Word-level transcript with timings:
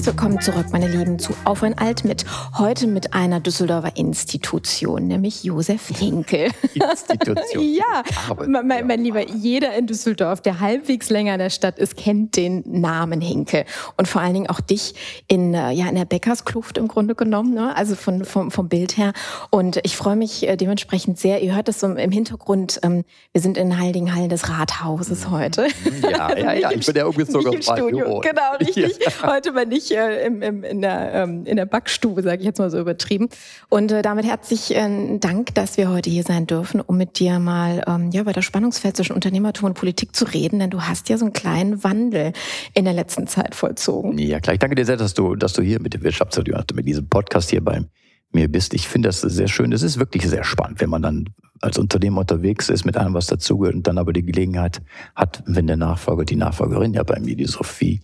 Herzlich 0.00 0.16
willkommen 0.16 0.40
zurück, 0.40 0.66
meine 0.72 0.88
Lieben, 0.88 1.18
zu 1.18 1.34
Auf 1.44 1.62
ein 1.62 1.76
Alt 1.76 2.04
mit. 2.04 2.24
Heute 2.56 2.86
mit 2.86 3.12
einer 3.12 3.38
Düsseldorfer 3.38 3.98
Institution, 3.98 5.08
nämlich 5.08 5.44
Josef 5.44 5.88
Hinkel. 5.88 6.48
Institution. 6.74 7.62
ja, 7.62 8.02
mein, 8.46 8.66
mein, 8.66 8.86
mein, 8.86 9.04
Lieber, 9.04 9.28
jeder 9.28 9.74
in 9.74 9.86
Düsseldorf, 9.86 10.40
der 10.40 10.58
halbwegs 10.58 11.10
länger 11.10 11.34
in 11.34 11.38
der 11.38 11.50
Stadt 11.50 11.78
ist, 11.78 11.98
kennt 11.98 12.36
den 12.36 12.62
Namen 12.64 13.20
Hinkel. 13.20 13.66
Und 13.98 14.08
vor 14.08 14.22
allen 14.22 14.32
Dingen 14.32 14.46
auch 14.48 14.60
dich 14.60 14.94
in, 15.28 15.52
äh, 15.52 15.72
ja, 15.72 15.86
in 15.86 15.96
der 15.96 16.06
Bäckerskluft 16.06 16.78
im 16.78 16.88
Grunde 16.88 17.14
genommen, 17.14 17.52
ne? 17.52 17.76
also 17.76 17.94
von, 17.94 18.24
vom, 18.24 18.50
vom 18.50 18.70
Bild 18.70 18.96
her. 18.96 19.12
Und 19.50 19.80
ich 19.82 19.98
freue 19.98 20.16
mich 20.16 20.48
äh, 20.48 20.56
dementsprechend 20.56 21.18
sehr. 21.18 21.42
Ihr 21.42 21.54
hört 21.54 21.68
es 21.68 21.78
so 21.78 21.86
im 21.88 22.10
Hintergrund. 22.10 22.80
Ähm, 22.82 23.04
wir 23.34 23.42
sind 23.42 23.58
in 23.58 23.78
Heiligenhallen 23.78 24.30
des 24.30 24.48
Rathauses 24.48 25.26
mhm. 25.26 25.30
heute. 25.30 25.66
Ja, 26.10 26.34
ja, 26.38 26.52
ja. 26.54 26.70
Ich 26.70 26.86
bin 26.86 26.96
ja 26.96 27.04
umgezogen 27.04 27.58
aus 27.58 27.64
Studio. 27.66 28.20
Genau, 28.20 28.52
richtig. 28.60 28.98
Ja. 29.04 29.34
Heute 29.34 29.52
bin 29.52 29.70
ich 29.90 29.96
äh, 29.96 30.26
im, 30.26 30.42
im, 30.42 30.64
in, 30.64 30.80
der, 30.80 31.12
ähm, 31.14 31.44
in 31.46 31.56
der 31.56 31.66
Backstube, 31.66 32.22
sage 32.22 32.38
ich 32.38 32.44
jetzt 32.44 32.58
mal 32.58 32.70
so 32.70 32.78
übertrieben. 32.78 33.28
Und 33.68 33.92
äh, 33.92 34.02
damit 34.02 34.24
herzlich 34.24 34.74
äh, 34.74 35.18
Dank, 35.18 35.54
dass 35.54 35.76
wir 35.76 35.90
heute 35.90 36.10
hier 36.10 36.22
sein 36.22 36.46
dürfen, 36.46 36.80
um 36.80 36.96
mit 36.96 37.18
dir 37.18 37.38
mal 37.38 37.82
ähm, 37.86 38.10
ja, 38.12 38.22
über 38.22 38.32
das 38.32 38.44
Spannungsfeld 38.44 38.96
zwischen 38.96 39.12
Unternehmertum 39.12 39.66
und 39.66 39.74
Politik 39.74 40.14
zu 40.14 40.24
reden. 40.24 40.58
Denn 40.58 40.70
du 40.70 40.82
hast 40.82 41.08
ja 41.08 41.18
so 41.18 41.24
einen 41.24 41.32
kleinen 41.32 41.82
Wandel 41.84 42.32
in 42.74 42.84
der 42.84 42.94
letzten 42.94 43.26
Zeit 43.26 43.54
vollzogen. 43.54 44.16
Ja, 44.18 44.40
klar. 44.40 44.54
Ich 44.54 44.60
danke 44.60 44.76
dir 44.76 44.84
sehr, 44.84 44.96
dass 44.96 45.14
du, 45.14 45.36
dass 45.36 45.52
du 45.52 45.62
hier 45.62 45.80
mit 45.80 45.94
dem 45.94 46.02
Wirtschaftsradio, 46.02 46.56
mit 46.74 46.86
diesem 46.86 47.08
Podcast 47.08 47.50
hier 47.50 47.62
bei 47.64 47.84
mir 48.32 48.48
bist. 48.48 48.74
Ich 48.74 48.88
finde 48.88 49.08
das 49.08 49.20
sehr 49.20 49.48
schön. 49.48 49.72
Es 49.72 49.82
ist 49.82 49.98
wirklich 49.98 50.26
sehr 50.28 50.44
spannend, 50.44 50.80
wenn 50.80 50.90
man 50.90 51.02
dann 51.02 51.26
als 51.60 51.78
Unternehmer 51.78 52.20
unterwegs 52.20 52.70
ist, 52.70 52.84
mit 52.84 52.96
allem, 52.96 53.12
was 53.12 53.26
dazugehört 53.26 53.74
und 53.74 53.86
dann 53.86 53.98
aber 53.98 54.12
die 54.12 54.24
Gelegenheit 54.24 54.80
hat, 55.14 55.42
wenn 55.46 55.66
der 55.66 55.76
Nachfolger, 55.76 56.24
die 56.24 56.36
Nachfolgerin 56.36 56.94
ja 56.94 57.02
bei 57.02 57.20
mir, 57.20 57.36
die 57.36 57.46
Sophie, 57.46 58.00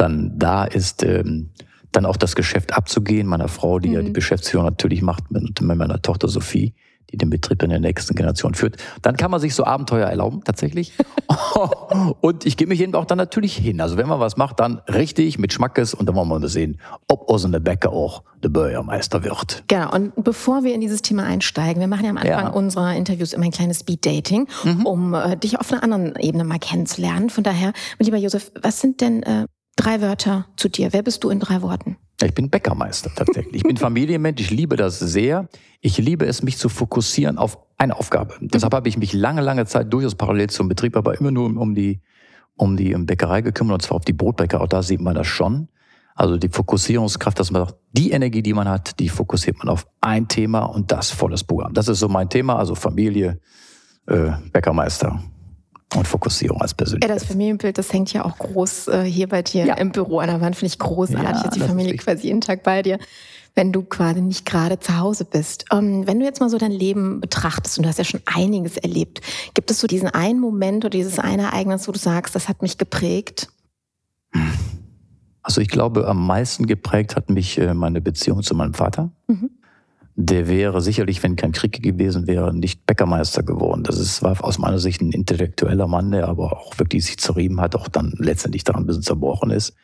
dann 0.00 0.38
da 0.38 0.64
ist, 0.64 1.02
ähm, 1.02 1.50
dann 1.92 2.06
auch 2.06 2.16
das 2.16 2.36
Geschäft 2.36 2.76
abzugehen, 2.76 3.26
meiner 3.26 3.48
Frau, 3.48 3.78
die 3.78 3.88
mhm. 3.88 3.94
ja 3.94 4.02
die 4.02 4.12
Geschäftsführung 4.12 4.66
natürlich 4.66 5.02
macht, 5.02 5.30
mit, 5.30 5.60
mit 5.60 5.76
meiner 5.76 6.00
Tochter 6.00 6.28
Sophie, 6.28 6.74
die 7.10 7.16
den 7.16 7.30
Betrieb 7.30 7.62
in 7.62 7.70
der 7.70 7.80
nächsten 7.80 8.14
Generation 8.14 8.54
führt. 8.54 8.76
Dann 9.02 9.16
kann 9.16 9.32
man 9.32 9.40
sich 9.40 9.54
so 9.54 9.64
Abenteuer 9.64 10.06
erlauben, 10.06 10.42
tatsächlich. 10.44 10.92
und 12.20 12.46
ich 12.46 12.56
gebe 12.56 12.68
mich 12.68 12.80
eben 12.80 12.94
auch 12.94 13.04
dann 13.04 13.18
natürlich 13.18 13.56
hin. 13.56 13.80
Also 13.80 13.96
wenn 13.96 14.08
man 14.08 14.20
was 14.20 14.36
macht, 14.36 14.60
dann 14.60 14.78
richtig 14.88 15.38
mit 15.38 15.52
Schmackes 15.52 15.92
und 15.92 16.06
dann 16.06 16.14
wollen 16.14 16.28
wir 16.28 16.38
mal 16.38 16.48
sehen, 16.48 16.80
ob 17.08 17.28
Osen 17.28 17.50
der 17.50 17.60
Bäcker 17.60 17.90
auch 17.90 18.22
der 18.44 18.50
Bürgermeister 18.50 19.24
wird. 19.24 19.64
Genau. 19.66 19.92
Und 19.92 20.12
bevor 20.22 20.62
wir 20.62 20.72
in 20.72 20.80
dieses 20.80 21.02
Thema 21.02 21.24
einsteigen, 21.24 21.80
wir 21.80 21.88
machen 21.88 22.04
ja 22.04 22.10
am 22.10 22.18
Anfang 22.18 22.44
ja. 22.44 22.48
unserer 22.50 22.94
Interviews 22.94 23.32
immer 23.32 23.46
ein 23.46 23.50
kleines 23.50 23.80
Speed-Dating, 23.80 24.46
mhm. 24.62 24.86
um 24.86 25.14
äh, 25.14 25.36
dich 25.36 25.58
auf 25.58 25.72
einer 25.72 25.82
anderen 25.82 26.14
Ebene 26.16 26.44
mal 26.44 26.60
kennenzulernen. 26.60 27.28
Von 27.28 27.42
daher, 27.42 27.72
lieber 27.98 28.16
Josef, 28.16 28.52
was 28.62 28.80
sind 28.80 29.00
denn 29.00 29.24
äh, 29.24 29.46
Drei 29.76 30.00
Wörter 30.00 30.46
zu 30.56 30.68
dir. 30.68 30.92
Wer 30.92 31.02
bist 31.02 31.24
du 31.24 31.30
in 31.30 31.40
drei 31.40 31.62
Worten? 31.62 31.96
Ich 32.22 32.34
bin 32.34 32.50
Bäckermeister 32.50 33.10
tatsächlich. 33.14 33.56
Ich 33.56 33.62
bin 33.62 33.76
Familienmensch, 33.78 34.40
ich 34.40 34.50
liebe 34.50 34.76
das 34.76 34.98
sehr. 34.98 35.48
Ich 35.80 35.98
liebe 35.98 36.26
es, 36.26 36.42
mich 36.42 36.58
zu 36.58 36.68
fokussieren 36.68 37.38
auf 37.38 37.58
eine 37.78 37.96
Aufgabe. 37.96 38.34
Deshalb 38.40 38.74
habe 38.74 38.88
ich 38.88 38.98
mich 38.98 39.12
lange, 39.12 39.40
lange 39.40 39.64
Zeit 39.66 39.92
durchaus 39.92 40.14
parallel 40.14 40.50
zum 40.50 40.68
Betrieb, 40.68 40.96
aber 40.96 41.18
immer 41.18 41.30
nur 41.30 41.46
um 41.46 41.74
die, 41.74 42.00
um 42.56 42.76
die 42.76 42.94
Bäckerei 42.94 43.40
gekümmert, 43.40 43.74
und 43.74 43.82
zwar 43.82 43.96
auf 43.96 44.04
die 44.04 44.12
Brotbäcker. 44.12 44.60
Auch 44.60 44.68
da 44.68 44.82
sieht 44.82 45.00
man 45.00 45.14
das 45.14 45.26
schon. 45.26 45.68
Also 46.14 46.36
die 46.36 46.50
Fokussierungskraft, 46.50 47.38
dass 47.38 47.50
man 47.50 47.72
die 47.92 48.10
Energie, 48.10 48.42
die 48.42 48.52
man 48.52 48.68
hat, 48.68 49.00
die 49.00 49.08
fokussiert 49.08 49.56
man 49.58 49.70
auf 49.70 49.86
ein 50.02 50.28
Thema 50.28 50.64
und 50.64 50.92
das 50.92 51.10
volles 51.10 51.44
Programm. 51.44 51.72
Das 51.72 51.88
ist 51.88 52.00
so 52.00 52.08
mein 52.08 52.28
Thema, 52.28 52.56
also 52.56 52.74
Familie, 52.74 53.40
äh, 54.06 54.32
Bäckermeister 54.52 55.22
und 55.96 56.06
Fokussierung 56.06 56.60
als 56.60 56.74
Persönlichkeit. 56.74 57.10
Ja, 57.10 57.14
das 57.14 57.24
Familienbild, 57.24 57.76
das 57.78 57.92
hängt 57.92 58.12
ja 58.12 58.24
auch 58.24 58.38
groß 58.38 58.88
äh, 58.88 59.02
hier 59.04 59.28
bei 59.28 59.42
dir 59.42 59.66
ja. 59.66 59.74
im 59.74 59.90
Büro 59.90 60.18
an 60.20 60.28
der 60.28 60.40
Wand, 60.40 60.56
finde 60.56 60.72
ich 60.72 60.78
großartig. 60.78 61.44
Ja, 61.44 61.50
die 61.50 61.60
Familie 61.60 61.94
ist 61.94 62.04
quasi 62.04 62.28
jeden 62.28 62.40
Tag 62.40 62.62
bei 62.62 62.82
dir, 62.82 62.98
wenn 63.54 63.72
du 63.72 63.82
quasi 63.82 64.20
nicht 64.20 64.46
gerade 64.46 64.78
zu 64.78 64.98
Hause 64.98 65.24
bist. 65.24 65.64
Ähm, 65.72 66.06
wenn 66.06 66.20
du 66.20 66.24
jetzt 66.24 66.40
mal 66.40 66.48
so 66.48 66.58
dein 66.58 66.70
Leben 66.70 67.20
betrachtest, 67.20 67.78
und 67.78 67.84
du 67.84 67.88
hast 67.88 67.98
ja 67.98 68.04
schon 68.04 68.20
einiges 68.26 68.76
erlebt, 68.76 69.20
gibt 69.54 69.70
es 69.70 69.80
so 69.80 69.86
diesen 69.86 70.08
einen 70.08 70.38
Moment 70.38 70.84
oder 70.84 70.90
dieses 70.90 71.18
eine 71.18 71.42
Ereignis, 71.42 71.88
wo 71.88 71.92
du 71.92 71.98
sagst, 71.98 72.34
das 72.34 72.48
hat 72.48 72.62
mich 72.62 72.78
geprägt? 72.78 73.48
Also 75.42 75.60
ich 75.60 75.68
glaube, 75.68 76.06
am 76.06 76.24
meisten 76.24 76.66
geprägt 76.66 77.16
hat 77.16 77.30
mich 77.30 77.58
äh, 77.58 77.74
meine 77.74 78.00
Beziehung 78.00 78.42
zu 78.42 78.54
meinem 78.54 78.74
Vater. 78.74 79.10
Mhm 79.26 79.50
der 80.16 80.48
wäre 80.48 80.80
sicherlich, 80.80 81.22
wenn 81.22 81.36
kein 81.36 81.52
Krieg 81.52 81.82
gewesen 81.82 82.26
wäre, 82.26 82.54
nicht 82.54 82.86
Bäckermeister 82.86 83.42
geworden. 83.42 83.84
Das 83.84 83.98
ist, 83.98 84.22
war 84.22 84.42
aus 84.44 84.58
meiner 84.58 84.78
Sicht 84.78 85.00
ein 85.00 85.12
intellektueller 85.12 85.86
Mann, 85.86 86.10
der 86.10 86.28
aber 86.28 86.58
auch 86.58 86.78
wirklich 86.78 87.04
sich 87.06 87.18
zerrieben 87.18 87.60
hat, 87.60 87.76
auch 87.76 87.88
dann 87.88 88.14
letztendlich 88.18 88.64
daran 88.64 88.82
ein 88.82 88.86
bisschen 88.86 89.02
zerbrochen 89.02 89.50
ist. 89.50 89.74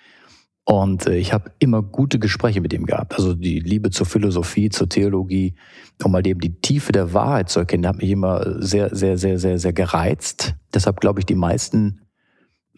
Und 0.64 1.06
äh, 1.06 1.16
ich 1.16 1.32
habe 1.32 1.52
immer 1.60 1.80
gute 1.80 2.18
Gespräche 2.18 2.60
mit 2.60 2.72
ihm 2.72 2.86
gehabt. 2.86 3.14
Also 3.14 3.34
die 3.34 3.60
Liebe 3.60 3.90
zur 3.90 4.04
Philosophie, 4.04 4.68
zur 4.68 4.88
Theologie, 4.88 5.54
um 6.02 6.10
mal 6.10 6.26
eben 6.26 6.40
die 6.40 6.60
Tiefe 6.60 6.90
der 6.90 7.14
Wahrheit 7.14 7.48
zu 7.48 7.60
erkennen, 7.60 7.86
hat 7.86 7.98
mich 7.98 8.10
immer 8.10 8.60
sehr, 8.60 8.94
sehr, 8.94 9.16
sehr, 9.16 9.38
sehr, 9.38 9.60
sehr 9.60 9.72
gereizt. 9.72 10.54
Deshalb 10.74 11.00
glaube 11.00 11.20
ich, 11.20 11.26
die 11.26 11.36
meisten 11.36 12.00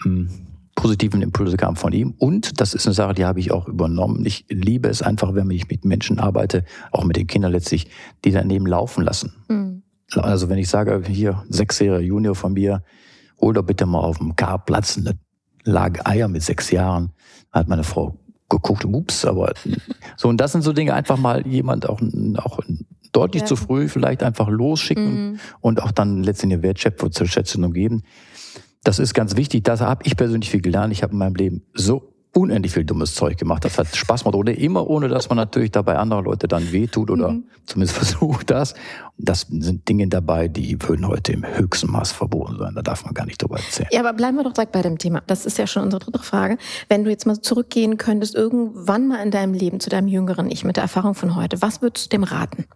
hm, 0.03 0.28
positiven 0.78 1.22
Impulse 1.22 1.56
kamen 1.56 1.74
von 1.74 1.92
ihm. 1.92 2.14
Und 2.18 2.60
das 2.60 2.72
ist 2.72 2.86
eine 2.86 2.94
Sache, 2.94 3.12
die 3.12 3.24
habe 3.24 3.40
ich 3.40 3.50
auch 3.50 3.66
übernommen. 3.66 4.24
Ich 4.24 4.44
liebe 4.48 4.88
es 4.88 5.02
einfach, 5.02 5.34
wenn 5.34 5.50
ich 5.50 5.68
mit 5.68 5.84
Menschen 5.84 6.20
arbeite, 6.20 6.64
auch 6.92 7.02
mit 7.02 7.16
den 7.16 7.26
Kindern 7.26 7.50
letztlich, 7.50 7.88
die 8.24 8.30
daneben 8.30 8.64
laufen 8.64 9.02
lassen. 9.02 9.34
Mhm. 9.48 9.82
Also 10.14 10.48
wenn 10.48 10.58
ich 10.58 10.68
sage, 10.68 11.02
hier, 11.04 11.42
sechsjähriger 11.48 12.00
Junior 12.00 12.36
von 12.36 12.52
mir, 12.52 12.84
hol 13.40 13.54
doch 13.54 13.64
bitte 13.64 13.86
mal 13.86 13.98
auf 13.98 14.18
dem 14.18 14.36
Karplatz 14.36 14.96
eine 14.96 15.18
Lage 15.64 16.06
Eier 16.06 16.28
mit 16.28 16.44
sechs 16.44 16.70
Jahren, 16.70 17.10
hat 17.50 17.66
meine 17.66 17.82
Frau 17.82 18.16
geguckt, 18.48 18.84
ups, 18.84 19.24
aber 19.24 19.54
so, 20.16 20.28
und 20.28 20.40
das 20.40 20.52
sind 20.52 20.62
so 20.62 20.72
Dinge, 20.72 20.94
einfach 20.94 21.18
mal 21.18 21.44
jemand 21.44 21.88
auch, 21.88 22.00
auch 22.36 22.60
deutlich 23.10 23.42
ja. 23.42 23.46
zu 23.46 23.56
früh 23.56 23.88
vielleicht 23.88 24.22
einfach 24.22 24.48
losschicken 24.48 25.32
mhm. 25.32 25.40
und 25.60 25.82
auch 25.82 25.90
dann 25.90 26.22
letztendlich 26.22 26.62
Wertschätzung 26.62 27.72
geben. 27.72 28.04
Das 28.84 28.98
ist 28.98 29.14
ganz 29.14 29.36
wichtig. 29.36 29.64
Da 29.64 29.78
habe 29.80 30.02
ich 30.04 30.16
persönlich 30.16 30.50
viel 30.50 30.60
gelernt. 30.60 30.92
Ich 30.92 31.02
habe 31.02 31.12
in 31.12 31.18
meinem 31.18 31.34
Leben 31.34 31.62
so 31.74 32.12
unendlich 32.34 32.72
viel 32.72 32.84
dummes 32.84 33.14
Zeug 33.14 33.36
gemacht. 33.36 33.64
Das 33.64 33.78
hat 33.78 33.94
Spaß 33.94 34.22
gemacht. 34.22 34.36
Oder 34.36 34.56
immer 34.56 34.86
ohne, 34.88 35.08
dass 35.08 35.28
man 35.28 35.36
natürlich 35.36 35.72
dabei 35.72 35.96
andere 35.96 36.22
Leute 36.22 36.46
dann 36.46 36.72
wehtut 36.72 37.10
oder 37.10 37.32
mhm. 37.32 37.44
zumindest 37.66 37.96
versucht 37.98 38.50
das. 38.50 38.74
Das 39.16 39.46
sind 39.50 39.88
Dinge 39.88 40.08
dabei, 40.08 40.48
die 40.48 40.80
würden 40.82 41.06
heute 41.08 41.32
im 41.32 41.44
höchsten 41.44 41.90
Maß 41.90 42.12
verboten 42.12 42.56
sein. 42.58 42.74
Da 42.74 42.82
darf 42.82 43.04
man 43.04 43.14
gar 43.14 43.26
nicht 43.26 43.42
drüber 43.42 43.56
erzählen. 43.56 43.88
Ja, 43.90 44.00
aber 44.00 44.12
bleiben 44.12 44.36
wir 44.36 44.44
doch 44.44 44.52
direkt 44.52 44.72
bei 44.72 44.82
dem 44.82 44.98
Thema. 44.98 45.22
Das 45.26 45.46
ist 45.46 45.58
ja 45.58 45.66
schon 45.66 45.82
unsere 45.82 46.00
dritte 46.04 46.20
Frage. 46.20 46.58
Wenn 46.88 47.04
du 47.04 47.10
jetzt 47.10 47.26
mal 47.26 47.40
zurückgehen 47.40 47.96
könntest, 47.96 48.34
irgendwann 48.34 49.08
mal 49.08 49.22
in 49.22 49.30
deinem 49.30 49.54
Leben 49.54 49.80
zu 49.80 49.90
deinem 49.90 50.08
jüngeren 50.08 50.50
Ich 50.50 50.64
mit 50.64 50.76
der 50.76 50.82
Erfahrung 50.82 51.14
von 51.14 51.34
heute, 51.34 51.60
was 51.62 51.82
würdest 51.82 52.06
du 52.06 52.16
dem 52.16 52.24
raten? 52.24 52.66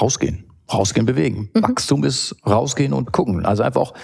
Rausgehen 0.00 0.49
rausgehen, 0.72 1.06
bewegen. 1.06 1.50
Mhm. 1.54 1.62
Wachstum 1.62 2.04
ist 2.04 2.36
rausgehen 2.46 2.92
und 2.92 3.12
gucken. 3.12 3.44
Also 3.44 3.62
einfach 3.62 3.80
auch, 3.80 3.94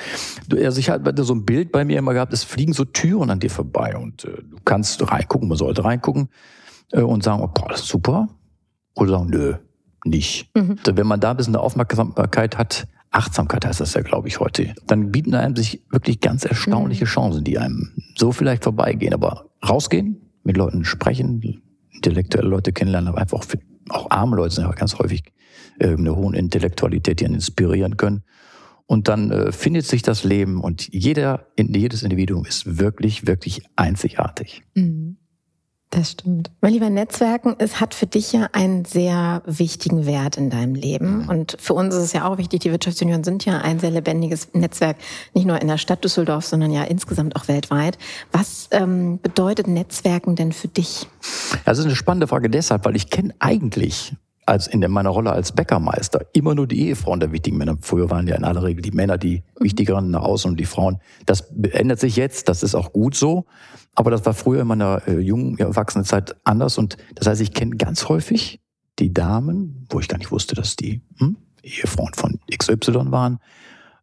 also 0.52 0.78
ich 0.78 0.90
hatte 0.90 1.24
so 1.24 1.34
ein 1.34 1.44
Bild 1.44 1.72
bei 1.72 1.84
mir 1.84 1.98
immer 1.98 2.12
gehabt, 2.12 2.32
es 2.32 2.44
fliegen 2.44 2.72
so 2.72 2.84
Türen 2.84 3.30
an 3.30 3.40
dir 3.40 3.50
vorbei 3.50 3.96
und 3.96 4.24
äh, 4.24 4.42
du 4.42 4.56
kannst 4.64 5.10
reingucken, 5.10 5.48
man 5.48 5.58
sollte 5.58 5.84
reingucken 5.84 6.28
äh, 6.92 7.02
und 7.02 7.22
sagen, 7.22 7.42
oh, 7.42 7.48
boah, 7.48 7.68
das 7.68 7.80
ist 7.80 7.88
super. 7.88 8.28
Oder 8.94 9.10
sagen, 9.10 9.30
nö, 9.30 9.54
nicht. 10.04 10.50
Mhm. 10.54 10.78
Wenn 10.84 11.06
man 11.06 11.20
da 11.20 11.32
ein 11.32 11.36
bisschen 11.36 11.54
eine 11.54 11.62
Aufmerksamkeit 11.62 12.58
hat, 12.58 12.86
Achtsamkeit 13.10 13.64
heißt 13.64 13.80
das 13.80 13.94
ja, 13.94 14.02
glaube 14.02 14.28
ich, 14.28 14.40
heute, 14.40 14.74
dann 14.86 15.10
bieten 15.10 15.34
einem 15.34 15.56
sich 15.56 15.82
wirklich 15.90 16.20
ganz 16.20 16.44
erstaunliche 16.44 17.04
mhm. 17.04 17.08
Chancen, 17.08 17.44
die 17.44 17.58
einem 17.58 17.92
so 18.16 18.32
vielleicht 18.32 18.64
vorbeigehen. 18.64 19.14
Aber 19.14 19.46
rausgehen, 19.66 20.20
mit 20.42 20.56
Leuten 20.56 20.84
sprechen, 20.84 21.62
intellektuelle 21.92 22.48
Leute 22.48 22.72
kennenlernen, 22.72 23.08
aber 23.08 23.18
einfach 23.18 23.42
für, 23.42 23.58
auch 23.88 24.10
arme 24.10 24.36
Leute 24.36 24.54
sind 24.54 24.64
ja 24.64 24.70
ganz 24.72 24.98
häufig 24.98 25.24
eine 25.80 26.16
hohe 26.16 26.36
Intellektualität, 26.36 27.20
die 27.20 27.26
einen 27.26 27.34
inspirieren 27.34 27.96
können. 27.96 28.22
Und 28.86 29.08
dann 29.08 29.30
äh, 29.30 29.52
findet 29.52 29.84
sich 29.86 30.02
das 30.02 30.22
Leben 30.22 30.60
und 30.60 30.88
jeder, 30.92 31.46
jedes 31.58 32.02
Individuum 32.02 32.44
ist 32.44 32.78
wirklich, 32.78 33.26
wirklich 33.26 33.62
einzigartig. 33.74 34.62
Mhm. 34.74 35.16
Das 35.90 36.10
stimmt. 36.10 36.50
Mein 36.60 36.72
lieber 36.72 36.90
Netzwerken, 36.90 37.54
es 37.58 37.80
hat 37.80 37.94
für 37.94 38.06
dich 38.06 38.32
ja 38.32 38.48
einen 38.52 38.84
sehr 38.84 39.42
wichtigen 39.46 40.04
Wert 40.04 40.36
in 40.36 40.50
deinem 40.50 40.74
Leben. 40.74 41.22
Mhm. 41.22 41.28
Und 41.28 41.56
für 41.60 41.74
uns 41.74 41.94
ist 41.94 42.02
es 42.02 42.12
ja 42.12 42.28
auch 42.28 42.38
wichtig, 42.38 42.60
die 42.60 42.72
Wirtschaftsunion 42.72 43.22
sind 43.22 43.44
ja 43.44 43.58
ein 43.58 43.78
sehr 43.78 43.92
lebendiges 43.92 44.48
Netzwerk, 44.52 44.96
nicht 45.32 45.46
nur 45.46 45.60
in 45.62 45.68
der 45.68 45.78
Stadt 45.78 46.02
Düsseldorf, 46.02 46.44
sondern 46.44 46.72
ja 46.72 46.82
insgesamt 46.82 47.36
auch 47.36 47.46
weltweit. 47.46 47.98
Was 48.32 48.68
ähm, 48.72 49.20
bedeutet 49.22 49.68
Netzwerken 49.68 50.34
denn 50.34 50.52
für 50.52 50.68
dich? 50.68 51.06
Das 51.64 51.78
ist 51.78 51.84
eine 51.84 51.96
spannende 51.96 52.26
Frage 52.26 52.50
deshalb, 52.50 52.84
weil 52.84 52.96
ich 52.96 53.08
kenne 53.08 53.34
eigentlich 53.38 54.16
als 54.46 54.68
in 54.68 54.80
meiner 54.90 55.10
Rolle 55.10 55.32
als 55.32 55.52
Bäckermeister 55.52 56.24
immer 56.32 56.54
nur 56.54 56.66
die 56.66 56.86
Ehefrauen 56.86 57.20
der 57.20 57.32
wichtigen 57.32 57.58
Männer. 57.58 57.76
Früher 57.80 58.10
waren 58.10 58.28
ja 58.28 58.36
in 58.36 58.44
aller 58.44 58.62
Regel 58.62 58.80
die 58.80 58.92
Männer 58.92 59.18
die 59.18 59.42
mhm. 59.58 59.64
wichtigeren 59.64 60.10
nach 60.10 60.22
außen 60.22 60.52
und 60.52 60.58
die 60.58 60.64
Frauen. 60.64 60.98
Das 61.26 61.52
ändert 61.72 61.98
sich 61.98 62.16
jetzt, 62.16 62.48
das 62.48 62.62
ist 62.62 62.74
auch 62.74 62.92
gut 62.92 63.16
so. 63.16 63.44
Aber 63.94 64.10
das 64.10 64.24
war 64.24 64.34
früher 64.34 64.62
in 64.62 64.68
meiner 64.68 65.02
äh, 65.08 65.18
jungen, 65.18 65.58
Erwachsenenzeit 65.58 66.36
anders. 66.44 66.78
Und 66.78 66.96
das 67.14 67.26
heißt, 67.26 67.40
ich 67.40 67.54
kenne 67.54 67.76
ganz 67.76 68.08
häufig 68.08 68.60
die 68.98 69.12
Damen, 69.12 69.86
wo 69.90 70.00
ich 70.00 70.08
gar 70.08 70.18
nicht 70.18 70.30
wusste, 70.30 70.54
dass 70.54 70.76
die 70.76 71.02
hm, 71.18 71.36
Ehefrauen 71.62 72.12
von 72.14 72.38
XY 72.54 73.10
waren. 73.10 73.38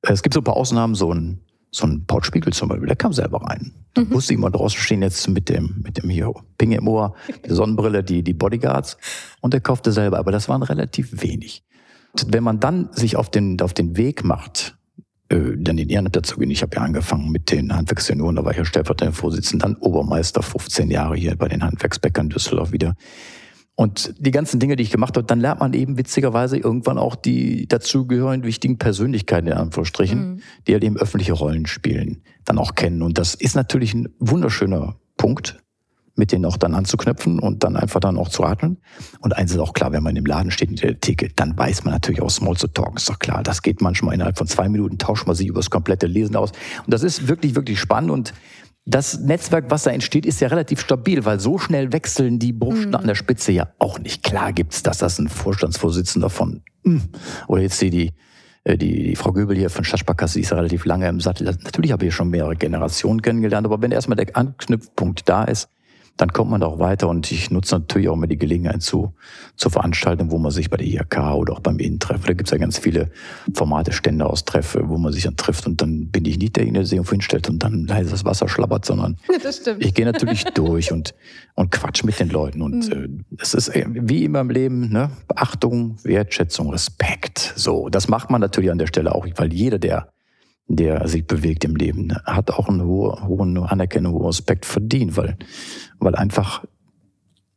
Es 0.01 0.23
gibt 0.23 0.33
so 0.33 0.41
ein 0.41 0.43
paar 0.43 0.57
Ausnahmen, 0.57 0.95
so 0.95 1.13
ein 1.13 1.39
so 1.73 1.87
ein 1.87 2.05
Paul 2.05 2.23
Spiegel 2.23 2.53
zum 2.53 2.69
Beispiel, 2.69 2.87
der 2.87 2.95
kam 2.95 3.13
selber 3.13 3.41
rein. 3.41 3.73
Da 3.95 4.01
mhm. 4.01 4.09
musste 4.09 4.33
ich 4.33 4.39
mal 4.39 4.51
draußen 4.51 4.79
stehen 4.79 5.01
jetzt 5.01 5.27
mit 5.27 5.49
dem, 5.49 5.81
mit 5.83 5.97
dem 5.97 6.09
hier 6.09 6.31
Pinge 6.57 6.77
im 6.77 6.87
Ohr, 6.87 7.15
die 7.45 7.53
Sonnenbrille, 7.53 8.03
die, 8.03 8.23
die 8.23 8.33
Bodyguards. 8.33 8.97
Und 9.41 9.53
der 9.53 9.61
kaufte 9.61 9.91
selber, 9.91 10.19
aber 10.19 10.31
das 10.31 10.47
waren 10.47 10.63
relativ 10.63 11.21
wenig. 11.21 11.63
Und 12.13 12.31
wenn 12.31 12.43
man 12.43 12.59
dann 12.59 12.89
sich 12.93 13.15
auf 13.15 13.29
den, 13.29 13.59
auf 13.61 13.73
den 13.73 13.97
Weg 13.97 14.23
macht, 14.23 14.77
äh, 15.29 15.57
dann 15.57 15.79
in 15.79 15.89
Ehrenamt 15.89 16.15
dazu 16.15 16.37
gehen. 16.37 16.51
Ich 16.51 16.61
habe 16.61 16.75
ja 16.75 16.83
angefangen 16.83 17.31
mit 17.31 17.51
den 17.51 17.75
Handwerkssenioren, 17.75 18.35
da 18.35 18.45
war 18.45 18.51
ich 18.51 18.57
ja 18.57 18.65
stellvertretender 18.65 19.17
Vorsitzender, 19.17 19.67
dann 19.67 19.77
Obermeister, 19.77 20.43
15 20.43 20.91
Jahre 20.91 21.15
hier 21.15 21.35
bei 21.35 21.47
den 21.47 21.63
Handwerksbäckern 21.63 22.29
Düsseldorf 22.29 22.71
wieder. 22.71 22.95
Und 23.75 24.13
die 24.19 24.31
ganzen 24.31 24.59
Dinge, 24.59 24.75
die 24.75 24.83
ich 24.83 24.91
gemacht 24.91 25.17
habe, 25.17 25.25
dann 25.25 25.39
lernt 25.39 25.59
man 25.59 25.73
eben 25.73 25.97
witzigerweise 25.97 26.57
irgendwann 26.57 26.99
auch 26.99 27.15
die 27.15 27.67
dazugehörigen 27.67 28.45
wichtigen 28.45 28.77
Persönlichkeiten, 28.77 29.47
in 29.47 29.53
Anführungsstrichen, 29.53 30.33
mhm. 30.33 30.41
die 30.67 30.73
halt 30.73 30.83
eben 30.83 30.97
öffentliche 30.97 31.33
Rollen 31.33 31.65
spielen, 31.65 32.21
dann 32.45 32.59
auch 32.59 32.75
kennen. 32.75 33.01
Und 33.01 33.17
das 33.17 33.33
ist 33.33 33.55
natürlich 33.55 33.95
ein 33.95 34.09
wunderschöner 34.19 34.95
Punkt, 35.17 35.63
mit 36.15 36.31
denen 36.31 36.45
auch 36.45 36.57
dann 36.57 36.75
anzuknüpfen 36.75 37.39
und 37.39 37.63
dann 37.63 37.75
einfach 37.75 37.99
dann 37.99 38.19
auch 38.19 38.29
zu 38.29 38.43
atmen. 38.43 38.77
Und 39.21 39.35
eins 39.35 39.51
ist 39.51 39.57
auch 39.57 39.73
klar, 39.73 39.91
wenn 39.91 40.03
man 40.03 40.15
im 40.15 40.25
Laden 40.25 40.51
steht 40.51 40.69
in 40.69 40.75
der 40.75 40.99
Theke, 40.99 41.29
dann 41.35 41.57
weiß 41.57 41.83
man 41.83 41.95
natürlich 41.95 42.21
auch 42.21 42.29
Small 42.29 42.55
zu 42.55 42.67
talken, 42.67 42.97
ist 42.97 43.09
doch 43.09 43.17
klar. 43.17 43.41
Das 43.41 43.63
geht 43.63 43.81
manchmal 43.81 44.13
innerhalb 44.13 44.37
von 44.37 44.45
zwei 44.45 44.69
Minuten, 44.69 44.99
tauscht 44.99 45.25
man 45.25 45.35
sich 45.35 45.47
über 45.47 45.59
das 45.59 45.71
komplette 45.71 46.05
Lesen 46.05 46.35
aus. 46.35 46.51
Und 46.85 46.93
das 46.93 47.01
ist 47.01 47.27
wirklich, 47.27 47.55
wirklich 47.55 47.79
spannend 47.79 48.11
und 48.11 48.33
das 48.85 49.19
Netzwerk, 49.19 49.65
was 49.69 49.83
da 49.83 49.91
entsteht, 49.91 50.25
ist 50.25 50.41
ja 50.41 50.49
relativ 50.49 50.81
stabil, 50.81 51.23
weil 51.23 51.39
so 51.39 51.57
schnell 51.57 51.93
wechseln 51.93 52.37
die 52.39 52.51
Buchstaben 52.51 52.89
mhm. 52.89 52.95
an 52.95 53.07
der 53.07 53.15
Spitze 53.15 53.51
ja 53.51 53.69
auch 53.79 53.97
nicht. 53.99 54.23
Klar 54.23 54.51
gibt's 54.51 54.83
das, 54.83 54.97
dass 54.97 55.19
ein 55.19 55.29
Vorstandsvorsitzender 55.29 56.29
von, 56.29 56.63
hm, 56.83 57.01
oder 57.47 57.61
jetzt 57.61 57.81
die, 57.81 57.89
die, 57.89 58.11
äh, 58.65 58.77
die, 58.77 59.03
die 59.03 59.15
Frau 59.15 59.31
Göbel 59.31 59.55
hier 59.55 59.69
von 59.69 59.85
Stadtsparkasse, 59.85 60.35
die 60.35 60.41
ist 60.41 60.51
ja 60.51 60.57
relativ 60.57 60.83
lange 60.85 61.07
im 61.07 61.21
Sattel. 61.21 61.45
Natürlich 61.63 61.93
habe 61.93 62.05
ich 62.05 62.13
schon 62.13 62.29
mehrere 62.29 62.57
Generationen 62.57 63.21
kennengelernt, 63.21 63.65
aber 63.65 63.81
wenn 63.81 63.91
erstmal 63.91 64.17
der 64.17 64.35
Anknüpfpunkt 64.35 65.29
da 65.29 65.45
ist, 65.45 65.69
dann 66.17 66.31
kommt 66.31 66.51
man 66.51 66.61
da 66.61 66.67
auch 66.67 66.79
weiter 66.79 67.09
und 67.09 67.31
ich 67.31 67.49
nutze 67.49 67.75
natürlich 67.75 68.07
auch 68.07 68.13
immer 68.13 68.27
die 68.27 68.37
Gelegenheit 68.37 68.83
zu, 68.83 69.13
zur 69.55 69.71
Veranstaltung, 69.71 70.29
wo 70.29 70.37
man 70.37 70.51
sich 70.51 70.69
bei 70.69 70.77
der 70.77 70.85
IHK 70.85 71.17
oder 71.33 71.53
auch 71.53 71.59
beim 71.59 71.79
Innentreff, 71.79 72.25
da 72.25 72.33
gibt 72.33 72.47
es 72.47 72.51
ja 72.51 72.59
ganz 72.59 72.77
viele 72.77 73.09
Formate, 73.53 73.91
Stände 73.91 74.25
aus 74.25 74.45
Treffe, 74.45 74.89
wo 74.89 74.97
man 74.97 75.11
sich 75.11 75.23
dann 75.23 75.37
trifft 75.37 75.65
und 75.65 75.81
dann 75.81 76.09
bin 76.09 76.25
ich 76.25 76.37
nicht 76.37 76.55
derjenige, 76.55 76.79
der 76.79 76.85
sich 76.85 76.97
irgendwo 76.97 77.11
hinstellt 77.11 77.49
und 77.49 77.63
dann 77.63 77.85
leise 77.85 78.11
das 78.11 78.25
Wasser 78.25 78.47
schlabbert, 78.47 78.85
sondern 78.85 79.17
ich 79.79 79.93
gehe 79.95 80.05
natürlich 80.05 80.43
durch 80.53 80.91
und, 80.91 81.15
und 81.55 81.71
quatsch 81.71 82.03
mit 82.03 82.19
den 82.19 82.29
Leuten 82.29 82.61
und 82.61 82.89
mhm. 82.89 83.25
äh, 83.31 83.41
es 83.41 83.55
ist 83.55 83.69
äh, 83.69 83.85
wie 83.89 84.23
immer 84.23 84.41
im 84.41 84.51
Leben, 84.51 84.89
ne? 84.89 85.09
Beachtung, 85.27 85.97
Wertschätzung, 86.03 86.69
Respekt. 86.69 87.53
So, 87.55 87.89
das 87.89 88.07
macht 88.07 88.29
man 88.29 88.39
natürlich 88.39 88.69
an 88.69 88.77
der 88.77 88.87
Stelle 88.87 89.15
auch, 89.15 89.25
weil 89.35 89.51
jeder, 89.51 89.79
der 89.79 90.09
der 90.67 91.07
sich 91.07 91.27
bewegt 91.27 91.63
im 91.65 91.75
Leben, 91.75 92.13
hat 92.25 92.51
auch 92.51 92.69
einen 92.69 92.83
hohen, 92.83 93.27
hohen 93.27 93.57
Anerkennung, 93.57 94.13
hohen 94.13 94.25
Respekt 94.27 94.65
verdient, 94.65 95.17
weil, 95.17 95.37
weil 95.99 96.15
einfach 96.15 96.63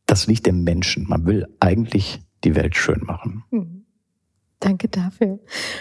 das 0.05 0.27
liegt 0.27 0.47
im 0.47 0.63
Menschen. 0.63 1.07
Man 1.07 1.25
will 1.25 1.47
eigentlich 1.59 2.21
die 2.43 2.55
Welt 2.55 2.75
schön 2.75 3.01
machen. 3.03 3.43
Mhm. 3.51 3.76
Danke 4.59 4.87
dafür. 4.87 5.37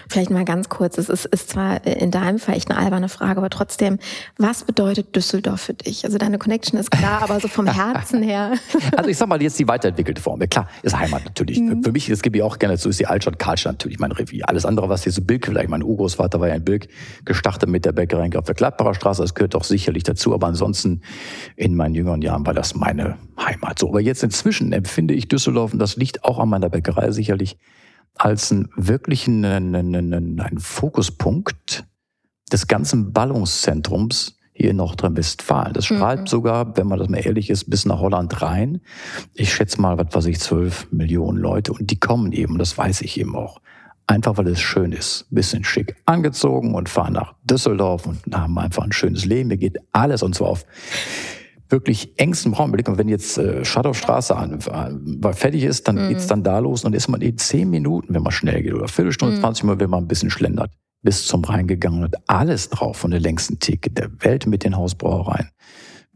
Vielleicht 0.06 0.28
mal 0.31 0.44
ganz 0.44 0.69
kurz. 0.69 0.99
Es 0.99 1.08
ist, 1.08 1.25
ist 1.25 1.49
zwar 1.49 1.87
in 1.87 2.11
deinem 2.11 2.38
Fall 2.38 2.56
echt 2.56 2.70
eine 2.70 2.78
alberne 2.78 3.08
Frage, 3.08 3.38
aber 3.38 3.49
trotzdem, 3.49 3.99
was 4.37 4.64
bedeutet 4.64 5.17
Düsseldorf 5.17 5.62
für 5.62 5.73
dich? 5.73 6.05
Also 6.05 6.19
deine 6.19 6.37
Connection 6.37 6.78
ist 6.78 6.90
klar, 6.90 7.23
aber 7.23 7.40
so 7.40 7.49
vom 7.49 7.67
Herzen 7.67 8.23
her. 8.23 8.52
Also 8.96 9.11
ich 9.11 9.17
sag 9.17 9.28
mal 9.28 9.40
jetzt 9.43 9.58
die 9.58 9.67
weiterentwickelte 9.67 10.20
Form. 10.20 10.40
Ja, 10.40 10.46
klar, 10.46 10.69
ist 10.82 10.96
Heimat 10.96 11.25
natürlich. 11.25 11.58
Mhm. 11.58 11.82
Für 11.82 11.93
mich, 11.93 12.06
das 12.06 12.23
gebe 12.23 12.38
ich 12.38 12.43
auch 12.43 12.58
gerne 12.58 12.78
zu, 12.78 12.88
ist 12.88 13.00
die 13.00 13.06
Altstadt 13.06 13.38
Karlstadt 13.38 13.75
natürlich 13.75 13.99
mein 13.99 14.12
Revier. 14.12 14.49
Alles 14.49 14.64
andere, 14.64 14.88
was 14.88 15.02
hier 15.02 15.12
so 15.12 15.23
Bilk, 15.23 15.46
vielleicht 15.46 15.69
mein 15.69 15.82
Urgroßvater 15.82 16.40
war 16.40 16.49
ja 16.49 16.55
in 16.55 16.64
Bilk, 16.64 16.88
gestartet 17.25 17.69
mit 17.69 17.84
der 17.84 17.93
Bäckerei 17.93 18.31
auf 18.37 18.44
der 18.44 18.55
Gladbacher 18.55 18.94
Straße, 18.94 19.23
das 19.23 19.34
gehört 19.34 19.55
auch 19.55 19.64
sicherlich 19.64 20.02
dazu. 20.02 20.34
Aber 20.34 20.46
ansonsten 20.46 21.02
in 21.56 21.75
meinen 21.75 21.94
jüngeren 21.94 22.23
Jahren 22.23 22.46
war 22.46 22.55
das 22.55 22.75
meine 22.75 23.17
Heimat. 23.38 23.78
So, 23.78 23.88
aber 23.88 24.00
jetzt 24.00 24.23
inzwischen 24.23 24.73
empfinde 24.73 25.14
ich 25.14 25.28
Düsseldorf, 25.28 25.73
und 25.73 25.78
das 25.78 25.96
liegt 25.96 26.25
auch 26.25 26.38
an 26.38 26.49
meiner 26.49 26.69
Bäckerei 26.69 27.11
sicherlich, 27.11 27.56
als 28.18 28.52
einen 28.52 28.68
wirklichen 28.76 29.44
einen, 29.44 29.94
einen, 29.94 30.58
Fokuspunkt 30.58 31.84
des 32.52 32.66
ganzen 32.66 33.12
Ballungszentrums 33.12 34.38
hier 34.52 34.70
in 34.70 34.76
Nordrhein-Westfalen. 34.76 35.74
Das 35.74 35.84
strahlt 35.84 36.22
mhm. 36.22 36.26
sogar, 36.26 36.76
wenn 36.76 36.86
man 36.86 36.98
das 36.98 37.08
mal 37.08 37.18
ehrlich 37.18 37.50
ist, 37.50 37.68
bis 37.68 37.84
nach 37.84 37.98
Holland 37.98 38.40
rein. 38.40 38.80
Ich 39.34 39.52
schätze 39.52 39.80
mal, 39.80 39.98
was 39.98 40.06
weiß 40.12 40.26
ich, 40.26 40.40
zwölf 40.40 40.90
Millionen 40.90 41.38
Leute 41.38 41.72
und 41.72 41.90
die 41.90 42.00
kommen 42.00 42.32
eben, 42.32 42.58
das 42.58 42.78
weiß 42.78 43.02
ich 43.02 43.20
eben 43.20 43.36
auch. 43.36 43.60
Einfach 44.08 44.36
weil 44.36 44.46
es 44.46 44.60
schön 44.60 44.92
ist. 44.92 45.26
Bisschen 45.30 45.64
schick 45.64 45.96
angezogen 46.06 46.74
und 46.74 46.88
fahren 46.88 47.14
nach 47.14 47.34
Düsseldorf 47.42 48.06
und 48.06 48.20
haben 48.32 48.56
einfach 48.56 48.84
ein 48.84 48.92
schönes 48.92 49.24
Leben. 49.24 49.48
Mir 49.48 49.56
geht 49.56 49.78
alles 49.92 50.22
und 50.22 50.34
zwar 50.34 50.48
auf 50.48 50.64
wirklich 51.68 52.18
engsten 52.18 52.54
Raumblick. 52.54 52.88
Und 52.88 52.98
wenn 52.98 53.08
jetzt 53.08 53.38
äh, 53.38 53.64
Schadowstraße 53.64 54.36
an, 54.36 54.60
äh, 55.22 55.32
fertig 55.32 55.64
ist, 55.64 55.88
dann 55.88 55.96
mhm. 55.96 56.08
geht's 56.08 56.26
dann 56.26 56.42
da 56.42 56.58
los 56.58 56.84
und 56.84 56.94
ist 56.94 57.08
man 57.08 57.20
in 57.20 57.38
zehn 57.38 57.68
Minuten, 57.70 58.14
wenn 58.14 58.22
man 58.22 58.32
schnell 58.32 58.62
geht, 58.62 58.74
oder 58.74 58.88
Viertelstunde, 58.88 59.36
mhm. 59.36 59.40
20 59.40 59.64
Minuten, 59.64 59.80
wenn 59.80 59.90
man 59.90 60.04
ein 60.04 60.08
bisschen 60.08 60.30
schlendert, 60.30 60.70
bis 61.02 61.26
zum 61.26 61.44
Rhein 61.44 61.66
gegangen 61.66 62.04
und 62.04 62.16
alles 62.28 62.68
drauf 62.68 62.96
von 62.96 63.10
der 63.10 63.20
längsten 63.20 63.58
Theke 63.58 63.90
der 63.90 64.10
Welt 64.22 64.46
mit 64.46 64.64
den 64.64 64.76
Hausbrauereien. 64.76 65.50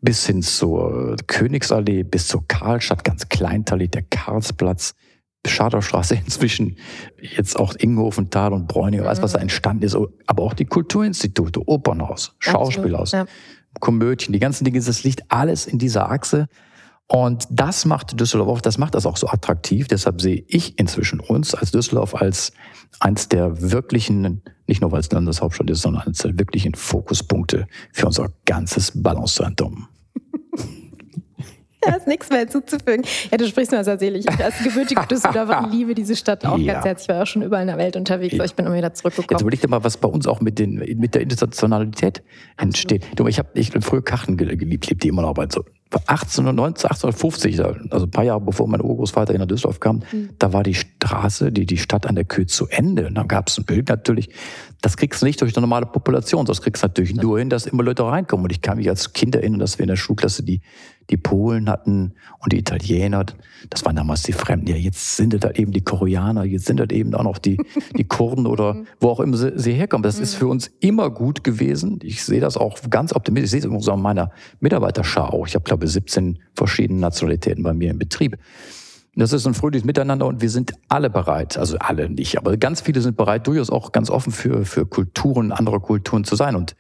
Bis 0.03 0.27
hin 0.27 0.43
zur 0.43 1.17
Königsallee, 1.27 2.05
bis 2.05 2.29
zur 2.29 2.47
Karlstadt, 2.49 3.05
ganz 3.05 3.29
kleinteilig, 3.29 3.91
der 3.91 4.03
Karlsplatz, 4.03 4.95
Schadowstraße 5.47 6.15
inzwischen, 6.25 6.77
jetzt 7.21 7.59
auch 7.59 7.75
Ingenhofen, 7.75 8.31
Tal 8.31 8.53
und 8.53 8.67
Bräuninger, 8.69 9.07
alles, 9.07 9.23
was 9.23 9.33
da 9.33 9.41
entstanden 9.41 9.85
ist, 9.85 9.97
aber 10.27 10.43
auch 10.43 10.55
die 10.55 10.65
Kulturinstitute, 10.67 11.67
Opernhaus, 11.67 12.35
Schauspielhaus. 12.39 13.13
Ja. 13.13 13.27
Komödien, 13.79 14.33
die 14.33 14.41
ganzen 14.41 14.65
Dinge, 14.65 14.81
das 14.81 15.05
liegt 15.05 15.31
alles 15.31 15.67
in 15.67 15.79
dieser 15.79 16.11
Achse. 16.11 16.49
Und 17.07 17.49
das 17.51 17.87
macht 17.87 18.21
Düsseldorf 18.21 18.49
auch, 18.49 18.61
das 18.61 18.79
macht 18.79 18.95
das 18.95 19.05
auch 19.05 19.17
so 19.17 19.29
attraktiv. 19.29 19.89
Deshalb 19.89 20.21
sehe 20.21 20.45
ich 20.47 20.79
inzwischen 20.79 21.19
uns 21.19 21.55
als 21.55 21.73
Düsseldorf 21.73 22.15
als 22.15 22.53
eins 23.01 23.29
der 23.29 23.73
wirklichen, 23.73 24.43
nicht 24.67 24.81
nur 24.81 24.93
weil 24.93 25.01
es 25.01 25.11
Landeshauptstadt 25.11 25.71
ist, 25.71 25.83
sondern 25.83 26.03
eines 26.03 26.19
der 26.19 26.39
wirklichen 26.39 26.75
Fokuspunkte 26.75 27.67
für 27.93 28.07
unser 28.07 28.31
ganzes 28.45 28.93
Balancezentrum. 28.95 29.89
Da 31.87 31.95
ist 31.95 32.07
nichts 32.07 32.29
mehr 32.29 32.41
hinzuzufügen. 32.41 33.05
Ja, 33.31 33.39
du 33.39 33.47
sprichst 33.47 33.73
mir 33.73 33.83
der 33.83 33.99
Seele. 33.99 34.19
Ich 34.19 34.29
als 34.29 34.63
gebürtige 34.63 35.01
Düsseldorfer 35.07 35.67
liebe 35.71 35.95
diese 35.95 36.15
Stadt 36.15 36.45
auch 36.45 36.59
ja. 36.59 36.75
ganz 36.75 36.85
herzlich. 36.85 37.09
Ich 37.09 37.15
war 37.15 37.23
auch 37.23 37.27
schon 37.27 37.43
überall 37.43 37.63
in 37.63 37.69
der 37.69 37.79
Welt 37.79 37.97
unterwegs, 37.97 38.35
aber 38.35 38.45
ich 38.45 38.55
bin 38.55 38.67
immer 38.67 38.77
wieder 38.77 38.93
zurückgekommen. 38.93 39.29
Jetzt 39.31 39.41
überleg 39.41 39.61
dir 39.61 39.69
mal, 39.69 39.83
was 39.83 39.97
bei 39.97 40.09
uns 40.09 40.27
auch 40.27 40.41
mit, 40.41 40.59
den, 40.59 40.75
mit 40.75 41.15
der 41.15 41.23
Internationalität 41.23 42.23
entsteht. 42.59 43.07
Du, 43.17 43.27
ich 43.27 43.39
habe 43.39 43.49
ich 43.55 43.73
früher 43.81 44.05
Karten 44.05 44.37
geliebt, 44.37 44.89
liebte 44.89 45.09
immer 45.09 45.23
noch, 45.23 45.31
aber 45.31 45.47
so 45.51 45.65
1890, 45.93 46.85
1850, 46.85 47.93
also 47.93 48.07
ein 48.07 48.11
paar 48.11 48.25
Jahre 48.25 48.41
bevor 48.41 48.69
mein 48.69 48.81
Urgroßvater 48.81 49.37
nach 49.37 49.47
Düsseldorf 49.47 49.81
kam, 49.81 50.03
mhm. 50.13 50.31
da 50.39 50.53
war 50.53 50.63
die 50.63 50.75
Straße, 50.75 51.51
die, 51.51 51.67
die 51.67 51.79
Stadt 51.79 52.07
an 52.07 52.15
der 52.15 52.25
Kühe 52.25 52.47
zu 52.47 52.69
Ende. 52.69 53.09
Und 53.09 53.17
dann 53.17 53.27
gab 53.27 53.49
es 53.49 53.59
ein 53.59 53.65
Bild 53.65 53.89
natürlich. 53.89 54.31
Das 54.81 54.97
kriegst 54.97 55.21
du 55.21 55.27
nicht 55.27 55.41
durch 55.41 55.57
eine 55.57 55.63
normale 55.63 55.87
Population, 55.87 56.47
das 56.47 56.63
kriegst 56.63 56.83
du 56.83 56.87
natürlich 56.87 57.15
nur 57.15 57.39
hin, 57.39 57.51
dass 57.51 57.67
immer 57.67 57.83
Leute 57.83 58.05
reinkommen. 58.05 58.45
Und 58.45 58.53
ich 58.53 58.63
kann 58.63 58.79
mich 58.79 58.89
als 58.89 59.13
Kind 59.13 59.35
erinnern, 59.35 59.59
dass 59.59 59.79
wir 59.79 59.83
in 59.83 59.89
der 59.89 59.97
Schulklasse 59.97 60.43
die, 60.45 60.61
die 61.11 61.17
Polen 61.17 61.69
hatten 61.69 62.15
und 62.39 62.53
die 62.53 62.59
Italiener. 62.59 63.27
Das 63.69 63.85
waren 63.85 63.97
damals 63.97 64.23
die 64.23 64.33
Fremden. 64.33 64.69
Ja, 64.69 64.77
jetzt 64.77 65.17
sind 65.17 65.35
das 65.43 65.55
eben 65.57 65.73
die 65.73 65.83
Koreaner, 65.83 66.45
jetzt 66.45 66.67
sind 66.67 66.79
das 66.81 66.89
eben 66.91 67.15
auch 67.15 67.25
noch 67.25 67.39
die, 67.39 67.59
die 67.97 68.05
Kurden 68.05 68.47
oder 68.47 68.75
mhm. 68.75 68.87
wo 69.01 69.09
auch 69.09 69.21
immer 69.21 69.37
sie, 69.37 69.53
sie 69.57 69.73
herkommen. 69.73 70.03
Das 70.03 70.19
ist 70.19 70.35
mhm. 70.35 70.39
für 70.39 70.47
uns 70.47 70.71
immer 70.81 71.11
gut 71.11 71.45
gewesen. 71.45 71.99
Ich 72.03 72.25
sehe 72.25 72.41
das 72.41 72.57
auch 72.57 72.79
ganz 72.89 73.13
optimistisch. 73.13 73.47
Ich 73.47 73.51
sehe 73.51 73.59
es 73.61 73.67
übrigens 73.67 73.89
auch 73.89 73.97
in 73.97 74.03
meiner 74.03 74.31
Mitarbeiterschar 74.61 75.35
auch. 75.35 75.47
Ich 75.47 75.55
habe, 75.55 75.65
glaube 75.65 75.80
ich, 75.87 75.93
17 75.93 76.39
verschiedene 76.55 77.01
Nationalitäten 77.01 77.63
bei 77.63 77.73
mir 77.73 77.91
im 77.91 77.99
Betrieb. 77.99 78.37
Das 79.17 79.33
ist 79.33 79.47
ein 79.47 79.55
fröhliches 79.55 79.85
Miteinander 79.85 80.27
und 80.27 80.41
wir 80.41 80.51
sind 80.51 80.73
alle 80.89 81.11
bereit, 81.11 81.59
also 81.59 81.77
alle 81.79 82.09
nicht, 82.09 82.39
aber 82.39 82.57
ganz 82.57 82.81
viele 82.81 83.01
sind 83.01 83.17
bereit, 83.17 83.47
durchaus 83.47 83.69
auch 83.69 83.93
ganz 83.93 84.09
offen 84.09 84.33
für, 84.33 84.65
für 84.65 84.87
Kulturen, 84.87 85.53
andere 85.53 85.81
Kulturen 85.81 86.25
zu 86.25 86.37
sein. 86.37 86.55
Und 86.55 86.77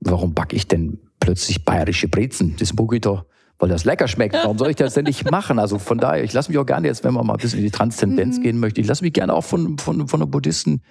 warum 0.00 0.34
backe 0.34 0.56
ich 0.56 0.66
denn 0.66 0.98
plötzlich 1.20 1.64
bayerische 1.64 2.08
Brezen? 2.08 2.56
Das 2.58 2.72
Burrito 2.72 3.22
weil 3.58 3.68
das 3.68 3.84
lecker 3.84 4.08
schmeckt. 4.08 4.34
Warum 4.34 4.56
soll 4.56 4.70
ich 4.70 4.76
das 4.76 4.94
denn 4.94 5.04
nicht 5.04 5.30
machen? 5.30 5.58
Also 5.58 5.78
von 5.78 5.98
daher, 5.98 6.22
ich 6.22 6.32
lasse 6.32 6.50
mich 6.50 6.58
auch 6.58 6.66
gerne 6.66 6.86
jetzt, 6.86 7.04
wenn 7.04 7.12
man 7.12 7.26
mal 7.26 7.34
ein 7.34 7.40
bisschen 7.40 7.58
in 7.58 7.64
die 7.64 7.70
Transzendenz 7.70 8.38
mhm. 8.38 8.42
gehen 8.42 8.60
möchte, 8.60 8.80
ich 8.80 8.86
lasse 8.86 9.02
mich 9.02 9.12
gerne 9.12 9.34
auch 9.34 9.44
von, 9.44 9.78
von, 9.78 10.06
von 10.06 10.22
einem 10.22 10.30
Buddhisten 10.30 10.82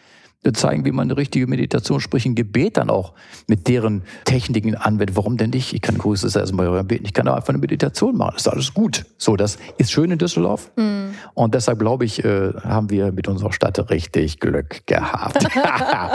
zeigen, 0.54 0.86
wie 0.86 0.92
man 0.92 1.08
eine 1.08 1.18
richtige 1.18 1.48
Meditation, 1.48 2.00
sprich 2.00 2.26
ein 2.26 2.36
Gebet 2.36 2.78
dann 2.78 2.90
auch 2.90 3.14
mit 3.48 3.68
deren 3.68 4.04
Techniken 4.26 4.76
anwendet. 4.76 5.16
Warum 5.16 5.38
denn 5.38 5.52
nicht? 5.52 5.74
Ich 5.74 5.82
kann 5.82 5.98
größtes 5.98 6.36
erstmal 6.36 6.84
beten, 6.84 7.06
ich 7.06 7.14
kann 7.14 7.28
auch 7.28 7.36
einfach 7.36 7.50
eine 7.50 7.60
Meditation 7.60 8.18
machen. 8.18 8.34
Das 8.34 8.44
ist 8.44 8.52
alles 8.52 8.74
gut. 8.74 9.06
So, 9.18 9.36
das 9.36 9.58
ist 9.78 9.92
schön 9.92 10.12
in 10.12 10.18
Düsseldorf. 10.18 10.72
Mhm. 10.76 11.16
Und 11.34 11.56
deshalb 11.56 11.80
glaube 11.80 12.06
ich, 12.06 12.24
äh, 12.24 12.54
haben 12.64 12.90
wir 12.90 13.12
mit 13.12 13.28
unserer 13.28 13.52
Stadt 13.52 13.90
richtig 13.90 14.40
Glück 14.40 14.86
gehabt. 14.86 15.44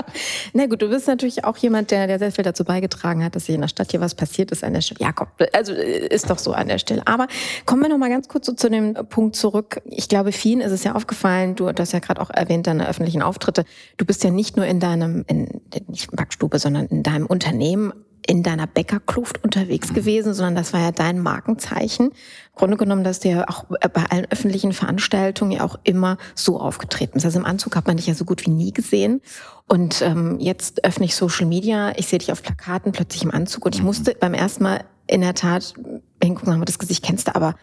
Na 0.53 0.67
gut, 0.67 0.83
du 0.83 0.89
bist 0.89 1.07
natürlich 1.07 1.45
auch 1.45 1.57
jemand, 1.57 1.91
der, 1.91 2.07
der 2.07 2.19
sehr 2.19 2.33
viel 2.33 2.45
dazu 2.45 2.65
beigetragen 2.65 3.25
hat, 3.25 3.37
dass 3.37 3.47
hier 3.47 3.55
in 3.55 3.61
der 3.61 3.69
Stadt 3.69 3.91
hier 3.91 4.01
was 4.01 4.15
passiert 4.15 4.51
ist 4.51 4.65
an 4.65 4.73
der 4.73 4.81
Stelle. 4.81 5.01
Ja, 5.01 5.13
komm, 5.13 5.29
also 5.53 5.73
äh, 5.73 6.07
ist 6.09 6.31
doch 6.31 6.39
so 6.39 6.53
an 6.53 6.69
der 6.69 6.79
Stelle. 6.79 7.03
Aber 7.07 7.27
kommen 7.67 7.83
wir 7.83 7.89
noch 7.89 7.99
mal 7.99 8.11
ganz 8.11 8.29
kurz 8.29 8.47
so 8.47 8.53
zu 8.53 8.71
dem 8.71 8.95
Punkt 9.09 9.37
zurück. 9.37 9.81
Ich 9.87 10.09
glaube, 10.09 10.33
vielen 10.33 10.61
ist 10.61 10.73
es 10.73 10.85
ja 10.85 10.95
aufgefallen, 10.95 11.55
du, 11.55 11.73
du 11.73 11.81
hast 11.81 11.93
ja 11.93 11.99
gerade 11.99 12.21
auch 12.21 12.31
erwähnt, 12.31 12.67
deine 12.67 12.89
öffentlichen 12.89 13.23
Auftritte. 13.23 13.65
Du 13.97 14.05
bist 14.05 14.22
ja 14.25 14.31
nicht 14.31 14.57
nur 14.57 14.67
in 14.67 14.81
deinem, 14.81 15.25
in, 15.27 15.61
nicht 15.89 16.11
Backstube, 16.13 16.59
sondern 16.59 16.87
in 16.87 17.03
deinem 17.03 17.27
Unternehmen 17.27 17.93
in 18.27 18.43
deiner 18.43 18.67
Bäckerkluft 18.67 19.43
unterwegs 19.43 19.93
gewesen, 19.95 20.35
sondern 20.35 20.55
das 20.55 20.73
war 20.73 20.81
ja 20.81 20.93
dein 20.93 21.21
Markenzeichen. 21.21 22.07
Im 22.07 22.55
Grunde 22.55 22.77
genommen, 22.77 23.05
dass 23.05 23.21
du 23.21 23.31
ja 23.31 23.49
auch 23.49 23.65
bei 23.65 24.05
allen 24.11 24.27
öffentlichen 24.31 24.73
Veranstaltungen 24.73 25.53
ja 25.53 25.65
auch 25.65 25.79
immer 25.85 26.19
so 26.35 26.61
aufgetreten 26.61 27.15
bist. 27.15 27.27
Also 27.27 27.39
im 27.39 27.45
Anzug 27.45 27.75
hat 27.77 27.87
man 27.87 27.97
dich 27.97 28.07
ja 28.07 28.15
so 28.15 28.25
gut 28.25 28.47
wie 28.47 28.51
nie 28.51 28.73
gesehen. 28.73 29.21
Und 29.69 30.03
ähm, 30.03 30.39
jetzt 30.39 30.85
öffne 30.85 31.07
ich 31.07 31.17
Social 31.17 31.47
Media, 31.47 31.93
ich 31.97 32.07
sehe 32.07 32.19
dich 32.19 32.33
auf 32.33 32.43
Plakaten 32.43 32.93
plötzlich 32.93 33.25
im 33.25 33.31
Anzug 33.31 33.65
und 33.65 33.75
ich 33.75 33.83
musste 33.83 34.15
beim 34.19 34.35
ersten 34.35 34.63
Mal 34.63 34.85
in 35.07 35.21
der 35.21 35.35
Tat 35.35 35.75
hingucken, 36.23 36.47
sagen 36.47 36.61
wir, 36.61 36.67
das 36.67 36.79
Gesicht 36.79 37.05
kennst 37.05 37.29
du, 37.29 37.35
aber 37.35 37.57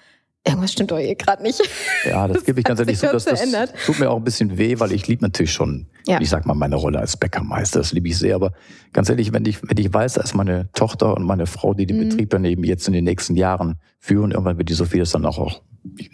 irgendwas 0.50 0.72
stimmt 0.72 0.92
doch 0.92 0.98
hier 0.98 1.16
gerade 1.16 1.44
nicht. 1.44 1.62
Ja, 2.06 2.28
das, 2.28 2.38
das 2.38 2.46
gebe 2.46 2.60
ich 2.60 2.66
ganz 2.66 2.80
ehrlich 2.80 3.00
so, 3.00 3.08
dass 3.08 3.26
das 3.26 3.42
tut 3.86 4.00
mir 4.00 4.10
auch 4.10 4.18
ein 4.18 4.24
bisschen 4.24 4.58
weh, 4.58 4.80
weil 4.80 4.92
ich 4.92 5.08
liebe 5.08 5.24
natürlich 5.24 5.54
schon, 5.54 5.88
ja. 6.08 6.20
ich 6.20 6.30
sag 6.30 6.46
mal, 6.46 6.54
meine 6.54 6.76
Rolle 6.76 7.00
als 7.00 7.18
Bäckermeister, 7.18 7.80
das 7.80 7.94
liebe 7.94 8.08
ich 8.08 8.18
sehr, 8.18 8.36
aber 8.36 8.54
ganz 8.94 9.10
ehrlich, 9.10 9.34
wenn 9.34 9.46
ich, 9.46 9.62
wenn 9.62 9.78
ich 9.78 9.94
weiß, 9.94 10.14
dass 10.14 10.34
meine 10.34 10.70
Tochter 10.74 11.16
und 11.16 11.26
meine 11.26 11.46
Frau, 11.46 11.74
die 11.74 11.86
den 11.86 11.98
mhm. 11.98 12.10
Betrieb 12.10 12.30
daneben 12.30 12.64
jetzt 12.64 12.88
in 12.88 12.94
den 12.94 13.04
nächsten 13.04 13.36
Jahren 13.36 13.80
führen, 14.00 14.32
irgendwann 14.32 14.58
wird 14.58 14.70
die 14.70 14.74
Sophie 14.74 15.00
das 15.00 15.12
dann 15.12 15.26
auch, 15.26 15.38
auch 15.38 15.62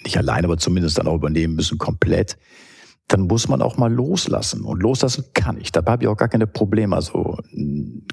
nicht 0.03 0.17
alleine, 0.17 0.47
aber 0.47 0.57
zumindest 0.57 0.97
dann 0.97 1.07
auch 1.07 1.15
übernehmen 1.15 1.55
müssen, 1.55 1.77
komplett, 1.77 2.37
dann 3.07 3.21
muss 3.27 3.47
man 3.47 3.61
auch 3.61 3.77
mal 3.77 3.91
loslassen. 3.91 4.63
Und 4.63 4.81
loslassen 4.81 5.25
kann 5.33 5.57
ich. 5.57 5.71
Dabei 5.71 5.93
habe 5.93 6.03
ich 6.03 6.07
auch 6.07 6.17
gar 6.17 6.27
keine 6.27 6.47
Probleme. 6.47 6.95
Also 6.95 7.37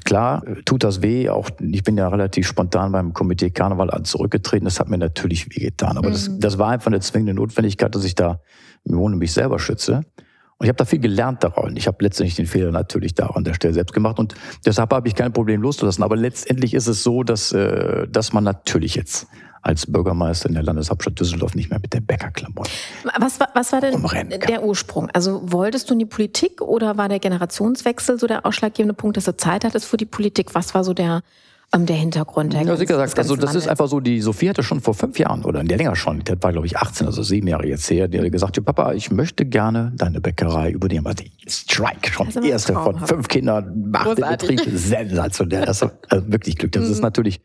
klar, 0.05 0.45
tut 0.67 0.85
das 0.85 1.01
weh. 1.01 1.31
Auch 1.31 1.49
ich 1.61 1.83
bin 1.83 1.97
ja 1.97 2.09
relativ 2.09 2.47
spontan 2.47 2.93
beim 2.93 3.15
Komitee 3.15 3.51
Karneval 3.51 4.03
zurückgetreten. 4.03 4.67
Das 4.67 4.81
hat 4.81 4.89
mir 4.89 4.99
natürlich 4.99 5.49
wehgetan. 5.49 5.97
Aber 5.97 6.09
mhm. 6.09 6.13
das, 6.13 6.31
das 6.39 6.59
war 6.59 6.71
einfach 6.71 6.89
eine 6.89 7.01
zwingende 7.01 7.33
Notwendigkeit, 7.35 7.95
dass 7.95 8.05
ich 8.05 8.15
da 8.15 8.41
im 8.85 8.97
Grunde 8.97 9.17
mich 9.17 9.33
selber 9.33 9.59
schütze. 9.59 10.03
Und 10.59 10.67
ich 10.67 10.69
habe 10.69 10.77
da 10.77 10.85
viel 10.85 11.01
gelernt 11.01 11.43
daran. 11.43 11.75
Ich 11.77 11.87
habe 11.87 11.97
letztendlich 12.01 12.37
den 12.37 12.47
Fehler 12.47 12.71
natürlich 12.71 13.15
da 13.15 13.27
an 13.27 13.45
der 13.45 13.55
Stelle 13.55 13.75
selbst 13.75 13.93
gemacht 13.95 14.21
und 14.21 14.35
deshalb 14.65 14.93
habe 14.93 15.09
ich 15.09 15.17
kein 15.17 15.33
Problem 15.33 15.61
loszulassen. 15.63 16.05
Aber 16.05 16.17
letztendlich 16.17 16.75
ist 16.75 16.87
es 16.87 17.03
so, 17.03 17.25
dass, 17.25 17.51
äh, 17.51 18.07
dass 18.09 18.33
man 18.33 18.45
natürlich 18.45 18.95
jetzt 18.95 19.27
als 19.62 19.87
Bürgermeister 19.87 20.49
in 20.49 20.54
der 20.54 20.64
Landeshauptstadt 20.64 21.19
Düsseldorf 21.19 21.54
nicht 21.54 21.71
mehr 21.71 21.78
mit 21.81 21.92
der 21.92 22.00
Bäckerklamotte. 22.00 22.71
Was 23.19 23.40
war, 23.40 23.49
was 23.54 23.73
war 23.73 23.81
denn 23.81 24.02
der 24.49 24.62
Ursprung? 24.64 25.09
Also 25.12 25.40
wolltest 25.45 25.88
du 25.88 25.95
in 25.95 26.00
die 26.00 26.07
Politik 26.07 26.61
oder 26.61 26.97
war 26.97 27.09
der 27.09 27.21
Generationswechsel 27.21 28.19
so 28.19 28.26
der 28.26 28.45
ausschlaggebende 28.45 28.95
Punkt, 28.95 29.16
dass 29.16 29.25
du 29.25 29.37
Zeit 29.37 29.64
hattest 29.64 29.87
für 29.87 29.97
die 29.97 30.07
Politik? 30.07 30.54
Was 30.54 30.75
war 30.75 30.85
so 30.85 30.95
der 30.95 31.23
ähm, 31.75 31.87
der 31.87 31.97
Hintergrund. 31.97 32.52
Der 32.52 32.62
ja, 32.62 32.76
sie 32.76 32.85
gesagt, 32.85 33.19
also 33.19 33.35
das 33.35 33.54
ist 33.54 33.66
einfach 33.66 33.88
so, 33.88 34.00
die 34.00 34.21
Sophie 34.21 34.50
hatte 34.50 34.62
schon 34.62 34.81
vor 34.81 34.92
fünf 34.92 35.19
Jahren 35.19 35.42
oder 35.45 35.64
der 35.64 35.78
länger 35.78 35.97
schon, 35.97 36.23
der 36.23 36.42
war 36.42 36.52
glaube 36.52 36.66
ich 36.66 36.76
18, 36.76 37.07
also 37.07 37.23
sieben 37.23 37.49
Jahre 37.49 37.66
jetzt 37.66 37.88
her, 37.90 38.09
die 38.09 38.21
hat 38.21 38.31
gesagt, 38.31 38.59
ja, 38.59 38.62
Papa, 38.62 38.92
ich 38.92 39.11
möchte 39.11 39.47
gerne 39.47 39.92
deine 39.97 40.21
Bäckerei 40.21 40.71
übernehmen. 40.71 41.07
Also 41.07 41.25
Strike, 41.47 42.12
schon 42.12 42.28
erste 42.45 42.75
von 42.75 42.99
fünf 43.07 43.28
Kindern, 43.28 43.90
machte 43.90 44.16
Betrieb, 44.23 44.61
sensationell. 44.71 45.64
Das 45.64 45.81
ist 45.81 45.90
also 46.09 46.31
wirklich 46.31 46.59
Glück. 46.59 46.73
Das 46.73 46.85
mhm. 46.85 46.92
ist 46.92 47.00
natürlich 47.00 47.40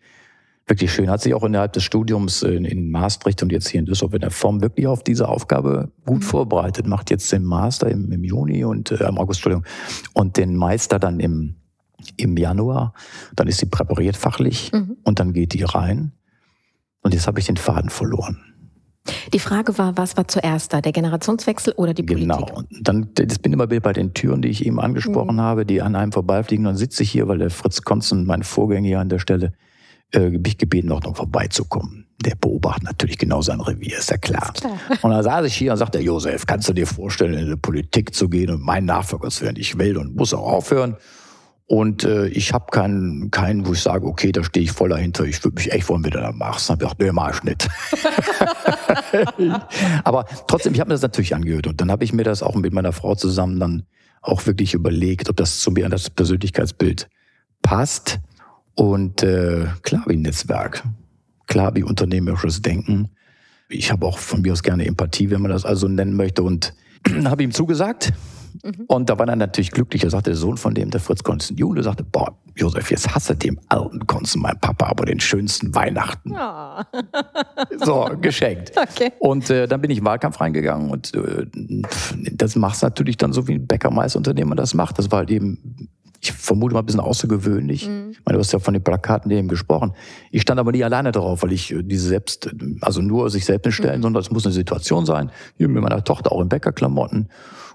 wirklich 0.68 0.92
schön. 0.92 1.10
Hat 1.10 1.22
sich 1.22 1.34
auch 1.34 1.44
innerhalb 1.44 1.74
des 1.74 1.84
Studiums 1.84 2.44
in, 2.44 2.66
in 2.66 2.92
Maastricht 2.92 3.42
und 3.42 3.52
jetzt 3.52 3.70
hier 3.70 3.80
in 3.80 3.86
Düsseldorf 3.86 4.14
in 4.14 4.22
der 4.22 4.32
Form 4.32 4.62
wirklich 4.62 4.88
auf 4.88 5.04
diese 5.04 5.28
Aufgabe 5.28 5.92
gut 6.06 6.18
mhm. 6.18 6.24
vorbereitet. 6.24 6.88
Macht 6.88 7.10
jetzt 7.10 7.32
den 7.32 7.44
Master 7.44 7.90
im, 7.90 8.12
im 8.12 8.24
Juni 8.24 8.64
und 8.64 8.92
äh, 8.92 9.08
im 9.08 9.18
August, 9.18 9.40
Entschuldigung, 9.40 9.66
und 10.14 10.38
den 10.38 10.56
Meister 10.56 11.00
dann 11.00 11.20
im, 11.20 11.56
im 12.18 12.38
Januar. 12.38 12.94
Dann 13.36 13.48
ist 13.48 13.60
sie 13.60 13.66
präpariert 13.66 14.18
fachlich 14.18 14.72
mhm. 14.74 14.98
und 15.04 15.20
dann 15.20 15.34
geht 15.34 15.54
die 15.54 15.64
rein. 15.64 16.12
Und 17.02 17.14
jetzt 17.14 17.28
habe 17.28 17.40
ich 17.40 17.46
den 17.46 17.58
Faden 17.58 17.90
verloren. 17.90 18.44
Die 19.34 19.40
Frage 19.40 19.78
war, 19.78 19.96
was 19.96 20.18
war 20.18 20.28
zuerst 20.28 20.74
da, 20.74 20.82
der 20.82 20.92
Generationswechsel 20.92 21.72
oder 21.78 21.94
die 21.94 22.04
Politik? 22.04 22.30
Genau. 22.30 22.46
Und 22.54 22.68
dann, 22.82 23.10
das 23.14 23.40
bin 23.40 23.54
immer 23.54 23.68
bei 23.68 23.94
den 23.94 24.14
Türen, 24.14 24.42
die 24.42 24.50
ich 24.50 24.66
eben 24.66 24.82
angesprochen 24.82 25.36
mhm. 25.36 25.42
habe, 25.42 25.66
die 25.66 25.82
an 25.82 25.96
einem 25.96 26.12
vorbeifliegen. 26.12 26.66
Dann 26.66 26.76
sitze 26.76 27.04
ich 27.04 27.12
hier, 27.12 27.30
weil 27.30 27.38
der 27.38 27.50
Fritz 27.50 27.84
Konzen, 27.84 28.26
mein 28.26 28.44
Vorgänger 28.44 28.86
hier 28.86 29.00
an 29.00 29.08
der 29.08 29.20
Stelle, 29.20 29.54
äh, 30.14 30.30
mich 30.30 30.58
gebeten, 30.58 30.88
noch 30.88 31.04
vorbeizukommen. 31.16 32.08
Der 32.24 32.36
beobachtet 32.36 32.84
natürlich 32.84 33.18
genau 33.18 33.42
sein 33.42 33.62
Revier, 33.62 33.98
ist 33.98 34.10
ja 34.10 34.18
klar. 34.18 34.52
Ist 34.54 34.62
klar. 34.62 34.80
Und 35.02 35.12
dann 35.12 35.24
saß 35.24 35.46
ich 35.46 35.56
hier 35.56 35.72
und 35.72 35.78
sagte, 35.78 36.00
Josef, 36.00 36.46
kannst 36.48 36.68
du 36.68 36.74
dir 36.74 36.88
vorstellen, 36.88 37.34
in 37.36 37.48
die 37.48 37.56
Politik 37.56 38.16
zu 38.16 38.28
gehen 38.28 38.50
und 38.50 38.62
mein 38.62 38.86
Nachfolger 38.86 39.30
zu 39.30 39.46
werden? 39.46 39.58
Ich 39.60 39.78
will 39.78 39.98
und 39.98 40.16
muss 40.16 40.34
auch 40.34 40.48
aufhören. 40.48 40.98
Und 41.70 42.06
äh, 42.06 42.28
ich 42.28 42.54
habe 42.54 42.68
keinen, 42.72 43.30
keinen, 43.30 43.68
wo 43.68 43.74
ich 43.74 43.82
sage, 43.82 44.08
okay, 44.08 44.32
da 44.32 44.42
stehe 44.42 44.64
ich 44.64 44.72
voll 44.72 44.88
dahinter, 44.90 45.26
ich 45.26 45.44
würde 45.44 45.56
mich 45.56 45.74
echt 45.74 45.90
wollen, 45.90 46.06
wie 46.06 46.10
du 46.10 46.20
da 46.20 46.32
machst. 46.32 46.70
Dann 46.70 46.80
habe 46.80 46.86
ich 46.86 46.98
gedacht, 46.98 47.02
nee, 47.02 47.12
mach 47.12 47.36
ich 47.36 47.44
nicht. 47.44 47.68
Aber 50.06 50.26
trotzdem, 50.48 50.74
ich 50.74 50.80
habe 50.80 50.88
mir 50.88 50.94
das 50.94 51.02
natürlich 51.02 51.36
angehört. 51.36 51.68
Und 51.68 51.82
dann 51.82 51.92
habe 51.92 52.06
ich 52.06 52.14
mir 52.14 52.24
das 52.24 52.42
auch 52.42 52.56
mit 52.56 52.72
meiner 52.72 52.94
Frau 52.94 53.16
zusammen 53.16 53.60
dann 53.60 53.84
auch 54.22 54.46
wirklich 54.46 54.74
überlegt, 54.74 55.30
ob 55.30 55.36
das 55.36 55.60
zu 55.60 55.72
mir 55.72 55.84
an 55.84 55.92
das 55.92 56.10
Persönlichkeitsbild 56.10 57.10
passt. 57.62 58.20
Und 58.78 59.24
äh, 59.24 59.66
klar 59.82 60.04
wie 60.06 60.18
Netzwerk, 60.18 60.84
klar 61.48 61.76
wie 61.76 61.84
unternehmerisches 61.84 62.62
Denken. 62.62 63.10
Ich 63.70 63.92
habe 63.92 64.06
auch 64.06 64.20
von 64.20 64.44
mir 64.44 64.54
aus 64.54 64.62
gerne 64.62 64.86
Empathie, 64.86 65.32
wenn 65.32 65.42
man 65.42 65.52
das 65.52 65.66
also 65.66 65.88
nennen 65.88 66.16
möchte. 66.16 66.44
Und 66.44 66.74
habe 67.26 67.44
ihm 67.44 67.52
zugesagt. 67.52 68.14
Mhm. 68.64 68.86
Und 68.88 69.10
da 69.10 69.18
war 69.18 69.28
er 69.28 69.36
natürlich 69.36 69.72
glücklich. 69.72 70.04
Er 70.04 70.12
sagte, 70.12 70.30
der 70.30 70.38
Sohn 70.38 70.58
von 70.58 70.76
dem, 70.76 70.92
der 70.92 71.02
Fritz 71.02 71.24
Konzen 71.24 71.58
Jule, 71.58 71.82
sagte, 71.82 72.04
boah, 72.04 72.38
Josef, 72.56 72.92
jetzt 72.92 73.14
hast 73.14 73.32
du 73.32 73.36
dem 73.36 73.60
alten 73.68 74.06
Konzen, 74.06 74.42
mein 74.42 74.60
Papa, 74.60 74.86
aber 74.86 75.06
den 75.06 75.20
schönsten 75.20 75.74
Weihnachten. 75.74 76.36
Oh. 76.38 76.82
so, 77.84 78.16
geschenkt. 78.22 78.74
Okay. 78.76 79.12
Und 79.20 79.50
äh, 79.50 79.68
dann 79.68 79.82
bin 79.82 79.90
ich 79.90 79.98
in 79.98 80.04
den 80.04 80.08
Wahlkampf 80.08 80.40
reingegangen 80.40 80.92
und 80.92 81.16
äh, 81.16 81.48
das 82.32 82.56
machst 82.56 82.84
du 82.84 82.86
natürlich 82.86 83.18
dann 83.18 83.34
so, 83.34 83.48
wie 83.48 83.56
ein 83.56 83.66
Bäckermeisterunternehmer 83.66 84.56
das 84.56 84.76
macht. 84.76 85.00
Das 85.00 85.12
war 85.12 85.20
halt 85.20 85.32
eben 85.32 85.90
ich 86.28 86.34
vermute 86.34 86.74
mal 86.74 86.82
ein 86.82 86.86
bisschen 86.86 87.02
außergewöhnlich. 87.02 87.88
Mhm. 87.88 88.10
Ich 88.12 88.20
meine, 88.26 88.38
du 88.38 88.40
hast 88.40 88.54
ja 88.54 88.60
von 88.60 88.74
den 88.74 88.84
Plakaten 88.84 89.32
eben 89.32 89.48
gesprochen. 89.48 89.94
Ich 90.32 90.42
stand 90.42 90.60
aber 90.60 90.72
nie 90.72 90.84
alleine 90.84 91.12
drauf, 91.12 91.44
weil 91.44 91.54
ich 91.54 91.72
äh, 91.74 91.84
diese 91.84 92.08
selbst, 92.08 92.50
also 92.82 93.02
nur 93.02 93.30
sich 93.30 93.46
selbst 93.46 93.74
stellen, 93.74 94.00
mhm. 94.00 94.04
sondern 94.04 94.22
es 94.22 94.32
muss 94.32 94.46
eine 94.46 94.54
Situation 94.54 95.06
sein. 95.06 95.32
Hier 95.58 95.68
mit 95.68 95.82
meiner 95.82 96.04
Tochter 96.04 96.32
auch 96.32 96.42
in 96.42 96.50
Bäckerklamotten 96.50 97.30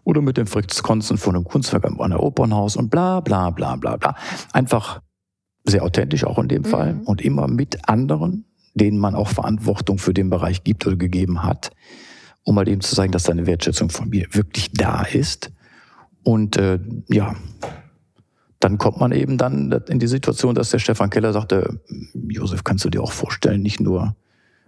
oder 0.05 0.21
mit 0.21 0.37
dem 0.37 0.47
Fritz 0.47 0.83
Konzen 0.83 1.17
von 1.17 1.35
einem 1.35 1.45
Kunstwerk 1.45 1.85
an 1.85 2.11
der 2.11 2.23
Opernhaus 2.23 2.77
und 2.77 2.91
bla, 2.91 3.21
bla, 3.21 3.51
bla, 3.51 3.77
bla, 3.77 3.97
bla. 3.97 4.17
Einfach 4.53 5.01
sehr 5.65 5.83
authentisch 5.85 6.25
auch 6.25 6.39
in 6.39 6.49
dem 6.49 6.63
mhm. 6.63 6.67
Fall 6.67 7.01
und 7.05 7.23
immer 7.23 7.49
mit 7.49 7.89
anderen, 7.89 8.45
denen 8.75 8.99
man 8.99 9.15
auch 9.15 9.29
Verantwortung 9.29 9.99
für 9.99 10.15
den 10.15 10.31
Bereich 10.31 10.65
gibt 10.65 10.87
oder 10.87 10.97
gegeben 10.97 11.43
hat, 11.43 11.71
um 12.43 12.55
mal 12.55 12.69
eben 12.69 12.81
zu 12.81 12.95
zeigen, 12.95 13.13
dass 13.13 13.25
deine 13.25 13.47
Wertschätzung 13.47 13.91
von 13.91 14.09
mir 14.09 14.27
wirklich 14.33 14.73
da 14.73 15.03
ist. 15.03 15.53
Und 16.25 16.57
äh, 16.57 16.79
ja, 17.09 17.35
dann 18.63 18.79
kommt 18.79 19.01
man 19.01 19.11
eben 19.11 19.39
dann 19.39 19.73
in 19.89 19.99
die 19.99 20.07
Situation, 20.07 20.55
dass 20.55 20.71
der 20.71 20.79
Stefan 20.79 21.11
Keller 21.11 21.33
sagte, 21.33 21.81
Josef, 22.15 22.63
kannst 22.63 22.85
du 22.85 22.91
dir 22.91 23.03
auch 23.03 23.11
vorstellen, 23.11 23.61
nicht 23.61 23.81
nur 23.81 24.15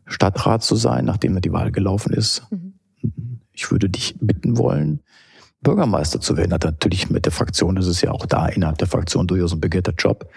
Stadtrat 0.04 0.64
zu 0.64 0.74
sein, 0.74 1.04
nachdem 1.04 1.40
die 1.40 1.52
Wahl 1.52 1.70
gelaufen 1.70 2.12
ist. 2.12 2.42
Mhm. 2.50 2.74
Ich 3.52 3.70
würde 3.70 3.88
dich 3.88 4.16
bitten 4.20 4.58
wollen, 4.58 5.00
Bürgermeister 5.62 6.20
zu 6.20 6.36
werden. 6.36 6.52
Hat 6.52 6.64
natürlich 6.64 7.08
mit 7.08 7.24
der 7.24 7.32
Fraktion, 7.32 7.76
das 7.76 7.86
ist 7.86 8.02
ja 8.02 8.10
auch 8.10 8.26
da 8.26 8.48
innerhalb 8.48 8.78
der 8.78 8.88
Fraktion 8.88 9.28
durchaus 9.28 9.52
ein 9.52 9.60
begehrter 9.60 9.94
Job, 9.96 10.28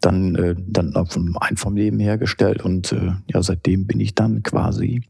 dann, 0.00 0.34
äh, 0.34 0.56
dann 0.58 0.92
vom 1.06 1.38
ein 1.40 1.56
vom 1.56 1.76
Leben 1.76 2.00
hergestellt 2.00 2.62
und 2.62 2.90
äh, 2.90 3.12
ja, 3.28 3.40
seitdem 3.40 3.86
bin 3.86 4.00
ich 4.00 4.16
dann 4.16 4.42
quasi 4.42 5.02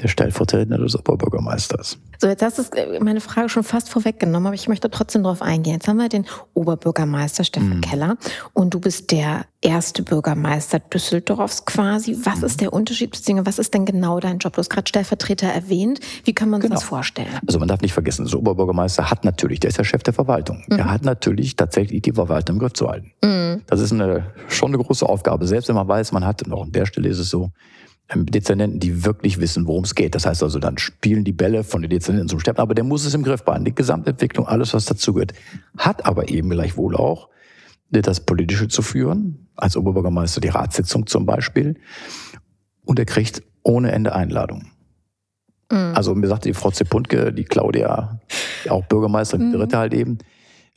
der 0.00 0.08
Stellvertretende 0.08 0.78
des 0.78 0.96
Oberbürgermeisters. 0.96 1.98
So, 2.18 2.28
jetzt 2.28 2.42
hast 2.42 2.58
du 2.58 2.62
äh, 2.76 3.00
meine 3.00 3.20
Frage 3.20 3.48
schon 3.48 3.62
fast 3.62 3.88
vorweggenommen, 3.88 4.46
aber 4.46 4.54
ich 4.54 4.68
möchte 4.68 4.90
trotzdem 4.90 5.22
darauf 5.22 5.42
eingehen. 5.42 5.74
Jetzt 5.74 5.88
haben 5.88 5.98
wir 5.98 6.08
den 6.08 6.26
Oberbürgermeister 6.54 7.44
Stefan 7.44 7.76
mhm. 7.76 7.80
Keller 7.80 8.16
und 8.52 8.74
du 8.74 8.80
bist 8.80 9.10
der 9.10 9.46
erste 9.60 10.02
Bürgermeister 10.02 10.78
Düsseldorfs 10.78 11.64
quasi. 11.64 12.16
Was 12.24 12.38
mhm. 12.38 12.44
ist 12.44 12.60
der 12.60 12.72
Unterschied, 12.72 13.10
beziehungsweise 13.10 13.46
was 13.46 13.58
ist 13.58 13.74
denn 13.74 13.84
genau 13.84 14.20
dein 14.20 14.38
Job? 14.38 14.54
Du 14.54 14.58
hast 14.58 14.70
gerade 14.70 14.88
Stellvertreter 14.88 15.46
erwähnt. 15.46 16.00
Wie 16.24 16.34
kann 16.34 16.50
man 16.50 16.60
sich 16.60 16.68
genau. 16.68 16.80
das 16.80 16.88
vorstellen? 16.88 17.28
Also 17.46 17.58
man 17.58 17.68
darf 17.68 17.80
nicht 17.80 17.92
vergessen, 17.92 18.26
der 18.26 18.38
Oberbürgermeister 18.38 19.10
hat 19.10 19.24
natürlich, 19.24 19.60
der 19.60 19.70
ist 19.70 19.78
ja 19.78 19.84
Chef 19.84 20.02
der 20.02 20.14
Verwaltung. 20.14 20.64
Mhm. 20.68 20.78
Er 20.78 20.90
hat 20.90 21.04
natürlich 21.04 21.56
tatsächlich 21.56 22.02
die 22.02 22.12
Verwaltung 22.12 22.56
im 22.56 22.60
Griff 22.60 22.74
zu 22.74 22.88
halten. 22.88 23.12
Mhm. 23.22 23.62
Das 23.66 23.80
ist 23.80 23.92
eine, 23.92 24.32
schon 24.48 24.74
eine 24.74 24.82
große 24.82 25.06
Aufgabe. 25.06 25.46
Selbst 25.46 25.68
wenn 25.68 25.76
man 25.76 25.88
weiß, 25.88 26.12
man 26.12 26.24
hat, 26.24 26.42
und 26.42 26.52
auch 26.52 26.62
an 26.62 26.72
der 26.72 26.86
Stelle 26.86 27.08
ist 27.08 27.18
es 27.18 27.30
so, 27.30 27.50
Dezernenten, 28.14 28.78
die 28.78 29.04
wirklich 29.04 29.40
wissen, 29.40 29.66
worum 29.66 29.84
es 29.84 29.94
geht. 29.94 30.14
Das 30.14 30.26
heißt 30.26 30.42
also, 30.42 30.58
dann 30.58 30.78
spielen 30.78 31.24
die 31.24 31.32
Bälle 31.32 31.64
von 31.64 31.82
den 31.82 31.90
Dezernenten 31.90 32.28
zum 32.28 32.40
Steppen, 32.40 32.60
aber 32.60 32.74
der 32.74 32.84
muss 32.84 33.04
es 33.04 33.14
im 33.14 33.22
Griff 33.22 33.44
behalten. 33.44 33.64
Die 33.64 33.74
Gesamtentwicklung, 33.74 34.46
alles, 34.46 34.74
was 34.74 34.84
dazugehört, 34.84 35.32
hat 35.76 36.06
aber 36.06 36.28
eben 36.28 36.50
gleichwohl 36.50 36.96
auch 36.96 37.28
das 37.90 38.20
Politische 38.20 38.68
zu 38.68 38.82
führen, 38.82 39.48
als 39.56 39.76
Oberbürgermeister 39.76 40.40
die 40.40 40.48
Ratssitzung 40.48 41.06
zum 41.06 41.26
Beispiel. 41.26 41.76
Und 42.84 42.98
er 42.98 43.06
kriegt 43.06 43.42
ohne 43.62 43.90
Ende 43.90 44.14
Einladungen. 44.14 44.70
Mhm. 45.70 45.92
Also 45.94 46.14
mir 46.14 46.28
sagte 46.28 46.48
die 46.48 46.54
Frau 46.54 46.70
Zepuntke, 46.70 47.32
die 47.32 47.44
Claudia, 47.44 48.20
auch 48.68 48.84
Bürgermeisterin, 48.86 49.50
die 49.50 49.56
mhm. 49.56 49.60
dritte 49.60 49.78
halt 49.78 49.94
eben, 49.94 50.18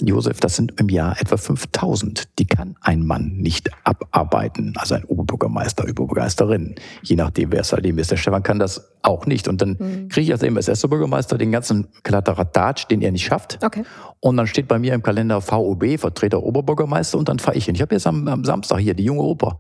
Josef, 0.02 0.40
das 0.40 0.56
sind 0.56 0.80
im 0.80 0.88
Jahr 0.88 1.20
etwa 1.20 1.36
5000. 1.36 2.40
Die 2.40 2.46
kann 2.46 2.76
ein 2.82 3.06
Mann 3.06 3.38
nicht 3.38 3.70
abarbeiten. 3.84 4.74
Also 4.78 4.96
ein 4.96 5.04
Oberbürgermeister, 5.04 5.84
Oberbürgermeisterin. 5.84 6.76
Je 7.04 7.16
nachdem, 7.16 7.52
wer 7.52 7.62
es 7.62 7.74
halt 7.74 7.86
eben 7.86 7.98
ist. 7.98 8.12
Der 8.12 8.18
Stefan 8.18 8.44
kann 8.44 8.60
das 8.60 8.92
auch 9.02 9.26
nicht. 9.26 9.48
Und 9.48 9.62
dann 9.62 9.78
mhm. 9.80 10.08
kriege 10.08 10.26
ich 10.28 10.32
als 10.32 10.44
MSS-Bürgermeister 10.44 11.38
den 11.38 11.52
ganzen 11.52 11.88
Kladderadatsch, 12.04 12.88
den 12.90 13.02
er 13.02 13.12
nicht 13.12 13.26
schafft. 13.26 13.60
Okay. 13.62 13.84
Und 14.22 14.38
dann 14.38 14.48
steht 14.48 14.68
bei 14.68 14.80
mir 14.80 14.94
im 14.94 15.04
Kalender 15.04 15.42
VOB, 15.42 16.00
Vertreter 16.00 16.44
Oberbürgermeister, 16.44 17.18
und 17.18 17.28
dann 17.28 17.40
fahre 17.40 17.58
ich 17.58 17.66
hin. 17.66 17.76
Ich 17.76 17.82
habe 17.82 17.96
jetzt 17.96 18.08
am, 18.08 18.28
am 18.28 18.46
Samstag 18.46 18.80
hier 18.80 18.94
die 18.94 19.04
junge 19.04 19.22
Oper 19.22 19.60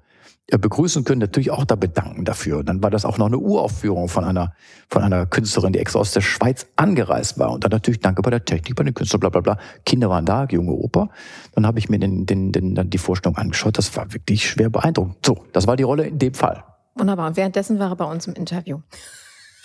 begrüßen 0.57 1.03
können, 1.03 1.19
natürlich 1.19 1.51
auch 1.51 1.63
da 1.65 1.75
bedanken 1.75 2.25
dafür. 2.25 2.63
Dann 2.63 2.81
war 2.81 2.89
das 2.89 3.05
auch 3.05 3.17
noch 3.17 3.27
eine 3.27 3.37
Uraufführung 3.37 4.09
von 4.09 4.23
einer, 4.23 4.53
von 4.89 5.03
einer 5.03 5.25
Künstlerin, 5.25 5.73
die 5.73 5.79
extra 5.79 5.99
aus 5.99 6.11
der 6.11 6.21
Schweiz 6.21 6.65
angereist 6.75 7.37
war. 7.37 7.51
Und 7.51 7.63
dann 7.63 7.71
natürlich 7.71 7.99
Danke 7.99 8.21
bei 8.21 8.31
der 8.31 8.43
Technik, 8.43 8.75
bei 8.75 8.83
den 8.83 8.93
Künstlern, 8.93 9.19
bla 9.19 9.29
bla 9.29 9.41
bla. 9.41 9.57
Kinder 9.85 10.09
waren 10.09 10.25
da, 10.25 10.45
junge 10.45 10.71
Oper. 10.71 11.09
Dann 11.53 11.67
habe 11.67 11.79
ich 11.79 11.89
mir 11.89 11.99
den, 11.99 12.25
den, 12.25 12.51
den, 12.51 12.75
dann 12.75 12.89
die 12.89 12.97
Vorstellung 12.97 13.37
angeschaut. 13.37 13.77
Das 13.77 13.95
war 13.95 14.11
wirklich 14.13 14.49
schwer 14.49 14.69
beeindruckend. 14.69 15.17
So, 15.25 15.45
das 15.53 15.67
war 15.67 15.75
die 15.75 15.83
Rolle 15.83 16.07
in 16.07 16.17
dem 16.17 16.33
Fall. 16.33 16.63
Wunderbar. 16.95 17.27
Und 17.27 17.37
währenddessen 17.37 17.77
war 17.79 17.91
er 17.91 17.95
bei 17.95 18.05
uns 18.05 18.25
im 18.27 18.33
Interview. 18.33 18.79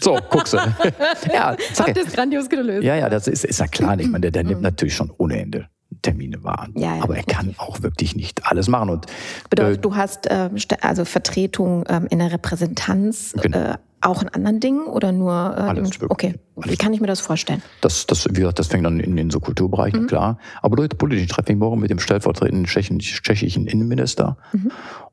So, 0.00 0.18
guckst 0.28 0.52
du. 0.52 0.56
ja, 1.32 1.56
Habt 1.78 1.96
ihr 1.96 2.04
grandios 2.04 2.48
gelöst. 2.48 2.84
Ja, 2.84 2.96
ja, 2.96 3.08
das 3.08 3.28
ist, 3.28 3.44
ist 3.44 3.60
ja 3.60 3.66
klar. 3.66 3.98
Ich 3.98 4.08
meine, 4.08 4.22
der, 4.22 4.32
der 4.32 4.44
nimmt 4.44 4.58
mhm. 4.58 4.64
natürlich 4.64 4.94
schon 4.94 5.10
ohne 5.16 5.40
Ende 5.40 5.68
Termine 6.04 6.44
wahren. 6.44 6.72
Ja, 6.76 6.96
ja, 6.96 7.02
Aber 7.02 7.16
er 7.16 7.24
kann 7.24 7.54
auch 7.58 7.82
wirklich 7.82 8.14
nicht 8.14 8.46
alles 8.46 8.68
machen. 8.68 8.90
Und, 8.90 9.06
Bedeutet, 9.50 9.78
äh, 9.78 9.80
du 9.80 9.96
hast 9.96 10.26
äh, 10.26 10.50
also 10.80 11.04
Vertretung 11.04 11.84
ähm, 11.88 12.06
in 12.10 12.20
der 12.20 12.30
Repräsentanz 12.30 13.34
genau. 13.40 13.58
äh, 13.58 13.74
auch 14.02 14.20
in 14.22 14.28
anderen 14.28 14.60
Dingen 14.60 14.86
oder 14.86 15.12
nur? 15.12 15.32
Äh, 15.32 15.62
alles, 15.62 15.90
okay, 16.08 16.34
alles. 16.56 16.70
wie 16.70 16.76
kann 16.76 16.92
ich 16.92 17.00
mir 17.00 17.06
das 17.06 17.20
vorstellen? 17.20 17.62
Das, 17.80 18.06
das, 18.06 18.26
wie 18.28 18.34
gesagt, 18.34 18.58
das 18.58 18.68
fängt 18.68 18.84
dann 18.84 19.00
in 19.00 19.16
den 19.16 19.30
so 19.30 19.40
Kulturbereichen, 19.40 20.02
mhm. 20.02 20.06
klar. 20.06 20.38
Aber 20.60 20.76
durch 20.76 20.90
politischen 20.90 21.28
Treffen 21.28 21.58
morgen 21.58 21.80
mit 21.80 21.90
dem 21.90 21.98
stellvertretenden 21.98 22.66
tschechischen 22.66 23.66
Innenminister 23.66 24.36
mhm. 24.52 24.70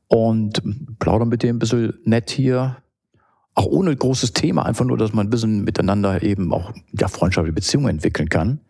und 0.08 0.62
plaudern 0.98 1.30
mit 1.30 1.42
dem 1.42 1.56
ein 1.56 1.58
bisschen 1.58 1.94
nett 2.04 2.30
hier 2.30 2.76
auch 3.54 3.66
ohne 3.66 3.94
großes 3.94 4.32
Thema, 4.32 4.64
einfach 4.64 4.84
nur, 4.84 4.96
dass 4.96 5.12
man 5.12 5.26
ein 5.26 5.30
bisschen 5.30 5.64
miteinander 5.64 6.22
eben 6.22 6.52
auch 6.52 6.72
ja, 6.98 7.08
freundschaftliche 7.08 7.54
Beziehungen 7.54 7.88
entwickeln 7.88 8.28
kann 8.28 8.60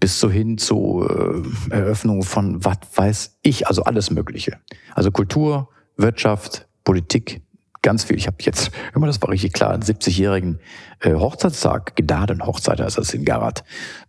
bis 0.00 0.20
so 0.20 0.30
hin 0.30 0.58
zu 0.58 1.06
äh, 1.08 1.74
Eröffnung 1.74 2.22
von 2.22 2.64
was 2.64 2.78
weiß 2.94 3.38
ich, 3.42 3.66
also 3.66 3.84
alles 3.84 4.10
Mögliche. 4.10 4.58
Also 4.94 5.10
Kultur, 5.10 5.68
Wirtschaft, 5.96 6.66
Politik, 6.84 7.42
ganz 7.82 8.04
viel. 8.04 8.16
Ich 8.16 8.26
habe 8.26 8.36
jetzt, 8.40 8.72
immer 8.94 9.06
das 9.06 9.22
war 9.22 9.30
richtig 9.30 9.52
klar, 9.52 9.72
einen 9.72 9.82
70-jährigen 9.82 10.58
äh, 11.00 11.14
Hochzeitstag, 11.14 11.94
Gnadenhochzeit 11.94 12.80
heißt 12.80 12.98
das 12.98 13.14
in 13.14 13.24
Garat, 13.24 13.62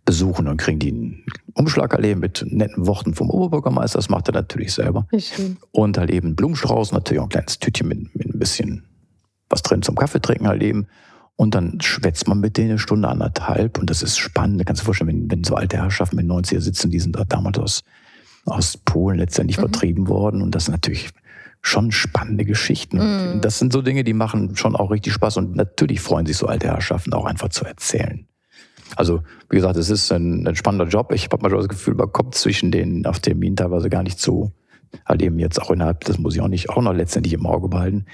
besuchen 0.04 0.48
und 0.48 0.56
kriegen 0.56 0.80
die 0.80 0.90
einen 0.90 1.24
Umschlag 1.54 1.94
erleben 1.94 2.20
mit 2.20 2.44
netten 2.48 2.86
Worten 2.86 3.14
vom 3.14 3.30
Oberbürgermeister, 3.30 3.98
das 3.98 4.08
macht 4.08 4.28
er 4.28 4.34
natürlich 4.34 4.74
selber. 4.74 5.06
Und 5.70 5.96
halt 5.96 6.10
eben 6.10 6.34
Blumenstrauß, 6.34 6.90
natürlich 6.92 7.20
auch 7.20 7.26
ein 7.26 7.30
kleines 7.30 7.60
Tütchen 7.60 7.86
mit, 7.88 8.14
mit 8.16 8.34
ein 8.34 8.38
bisschen 8.38 8.84
was 9.48 9.62
drin 9.62 9.82
zum 9.82 9.94
Kaffee 9.94 10.20
trinken 10.20 10.48
halt 10.48 10.62
eben. 10.62 10.88
Und 11.40 11.54
dann 11.54 11.80
schwätzt 11.80 12.26
man 12.26 12.40
mit 12.40 12.56
denen 12.56 12.70
eine 12.70 12.78
Stunde, 12.80 13.06
anderthalb. 13.06 13.78
Und 13.78 13.88
das 13.90 14.02
ist 14.02 14.18
spannend. 14.18 14.58
Da 14.58 14.64
kannst 14.64 14.80
du 14.80 14.82
dir 14.82 14.86
vorstellen, 14.86 15.08
wenn, 15.08 15.30
wenn 15.30 15.44
so 15.44 15.54
alte 15.54 15.76
Herrschaften 15.76 16.16
mit 16.16 16.26
90er 16.26 16.60
sitzen, 16.60 16.90
die 16.90 16.98
sind 16.98 17.16
damals 17.28 17.60
aus, 17.60 17.82
aus 18.44 18.76
Polen 18.76 19.18
letztendlich 19.18 19.56
mhm. 19.56 19.62
vertrieben 19.62 20.08
worden. 20.08 20.42
Und 20.42 20.56
das 20.56 20.64
sind 20.64 20.72
natürlich 20.72 21.10
schon 21.62 21.92
spannende 21.92 22.44
Geschichten. 22.44 22.98
Mhm. 22.98 23.40
Das 23.40 23.60
sind 23.60 23.72
so 23.72 23.82
Dinge, 23.82 24.02
die 24.02 24.14
machen 24.14 24.56
schon 24.56 24.74
auch 24.74 24.90
richtig 24.90 25.12
Spaß. 25.12 25.36
Und 25.36 25.54
natürlich 25.54 26.00
freuen 26.00 26.26
sich 26.26 26.36
so 26.36 26.48
alte 26.48 26.66
Herrschaften 26.66 27.12
auch 27.12 27.24
einfach 27.24 27.50
zu 27.50 27.64
erzählen. 27.64 28.26
Also, 28.96 29.22
wie 29.48 29.56
gesagt, 29.56 29.76
es 29.76 29.90
ist 29.90 30.10
ein, 30.10 30.44
ein 30.44 30.56
spannender 30.56 30.88
Job. 30.88 31.12
Ich 31.12 31.26
habe 31.26 31.38
manchmal 31.40 31.60
das 31.60 31.68
Gefühl, 31.68 31.94
man 31.94 32.10
kommt 32.10 32.34
zwischen 32.34 32.72
denen 32.72 33.06
auf 33.06 33.20
Termin 33.20 33.54
teilweise 33.54 33.88
gar 33.88 34.02
nicht 34.02 34.18
zu 34.18 34.52
halt 35.04 35.22
eben 35.22 35.38
jetzt 35.38 35.60
auch 35.60 35.70
innerhalb, 35.70 36.04
das 36.04 36.18
muss 36.18 36.34
ich 36.34 36.40
auch 36.40 36.48
nicht 36.48 36.70
auch 36.70 36.82
noch 36.82 36.92
letztendlich 36.92 37.34
im 37.34 37.46
Auge 37.46 37.68
behalten, 37.68 38.06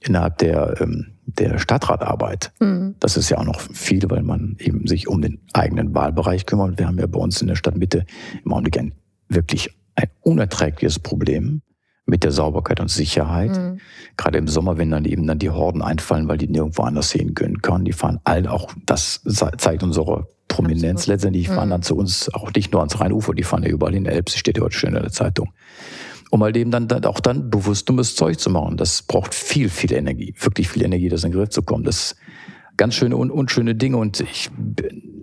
innerhalb 0.00 0.38
der, 0.38 0.80
ähm, 0.80 1.13
der 1.26 1.58
Stadtratarbeit. 1.58 2.52
Mhm. 2.60 2.94
Das 3.00 3.16
ist 3.16 3.30
ja 3.30 3.38
auch 3.38 3.44
noch 3.44 3.60
viel, 3.60 4.08
weil 4.10 4.22
man 4.22 4.56
eben 4.58 4.86
sich 4.86 5.08
um 5.08 5.22
den 5.22 5.40
eigenen 5.52 5.94
Wahlbereich 5.94 6.46
kümmert. 6.46 6.78
Wir 6.78 6.86
haben 6.86 6.98
ja 6.98 7.06
bei 7.06 7.18
uns 7.18 7.40
in 7.40 7.48
der 7.48 7.56
Stadtmitte 7.56 8.04
im 8.44 8.52
Augenblick 8.52 8.78
ein 8.78 8.92
wirklich 9.28 9.70
ein 9.96 10.08
unerträgliches 10.22 10.98
Problem 10.98 11.62
mit 12.06 12.22
der 12.24 12.32
Sauberkeit 12.32 12.80
und 12.80 12.90
Sicherheit. 12.90 13.56
Mhm. 13.56 13.80
Gerade 14.16 14.38
im 14.38 14.48
Sommer, 14.48 14.76
wenn 14.76 14.90
dann 14.90 15.06
eben 15.06 15.26
dann 15.26 15.38
die 15.38 15.50
Horden 15.50 15.82
einfallen, 15.82 16.28
weil 16.28 16.38
die 16.38 16.48
nirgendwo 16.48 16.82
anders 16.82 17.10
sehen 17.10 17.34
können 17.34 17.62
können. 17.62 17.84
Die 17.84 17.92
fahren 17.92 18.20
all 18.24 18.46
auch, 18.46 18.72
das 18.84 19.22
zeigt 19.56 19.82
unsere 19.82 20.28
Prominenz 20.48 21.00
Absolut. 21.00 21.06
letztendlich. 21.14 21.46
Die 21.46 21.52
fahren 21.52 21.68
mhm. 21.68 21.72
dann 21.72 21.82
zu 21.82 21.96
uns 21.96 22.32
auch 22.34 22.52
nicht 22.52 22.72
nur 22.72 22.82
ans 22.82 23.00
Rheinufer, 23.00 23.32
die 23.32 23.42
fahren 23.42 23.62
ja 23.62 23.70
überall 23.70 23.94
in 23.94 24.04
der 24.04 24.12
Elbe, 24.12 24.30
steht 24.30 24.58
ja 24.58 24.62
heute 24.62 24.76
schön 24.76 24.94
in 24.94 25.02
der 25.02 25.12
Zeitung 25.12 25.52
um 26.34 26.42
halt 26.42 26.56
eben 26.56 26.72
dann, 26.72 26.88
dann 26.88 27.04
auch 27.04 27.20
dann 27.20 27.48
bewusst 27.48 27.88
dummes 27.88 28.16
Zeug 28.16 28.40
zu 28.40 28.50
machen. 28.50 28.76
Das 28.76 29.02
braucht 29.02 29.32
viel, 29.32 29.68
viel 29.68 29.92
Energie, 29.92 30.34
wirklich 30.40 30.68
viel 30.68 30.82
Energie, 30.82 31.08
das 31.08 31.22
in 31.22 31.30
den 31.30 31.38
Griff 31.38 31.50
zu 31.50 31.62
kommen. 31.62 31.84
Das 31.84 32.16
ganz 32.76 32.96
schöne 32.96 33.16
und 33.16 33.30
unschöne 33.30 33.76
Dinge 33.76 33.98
und 33.98 34.18
ich, 34.18 34.50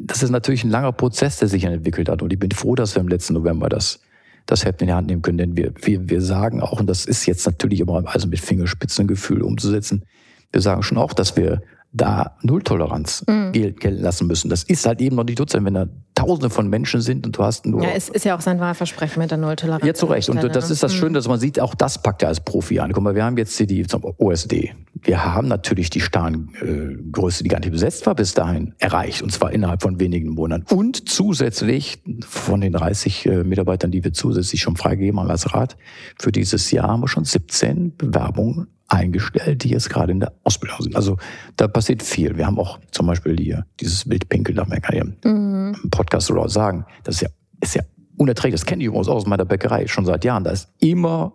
das 0.06 0.24
ist 0.24 0.30
natürlich 0.30 0.64
ein 0.64 0.70
langer 0.70 0.94
Prozess, 0.94 1.38
der 1.38 1.50
sich 1.50 1.66
entwickelt 1.66 2.08
hat 2.08 2.22
und 2.22 2.32
ich 2.32 2.40
bin 2.40 2.52
froh, 2.52 2.76
dass 2.76 2.96
wir 2.96 3.02
im 3.02 3.10
letzten 3.10 3.34
November 3.34 3.68
das 3.68 4.00
das 4.46 4.64
Heft 4.64 4.82
in 4.82 4.88
die 4.88 4.94
Hand 4.94 5.08
nehmen 5.08 5.22
können, 5.22 5.38
denn 5.38 5.58
wir, 5.58 5.74
wir, 5.82 6.10
wir 6.10 6.22
sagen 6.22 6.62
auch, 6.62 6.80
und 6.80 6.88
das 6.88 7.06
ist 7.06 7.26
jetzt 7.26 7.46
natürlich 7.46 7.82
immer 7.82 8.02
also 8.06 8.30
mit 8.30 8.40
Fingerspitzengefühl 8.40 9.42
umzusetzen, 9.42 10.06
wir 10.54 10.62
sagen 10.62 10.82
schon 10.82 10.98
auch, 10.98 11.12
dass 11.12 11.36
wir 11.36 11.62
da 11.92 12.38
Nulltoleranz 12.42 13.26
mhm. 13.28 13.52
gelten 13.52 14.02
lassen 14.02 14.28
müssen. 14.28 14.50
Das 14.50 14.64
ist 14.64 14.86
halt 14.86 15.02
eben 15.02 15.18
noch 15.18 15.26
nicht 15.26 15.40
Dutzend, 15.40 15.66
wenn 15.66 15.74
da 15.74 15.88
Tausende 16.22 16.50
von 16.50 16.70
Menschen 16.70 17.02
sind 17.02 17.26
und 17.26 17.38
du 17.38 17.44
hast 17.44 17.66
nur. 17.66 17.84
Ja, 17.84 17.90
es 17.96 18.10
ist 18.10 18.26
ja 18.26 18.36
auch 18.36 18.42
sein 18.42 18.60
Wahlversprechen 18.60 19.20
mit 19.20 19.32
der 19.32 19.38
Nulltoleranz. 19.38 19.86
Ja, 19.86 19.94
zu 19.94 20.06
Recht. 20.06 20.30
Und 20.30 20.44
das 20.44 20.70
ist 20.70 20.84
das 20.84 20.94
ne? 20.94 20.98
Schöne, 21.00 21.14
dass 21.14 21.28
man 21.28 21.40
sieht, 21.40 21.60
auch 21.60 21.74
das 21.74 22.02
packt 22.02 22.22
er 22.22 22.30
als 22.30 22.40
Profi 22.40 22.80
an. 22.80 22.92
Guck 22.92 23.04
mal, 23.04 23.16
wir 23.16 23.24
haben 23.24 23.38
jetzt 23.38 23.60
die, 23.60 23.66
die 23.66 23.88
zum 23.88 24.04
OSD. 24.18 24.74
Wir 25.02 25.26
haben 25.26 25.48
natürlich 25.48 25.90
die 25.90 26.02
Starngröße, 26.02 27.44
die 27.44 27.50
gar 27.50 27.60
nicht 27.60 27.72
besetzt 27.72 28.06
war, 28.06 28.14
bis 28.14 28.34
dahin 28.34 28.76
erreicht. 28.78 29.24
Und 29.24 29.32
zwar 29.32 29.52
innerhalb 29.52 29.82
von 29.82 30.00
wenigen 30.00 30.30
Monaten. 30.30 30.72
Und 30.74 31.10
zusätzlich 31.10 32.02
von 32.28 32.62
den 32.62 32.74
30 32.74 33.26
äh, 33.26 33.44
Mitarbeitern, 33.44 33.90
die 33.90 34.04
wir 34.04 34.14
zusätzlich 34.14 34.62
schon 34.62 34.76
freigegeben 34.76 35.20
haben 35.20 35.30
als 35.32 35.54
Rat, 35.54 35.78
für 36.20 36.32
dieses 36.32 36.70
Jahr 36.72 36.90
haben 36.90 37.02
wir 37.02 37.08
schon 37.08 37.26
17 37.26 37.96
Bewerbungen 37.98 38.68
eingestellt, 38.92 39.64
die 39.64 39.70
jetzt 39.70 39.90
gerade 39.90 40.12
in 40.12 40.20
der 40.20 40.34
Ausbildung 40.44 40.82
sind. 40.82 40.96
Also 40.96 41.18
da 41.56 41.68
passiert 41.68 42.04
viel. 42.04 42.38
Wir 42.38 42.46
haben 42.46 42.60
auch 42.60 42.80
zum 42.92 43.08
Beispiel 43.08 43.38
hier 43.38 43.66
dieses 43.80 44.10
Wildpinkel, 44.10 44.56
darf 44.56 44.68
man 44.68 44.80
ja 44.92 45.04
mhm. 45.04 45.76
im 45.84 45.90
Podcast 45.90 46.30
oder 46.30 46.50
sagen. 46.50 46.86
Das 47.04 47.16
ist 47.16 47.22
ja, 47.22 47.30
ist 47.62 47.76
ja 47.76 47.84
unerträglich. 48.18 48.60
Das 48.60 48.66
kenne 48.66 48.84
ich 48.84 48.88
übrigens 48.88 49.08
aus 49.08 49.26
meiner 49.26 49.46
Bäckerei 49.46 49.88
schon 49.88 50.06
seit 50.06 50.26
Jahren. 50.26 50.44
Da 50.44 50.52
ist 50.52 50.70
immer, 50.80 51.34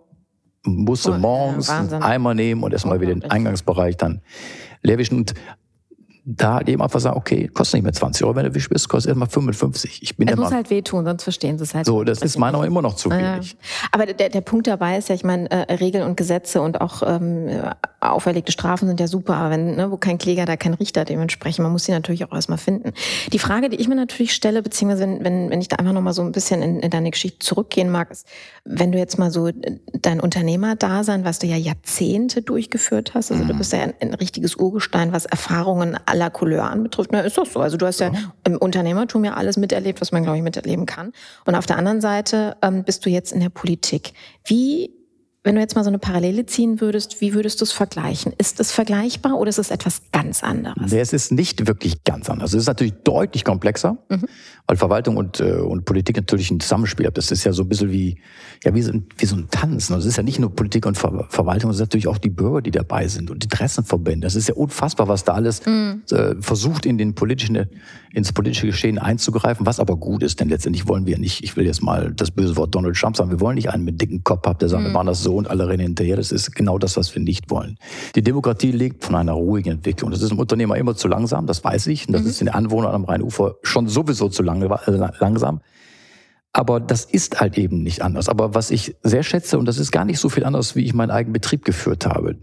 musste 0.63 1.13
oh, 1.13 1.17
morgens 1.17 1.67
ja, 1.67 1.79
einen 1.79 1.93
Eimer 2.03 2.33
nehmen 2.33 2.63
und 2.63 2.73
erstmal 2.73 3.01
wieder 3.01 3.13
den 3.13 3.23
Eingangsbereich 3.23 3.97
dann 3.97 4.21
leer 4.83 4.97
wischen. 4.99 5.17
Und 5.17 5.33
da 6.29 6.55
halt 6.55 6.67
eben 6.67 6.81
einfach 6.81 6.99
sagen, 6.99 7.15
okay, 7.15 7.47
kostet 7.47 7.75
nicht 7.75 7.83
mehr 7.83 7.93
20 7.93 8.25
Euro, 8.25 8.35
wenn 8.35 8.45
du 8.45 8.53
wisch 8.53 8.67
bist, 8.67 8.89
kostet 8.89 9.11
erstmal 9.11 9.29
55. 9.29 10.03
Ich 10.03 10.17
bin 10.17 10.27
es 10.27 10.35
muss 10.35 10.51
halt 10.51 10.69
wehtun, 10.69 11.05
sonst 11.05 11.23
verstehen 11.23 11.57
sie 11.57 11.63
es 11.63 11.73
halt. 11.73 11.85
So, 11.85 12.03
das 12.03 12.21
ist 12.21 12.37
meiner 12.37 12.65
immer 12.65 12.81
noch 12.81 12.95
zu 12.95 13.09
wenig. 13.09 13.51
Ja. 13.51 13.57
Aber 13.93 14.05
der, 14.05 14.27
der 14.27 14.41
Punkt 14.41 14.67
dabei 14.67 14.97
ist 14.97 15.07
ja, 15.07 15.15
ich 15.15 15.23
meine, 15.23 15.49
äh, 15.49 15.73
Regeln 15.75 16.03
und 16.03 16.17
Gesetze 16.17 16.61
und 16.61 16.81
auch 16.81 17.01
ähm, 17.01 17.47
auferlegte 18.01 18.51
Strafen 18.51 18.89
sind 18.89 18.99
ja 18.99 19.07
super, 19.07 19.35
aber 19.35 19.51
wenn, 19.51 19.75
ne, 19.75 19.89
wo 19.89 19.95
kein 19.95 20.17
Kläger, 20.17 20.45
da 20.45 20.57
kein 20.57 20.73
Richter 20.73 21.05
dementsprechend, 21.05 21.63
man 21.63 21.71
muss 21.71 21.85
sie 21.85 21.93
natürlich 21.93 22.25
auch 22.25 22.33
erstmal 22.33 22.57
finden. 22.57 22.91
Die 23.31 23.39
Frage, 23.39 23.69
die 23.69 23.77
ich 23.77 23.87
mir 23.87 23.95
natürlich 23.95 24.33
stelle, 24.33 24.61
beziehungsweise 24.61 25.03
wenn, 25.03 25.23
wenn, 25.23 25.49
wenn 25.49 25.61
ich 25.61 25.69
da 25.69 25.77
einfach 25.77 25.93
nochmal 25.93 26.13
so 26.13 26.23
ein 26.23 26.33
bisschen 26.33 26.61
in, 26.61 26.81
in 26.81 26.89
deine 26.89 27.09
Geschichte 27.09 27.39
zurückgehen 27.39 27.89
mag, 27.89 28.11
ist, 28.11 28.27
wenn 28.65 28.91
du 28.91 28.97
jetzt 28.97 29.17
mal 29.17 29.31
so 29.31 29.49
dein 29.93 30.19
Unternehmerdasein, 30.19 31.23
was 31.23 31.39
du 31.39 31.47
ja 31.47 31.55
Jahrzehnte 31.55 32.41
durchgeführt 32.41 33.13
hast, 33.13 33.31
also 33.31 33.43
mhm. 33.45 33.47
du 33.47 33.57
bist 33.57 33.71
ja 33.71 33.79
ein, 33.79 33.93
ein 34.01 34.13
richtiges 34.13 34.55
Urgestein, 34.55 35.13
was 35.13 35.25
Erfahrungen 35.25 35.97
aller 36.17 36.29
Couleur 36.29 36.63
anbetrifft, 36.69 37.11
na, 37.11 37.21
ist 37.21 37.37
doch 37.37 37.45
so. 37.45 37.59
Also 37.59 37.77
du 37.77 37.85
hast 37.85 37.99
ja, 37.99 38.11
ja 38.11 38.19
im 38.43 38.57
Unternehmertum 38.57 39.23
ja 39.23 39.35
alles 39.35 39.57
miterlebt, 39.57 40.01
was 40.01 40.11
man, 40.11 40.23
glaube 40.23 40.37
ich, 40.37 40.43
miterleben 40.43 40.85
kann. 40.85 41.13
Und 41.45 41.55
auf 41.55 41.65
der 41.65 41.77
anderen 41.77 42.01
Seite 42.01 42.57
ähm, 42.61 42.83
bist 42.83 43.05
du 43.05 43.09
jetzt 43.09 43.31
in 43.31 43.39
der 43.39 43.49
Politik. 43.49 44.13
Wie 44.45 44.91
wenn 45.43 45.55
du 45.55 45.61
jetzt 45.61 45.75
mal 45.75 45.83
so 45.83 45.89
eine 45.89 45.99
Parallele 45.99 46.45
ziehen 46.45 46.81
würdest, 46.81 47.21
wie 47.21 47.33
würdest 47.33 47.61
du 47.61 47.63
es 47.63 47.71
vergleichen? 47.71 48.33
Ist 48.37 48.59
es 48.59 48.73
vergleichbar 48.73 49.37
oder 49.37 49.47
ist 49.47 49.59
es 49.59 49.71
etwas 49.71 50.01
ganz 50.11 50.43
anderes? 50.43 50.91
Nee, 50.91 50.99
es 50.99 51.13
ist 51.13 51.31
nicht 51.31 51.67
wirklich 51.67 52.03
ganz 52.03 52.29
anders. 52.29 52.53
Es 52.53 52.63
ist 52.63 52.67
natürlich 52.67 52.95
deutlich 53.05 53.45
komplexer, 53.45 53.97
mhm. 54.09 54.25
weil 54.67 54.75
Verwaltung 54.75 55.15
und, 55.15 55.39
äh, 55.39 55.53
und 55.53 55.85
Politik 55.85 56.17
natürlich 56.17 56.51
ein 56.51 56.59
Zusammenspiel 56.59 57.05
haben. 57.05 57.13
Das 57.13 57.31
ist 57.31 57.45
ja 57.45 57.53
so 57.53 57.63
ein 57.63 57.69
bisschen 57.69 57.91
wie, 57.91 58.19
ja, 58.65 58.73
wie 58.75 58.81
so, 58.81 58.91
ein, 58.91 59.05
wie 59.17 59.25
so 59.25 59.37
ein 59.37 59.47
Tanzen. 59.49 59.95
Es 59.95 60.05
ist 60.05 60.17
ja 60.17 60.23
nicht 60.23 60.37
nur 60.39 60.53
Politik 60.53 60.85
und 60.85 60.97
Ver 60.97 61.27
Verwaltung, 61.29 61.71
es 61.71 61.77
sind 61.77 61.85
natürlich 61.85 62.09
auch 62.09 62.17
die 62.17 62.29
Bürger, 62.29 62.61
die 62.61 62.71
dabei 62.71 63.07
sind 63.07 63.31
und 63.31 63.41
Interessenverbände. 63.43 64.25
Das 64.25 64.35
ist 64.35 64.49
ja 64.49 64.55
unfassbar, 64.55 65.07
was 65.07 65.23
da 65.23 65.33
alles 65.33 65.65
mhm. 65.65 66.03
äh, 66.11 66.35
versucht, 66.41 66.85
in 66.85 66.97
den 66.97 67.15
politischen, 67.15 67.69
ins 68.11 68.33
politische 68.33 68.67
Geschehen 68.67 68.99
einzugreifen, 68.99 69.65
was 69.65 69.79
aber 69.79 69.95
gut 69.95 70.23
ist, 70.23 70.41
denn 70.41 70.49
letztendlich 70.49 70.89
wollen 70.89 71.05
wir 71.05 71.17
nicht, 71.17 71.41
ich 71.43 71.55
will 71.55 71.65
jetzt 71.65 71.81
mal 71.81 72.11
das 72.13 72.31
böse 72.31 72.57
Wort 72.57 72.75
Donald 72.75 72.97
Trump 72.97 73.15
sagen, 73.15 73.31
wir 73.31 73.39
wollen 73.39 73.55
nicht 73.55 73.69
einen 73.69 73.85
mit 73.85 74.01
dicken 74.01 74.25
Kopf 74.25 74.45
haben, 74.45 74.59
der 74.59 74.67
sagt, 74.67 74.81
mhm. 74.81 74.87
wir 74.87 74.93
machen 74.93 75.07
das 75.07 75.23
so 75.23 75.36
und 75.37 75.49
alle 75.49 75.67
rennen 75.67 75.83
hinterher. 75.83 76.17
Das 76.17 76.31
ist 76.31 76.55
genau 76.55 76.77
das, 76.77 76.97
was 76.97 77.13
wir 77.15 77.21
nicht 77.21 77.49
wollen. 77.49 77.77
Die 78.15 78.21
Demokratie 78.21 78.71
lebt 78.71 79.03
von 79.03 79.15
einer 79.15 79.33
ruhigen 79.33 79.71
Entwicklung. 79.71 80.11
Das 80.11 80.21
ist 80.21 80.31
im 80.31 80.39
Unternehmer 80.39 80.77
immer 80.77 80.95
zu 80.95 81.07
langsam, 81.07 81.47
das 81.47 81.63
weiß 81.63 81.87
ich. 81.87 82.07
Und 82.07 82.13
das 82.13 82.23
mhm. 82.23 82.27
ist 82.27 82.41
den 82.41 82.49
Anwohnern 82.49 82.93
am 82.93 83.05
Rheinufer 83.05 83.55
schon 83.63 83.87
sowieso 83.87 84.29
zu 84.29 84.43
lang, 84.43 84.61
äh, 84.61 85.09
langsam. 85.19 85.61
Aber 86.53 86.79
das 86.79 87.05
ist 87.05 87.39
halt 87.39 87.57
eben 87.57 87.83
nicht 87.83 88.01
anders. 88.01 88.29
Aber 88.29 88.55
was 88.55 88.71
ich 88.71 88.95
sehr 89.03 89.23
schätze, 89.23 89.59
und 89.59 89.65
das 89.65 89.77
ist 89.77 89.91
gar 89.91 90.05
nicht 90.05 90.19
so 90.19 90.29
viel 90.29 90.43
anders, 90.43 90.75
wie 90.75 90.83
ich 90.83 90.93
meinen 90.93 91.11
eigenen 91.11 91.33
Betrieb 91.33 91.63
geführt 91.63 92.05
habe. 92.05 92.35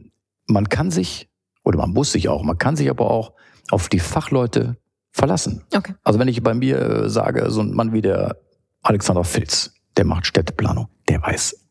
Man 0.47 0.69
kann 0.69 0.91
sich, 0.91 1.29
oder 1.65 1.79
man 1.79 1.91
muss 1.91 2.13
sich 2.13 2.29
auch, 2.29 2.43
man 2.43 2.59
kann 2.59 2.77
sich 2.77 2.91
aber 2.91 3.11
auch 3.11 3.33
auf 3.71 3.89
die 3.89 3.99
Fachleute 3.99 4.77
verlassen. 5.11 5.65
Okay. 5.75 5.95
Also 6.05 6.19
wenn 6.19 6.29
ich 6.29 6.43
bei 6.43 6.55
mir 6.55 6.79
äh, 6.81 7.11
sage, 7.11 7.51
so 7.51 7.61
ein 7.61 7.73
Mann 7.73 7.93
wie 7.93 8.03
der 8.03 8.37
Alexander 8.83 9.25
Filz, 9.25 9.73
der 9.97 10.05
macht 10.05 10.27
Städteplanung, 10.27 10.89
der 11.09 11.23
weiß 11.23 11.64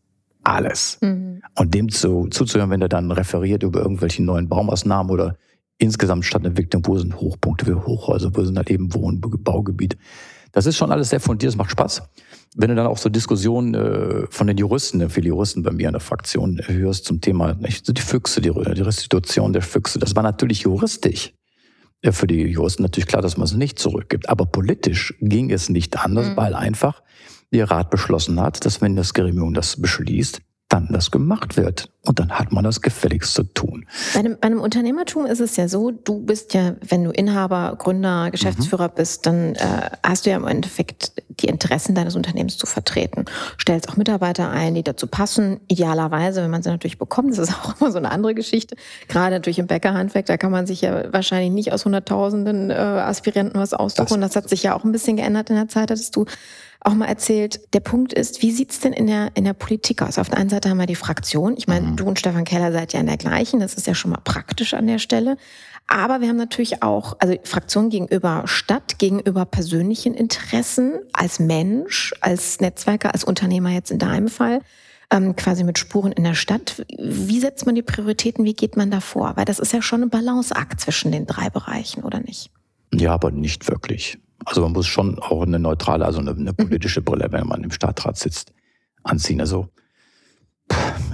alles. 0.44 0.98
Mhm. 1.02 1.42
Und 1.56 1.74
dem 1.74 1.90
zu, 1.90 2.28
zuzuhören, 2.30 2.70
wenn 2.70 2.82
er 2.82 2.90
dann 2.90 3.12
referiert 3.12 3.64
über 3.64 3.82
irgendwelche 3.82 4.24
neuen 4.24 4.50
Baumaßnahmen 4.50 5.12
oder 5.12 5.38
insgesamt 5.78 6.26
Stadtentwicklung, 6.26 6.86
wo 6.86 6.98
sind 6.98 7.20
Hochpunkte 7.20 7.68
wie 7.68 7.74
Hochhäuser, 7.74 8.32
wo 8.34 8.44
sind 8.44 8.58
halt 8.58 8.70
eben 8.70 8.94
Wohn- 8.94 9.20
Baugebiete. 9.20 9.98
Das 10.52 10.68
ist 10.68 10.78
schon 10.78 10.92
alles 10.92 11.10
sehr 11.10 11.20
fundiert, 11.20 11.52
das 11.52 11.58
macht 11.58 11.72
Spaß. 11.72 12.04
Wenn 12.56 12.70
du 12.70 12.76
dann 12.76 12.86
auch 12.86 13.00
so 13.00 13.10
Diskussionen 13.10 13.74
äh, 13.74 14.28
von 14.30 14.46
den 14.46 14.58
Juristen, 14.58 15.10
viele 15.10 15.30
Juristen 15.30 15.64
bei 15.64 15.72
mir 15.72 15.88
in 15.88 15.94
der 15.94 16.00
Fraktion 16.00 16.62
hörst 16.68 17.06
zum 17.06 17.22
Thema 17.22 17.56
nicht, 17.56 17.98
die 17.98 18.02
Füchse, 18.02 18.40
die, 18.40 18.52
die 18.52 18.82
Restitution 18.82 19.52
der 19.52 19.64
Füchse, 19.64 19.98
das 19.98 20.16
war 20.16 20.22
natürlich 20.22 20.62
juristisch. 20.62 21.34
Ja, 22.04 22.12
für 22.12 22.28
die 22.28 22.42
Juristen 22.42 22.84
natürlich 22.84 23.08
klar, 23.08 23.22
dass 23.22 23.38
man 23.38 23.46
es 23.46 23.54
nicht 23.54 23.80
zurückgibt. 23.80 24.30
Aber 24.30 24.46
politisch 24.46 25.16
ging 25.22 25.50
es 25.50 25.70
nicht 25.70 25.98
anders, 25.98 26.30
mhm. 26.30 26.38
weil 26.38 26.54
einfach 26.54 27.02
der 27.58 27.72
Rat 27.72 27.90
beschlossen 27.90 28.40
hat, 28.40 28.66
dass 28.66 28.82
wenn 28.82 28.96
das 28.96 29.14
Gremium 29.14 29.54
das 29.54 29.80
beschließt, 29.80 30.42
dann 30.74 30.88
das 30.92 31.12
gemacht 31.12 31.56
wird. 31.56 31.90
Und 32.06 32.20
dann 32.20 32.32
hat 32.32 32.52
man 32.52 32.64
das 32.64 32.82
gefälligst 32.82 33.36
zu 33.36 33.44
tun. 33.44 33.86
Bei 34.14 34.20
einem, 34.20 34.38
bei 34.42 34.48
einem 34.48 34.60
Unternehmertum 34.60 35.26
ist 35.26 35.40
es 35.40 35.56
ja 35.56 35.68
so, 35.68 35.92
du 35.92 36.20
bist 36.20 36.54
ja, 36.54 36.74
wenn 36.88 37.04
du 37.04 37.12
Inhaber, 37.12 37.76
Gründer, 37.78 38.32
Geschäftsführer 38.32 38.90
mhm. 38.90 38.96
bist, 38.96 39.26
dann 39.26 39.56
äh, 39.56 39.90
hast 40.04 40.26
du 40.26 40.32
ja 40.32 40.36
im 40.36 40.48
Endeffekt 40.48 41.14
die 41.30 41.46
Interessen 41.46 41.94
deines 41.96 42.16
Unternehmens 42.16 42.58
zu 42.58 42.66
vertreten. 42.66 43.26
Stellst 43.60 43.88
auch 43.88 43.98
Mitarbeiter 43.98 44.50
ein, 44.50 44.74
die 44.74 44.84
dazu 44.84 45.06
passen. 45.06 45.60
Idealerweise, 45.68 46.42
wenn 46.42 46.52
man 46.52 46.64
sie 46.64 46.72
natürlich 46.72 46.98
bekommt, 46.98 47.32
das 47.32 47.50
ist 47.50 47.54
auch 47.54 47.80
immer 47.80 47.92
so 47.92 48.00
eine 48.00 48.12
andere 48.12 48.34
Geschichte. 48.34 48.76
Gerade 49.08 49.36
natürlich 49.36 49.60
im 49.60 49.68
Bäckerhandwerk, 49.68 50.26
da 50.26 50.38
kann 50.38 50.52
man 50.52 50.66
sich 50.66 50.82
ja 50.82 51.14
wahrscheinlich 51.14 51.52
nicht 51.52 51.72
aus 51.72 51.86
Hunderttausenden 51.86 52.72
äh, 52.72 52.74
Aspiranten 52.74 53.62
was 53.62 53.74
aussuchen. 53.74 54.22
Das, 54.22 54.32
das 54.32 54.44
hat 54.44 54.50
sich 54.50 54.64
ja 54.64 54.76
auch 54.76 54.84
ein 54.84 54.92
bisschen 54.92 55.18
geändert 55.18 55.52
in 55.52 55.56
der 55.56 55.68
Zeit, 55.68 55.92
hattest 55.92 56.16
du 56.16 56.26
auch 56.86 56.94
mal 56.94 57.06
erzählt. 57.06 57.62
Der 57.74 57.80
Punkt 57.80 58.14
ist, 58.14 58.42
wie 58.42 58.52
sieht's 58.52 58.80
denn 58.80 58.94
in 58.94 59.08
der, 59.08 59.32
in 59.36 59.44
der 59.44 59.54
Politik 59.54 60.02
aus? 60.02 60.18
Auf 60.18 60.30
der 60.30 60.40
einen 60.40 60.50
Seite 60.50 60.70
haben 60.70 60.78
wir 60.78 60.86
die 60.86 60.96
Fraktion. 60.96 61.56
Ich 61.58 61.68
meine, 61.68 61.88
mhm. 61.88 61.96
du 61.96 62.06
und 62.06 62.20
Stefan 62.20 62.46
Keller 62.46 62.72
seid 62.72 62.94
ja 62.94 63.00
in 63.00 63.08
der 63.08 63.18
gleichen. 63.18 63.60
Das 63.60 63.74
ist 63.74 63.88
ja 63.88 63.96
schon 63.96 64.12
mal 64.12 64.22
praktisch 64.24 64.74
an 64.74 64.88
der 64.88 65.00
Stelle. 65.00 65.38
Aber 65.88 66.22
wir 66.22 66.30
haben 66.30 66.38
natürlich 66.38 66.82
auch, 66.82 67.18
also 67.20 67.36
Fraktion 67.44 67.90
gegenüber 67.90 68.44
Stadt, 68.46 69.00
gegenüber 69.00 69.46
persönlichen 69.46 70.14
Interessen 70.14 71.00
als 71.12 71.40
Mensch, 71.40 72.14
als 72.22 72.60
Netzwerker, 72.62 73.14
als 73.14 73.24
Unternehmer 73.24 73.70
jetzt 73.70 73.92
in 73.92 74.00
deinem 74.00 74.30
Fall, 74.30 74.62
ähm, 75.12 75.36
quasi 75.36 75.64
mit 75.64 75.78
Spuren 75.78 76.12
in 76.12 76.24
der 76.24 76.34
Stadt. 76.36 76.86
Wie 76.98 77.40
setzt 77.40 77.66
man 77.66 77.76
die 77.76 77.82
Prioritäten? 77.82 78.46
Wie 78.46 78.54
geht 78.54 78.78
man 78.78 78.92
da 78.92 79.02
vor? 79.02 79.34
Weil 79.36 79.46
das 79.46 79.60
ist 79.60 79.74
ja 79.74 79.82
schon 79.82 80.04
ein 80.04 80.10
Balanceakt 80.10 80.80
zwischen 80.80 81.12
den 81.12 81.28
drei 81.28 81.50
Bereichen, 81.50 82.04
oder 82.04 82.20
nicht? 82.20 82.50
Ja, 82.94 83.14
aber 83.14 83.32
nicht 83.32 83.70
wirklich. 83.70 84.18
Also 84.46 84.62
man 84.62 84.74
muss 84.74 84.88
schon 84.88 85.20
auch 85.20 85.44
eine 85.44 85.60
neutrale, 85.60 86.06
also 86.06 86.20
eine, 86.20 86.32
eine 86.32 86.52
mhm. 86.52 86.56
politische 86.56 87.02
Brille, 87.02 87.28
wenn 87.32 87.48
man 87.48 87.64
im 87.64 87.72
Stadtrat 87.72 88.18
sitzt, 88.18 88.54
anziehen. 89.04 89.42
Also, 89.42 89.70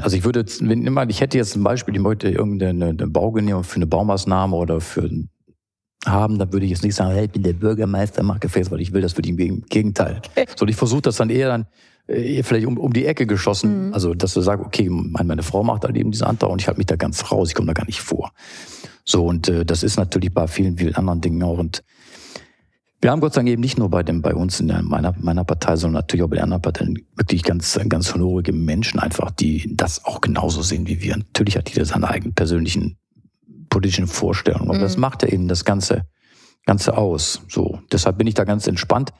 also 0.01 0.15
ich 0.15 0.23
würde, 0.23 0.45
wenn 0.61 0.85
immer, 0.85 1.07
ich 1.09 1.21
hätte 1.21 1.37
jetzt 1.37 1.51
zum 1.51 1.63
Beispiel, 1.63 1.95
ich 1.95 2.01
möchte 2.01 2.29
irgendeine 2.29 2.87
eine 2.87 3.07
Baugenehmigung 3.07 3.63
für 3.63 3.77
eine 3.77 3.87
Baumaßnahme 3.87 4.55
oder 4.55 4.81
für 4.81 5.09
haben, 6.05 6.39
dann 6.39 6.53
würde 6.53 6.65
ich 6.65 6.71
jetzt 6.71 6.83
nicht 6.83 6.95
sagen, 6.95 7.11
hey, 7.11 7.25
ich 7.25 7.31
bin 7.31 7.43
der 7.43 7.53
Bürgermeister, 7.53 8.23
mach 8.23 8.39
Gefäß, 8.39 8.71
weil 8.71 8.81
ich 8.81 8.93
will 8.93 9.01
das 9.01 9.13
für 9.13 9.21
die 9.21 9.31
im 9.31 9.65
Gegenteil. 9.65 10.21
Okay. 10.29 10.45
So, 10.55 10.65
ich 10.65 10.75
versuche 10.75 11.01
das 11.01 11.17
dann 11.17 11.29
eher 11.29 11.49
dann 11.49 11.67
äh, 12.07 12.41
vielleicht 12.43 12.65
um, 12.67 12.77
um 12.77 12.93
die 12.93 13.05
Ecke 13.05 13.27
geschossen. 13.27 13.87
Mhm. 13.87 13.93
Also, 13.93 14.13
dass 14.13 14.33
du 14.33 14.41
sagst, 14.41 14.65
okay, 14.65 14.89
meine, 14.89 15.27
meine 15.27 15.43
Frau 15.43 15.63
macht 15.63 15.83
halt 15.83 15.97
eben 15.97 16.11
diesen 16.11 16.25
Antrag 16.25 16.49
und 16.49 16.61
ich 16.61 16.67
halte 16.67 16.79
mich 16.79 16.87
da 16.87 16.95
ganz 16.95 17.31
raus, 17.31 17.49
ich 17.49 17.55
komme 17.55 17.67
da 17.67 17.73
gar 17.73 17.85
nicht 17.85 17.99
vor. 17.99 18.31
So, 19.03 19.25
und 19.25 19.49
äh, 19.49 19.65
das 19.65 19.83
ist 19.83 19.97
natürlich 19.97 20.33
bei 20.33 20.47
vielen, 20.47 20.77
vielen 20.77 20.95
anderen 20.95 21.21
Dingen 21.21 21.43
auch. 21.43 21.57
Und 21.57 21.83
wir 23.01 23.11
haben 23.11 23.21
Gott 23.21 23.33
sei 23.33 23.39
Dank 23.39 23.49
eben 23.49 23.61
nicht 23.61 23.77
nur 23.77 23.89
bei 23.89 24.03
dem, 24.03 24.21
bei 24.21 24.35
uns 24.35 24.59
in 24.59 24.67
der, 24.67 24.81
meiner, 24.81 25.15
meiner 25.19 25.45
Partei, 25.45 25.77
sondern 25.77 26.01
natürlich 26.01 26.23
auch 26.23 26.29
bei 26.29 26.35
den 26.35 26.43
anderen 26.43 26.61
Parteien 26.61 26.99
wirklich 27.15 27.43
ganz, 27.43 27.79
ganz 27.87 28.13
honorige 28.13 28.51
Menschen 28.51 28.99
einfach, 28.99 29.31
die 29.31 29.73
das 29.75 30.03
auch 30.03 30.19
genauso 30.19 30.61
sehen 30.61 30.87
wie 30.87 31.01
wir. 31.01 31.17
Natürlich 31.17 31.55
hat 31.55 31.69
jeder 31.69 31.85
seine 31.85 32.09
eigenen 32.09 32.33
persönlichen 32.33 32.97
politischen 33.69 34.07
Vorstellungen, 34.07 34.69
aber 34.69 34.79
mhm. 34.79 34.83
das 34.83 34.97
macht 34.97 35.23
ja 35.23 35.29
eben 35.29 35.47
das 35.47 35.63
Ganze, 35.63 36.07
Ganze 36.65 36.97
aus. 36.97 37.41
So. 37.47 37.79
Deshalb 37.91 38.17
bin 38.17 38.27
ich 38.27 38.33
da 38.33 38.43
ganz 38.43 38.67
entspannt. 38.67 39.13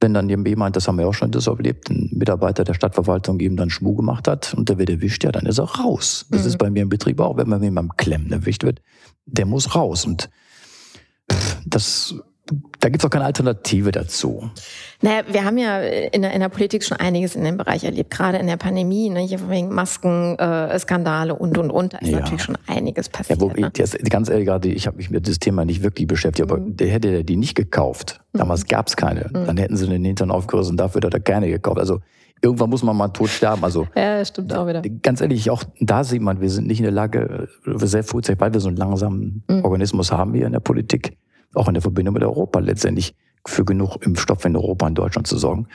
Wenn 0.00 0.12
dann 0.14 0.28
jemand, 0.28 0.76
das 0.76 0.88
haben 0.88 0.98
wir 0.98 1.06
auch 1.06 1.14
schon 1.14 1.30
Düsseldorf 1.30 1.60
erlebt, 1.60 1.88
ein 1.88 2.10
Mitarbeiter 2.12 2.64
der 2.64 2.74
Stadtverwaltung 2.74 3.38
eben 3.40 3.56
dann 3.56 3.70
Schmuh 3.70 3.94
gemacht 3.94 4.26
hat 4.26 4.52
und 4.52 4.68
der 4.68 4.76
wird 4.76 4.90
erwischt, 4.90 5.22
ja, 5.22 5.30
dann 5.30 5.46
ist 5.46 5.58
er 5.58 5.64
raus. 5.64 6.26
Das 6.30 6.42
mhm. 6.42 6.48
ist 6.48 6.58
bei 6.58 6.70
mir 6.70 6.82
im 6.82 6.88
Betrieb 6.88 7.20
auch, 7.20 7.36
wenn 7.36 7.48
man 7.48 7.74
beim 7.74 7.96
Klemmen 7.96 8.32
erwischt 8.32 8.64
wird, 8.64 8.82
der 9.26 9.46
muss 9.46 9.74
raus. 9.76 10.04
Und 10.04 10.28
das 11.64 12.16
da 12.80 12.88
gibt 12.88 13.02
es 13.02 13.06
auch 13.06 13.10
keine 13.10 13.24
Alternative 13.24 13.92
dazu. 13.92 14.50
Naja, 15.00 15.22
wir 15.28 15.44
haben 15.44 15.58
ja 15.58 15.80
in 15.80 16.22
der, 16.22 16.32
in 16.32 16.40
der 16.40 16.48
Politik 16.48 16.84
schon 16.84 16.96
einiges 16.96 17.36
in 17.36 17.44
dem 17.44 17.56
Bereich 17.56 17.84
erlebt, 17.84 18.10
gerade 18.10 18.38
in 18.38 18.46
der 18.46 18.56
Pandemie, 18.56 19.08
ne, 19.10 19.20
hier 19.20 19.48
wegen 19.48 19.68
Masken, 19.74 20.38
äh, 20.38 20.78
Skandale 20.78 21.34
und 21.34 21.58
und 21.58 21.70
und. 21.70 21.94
Da 21.94 21.98
ist 21.98 22.10
ja. 22.10 22.20
natürlich 22.20 22.42
schon 22.42 22.58
einiges 22.66 23.08
passiert. 23.08 23.40
Ja, 23.40 23.46
wo, 23.46 23.50
ne? 23.50 23.70
das, 23.72 23.96
ganz 24.10 24.28
ehrlich, 24.28 24.46
gerade 24.46 24.68
ich 24.68 24.86
habe 24.86 24.96
mich 24.96 25.10
mit 25.10 25.28
das 25.28 25.38
Thema 25.38 25.64
nicht 25.64 25.82
wirklich 25.82 26.06
beschäftigt, 26.06 26.48
mhm. 26.48 26.54
aber 26.54 26.64
der 26.64 26.88
hätte 26.88 27.24
die 27.24 27.36
nicht 27.36 27.54
gekauft. 27.54 28.20
Damals 28.32 28.64
mhm. 28.64 28.68
gab 28.68 28.88
es 28.88 28.96
keine. 28.96 29.30
Mhm. 29.32 29.46
Dann 29.46 29.56
hätten 29.56 29.76
sie 29.76 29.86
den 29.86 30.04
Hintern 30.04 30.30
aufgerissen, 30.30 30.76
dafür 30.76 31.02
hat 31.02 31.14
er 31.14 31.20
keine 31.20 31.48
gekauft. 31.48 31.78
Also 31.78 32.00
irgendwann 32.42 32.70
muss 32.70 32.82
man 32.82 32.96
mal 32.96 33.08
tot 33.08 33.28
sterben. 33.28 33.64
Also 33.64 33.86
ja, 33.94 34.24
stimmt 34.24 34.54
auch 34.54 34.66
wieder. 34.66 34.82
Ganz 35.02 35.20
ehrlich, 35.20 35.50
auch 35.50 35.62
da 35.80 36.04
sieht 36.04 36.20
man, 36.20 36.40
wir 36.40 36.50
sind 36.50 36.66
nicht 36.66 36.78
in 36.78 36.84
der 36.84 36.92
Lage, 36.92 37.48
sehr 37.64 38.04
frühzeitig, 38.04 38.40
weil 38.40 38.52
wir 38.52 38.60
so 38.60 38.68
einen 38.68 38.76
langsamen 38.76 39.44
mhm. 39.48 39.64
Organismus 39.64 40.12
haben 40.12 40.34
hier 40.34 40.46
in 40.46 40.52
der 40.52 40.60
Politik 40.60 41.16
auch 41.54 41.68
in 41.68 41.74
der 41.74 41.82
Verbindung 41.82 42.14
mit 42.14 42.22
Europa 42.22 42.58
letztendlich 42.58 43.14
für 43.46 43.64
genug 43.64 43.96
Impfstoff 44.04 44.44
in 44.44 44.56
Europa 44.56 44.86
und 44.86 44.94
Deutschland 44.96 45.26
zu 45.26 45.36
sorgen 45.36 45.68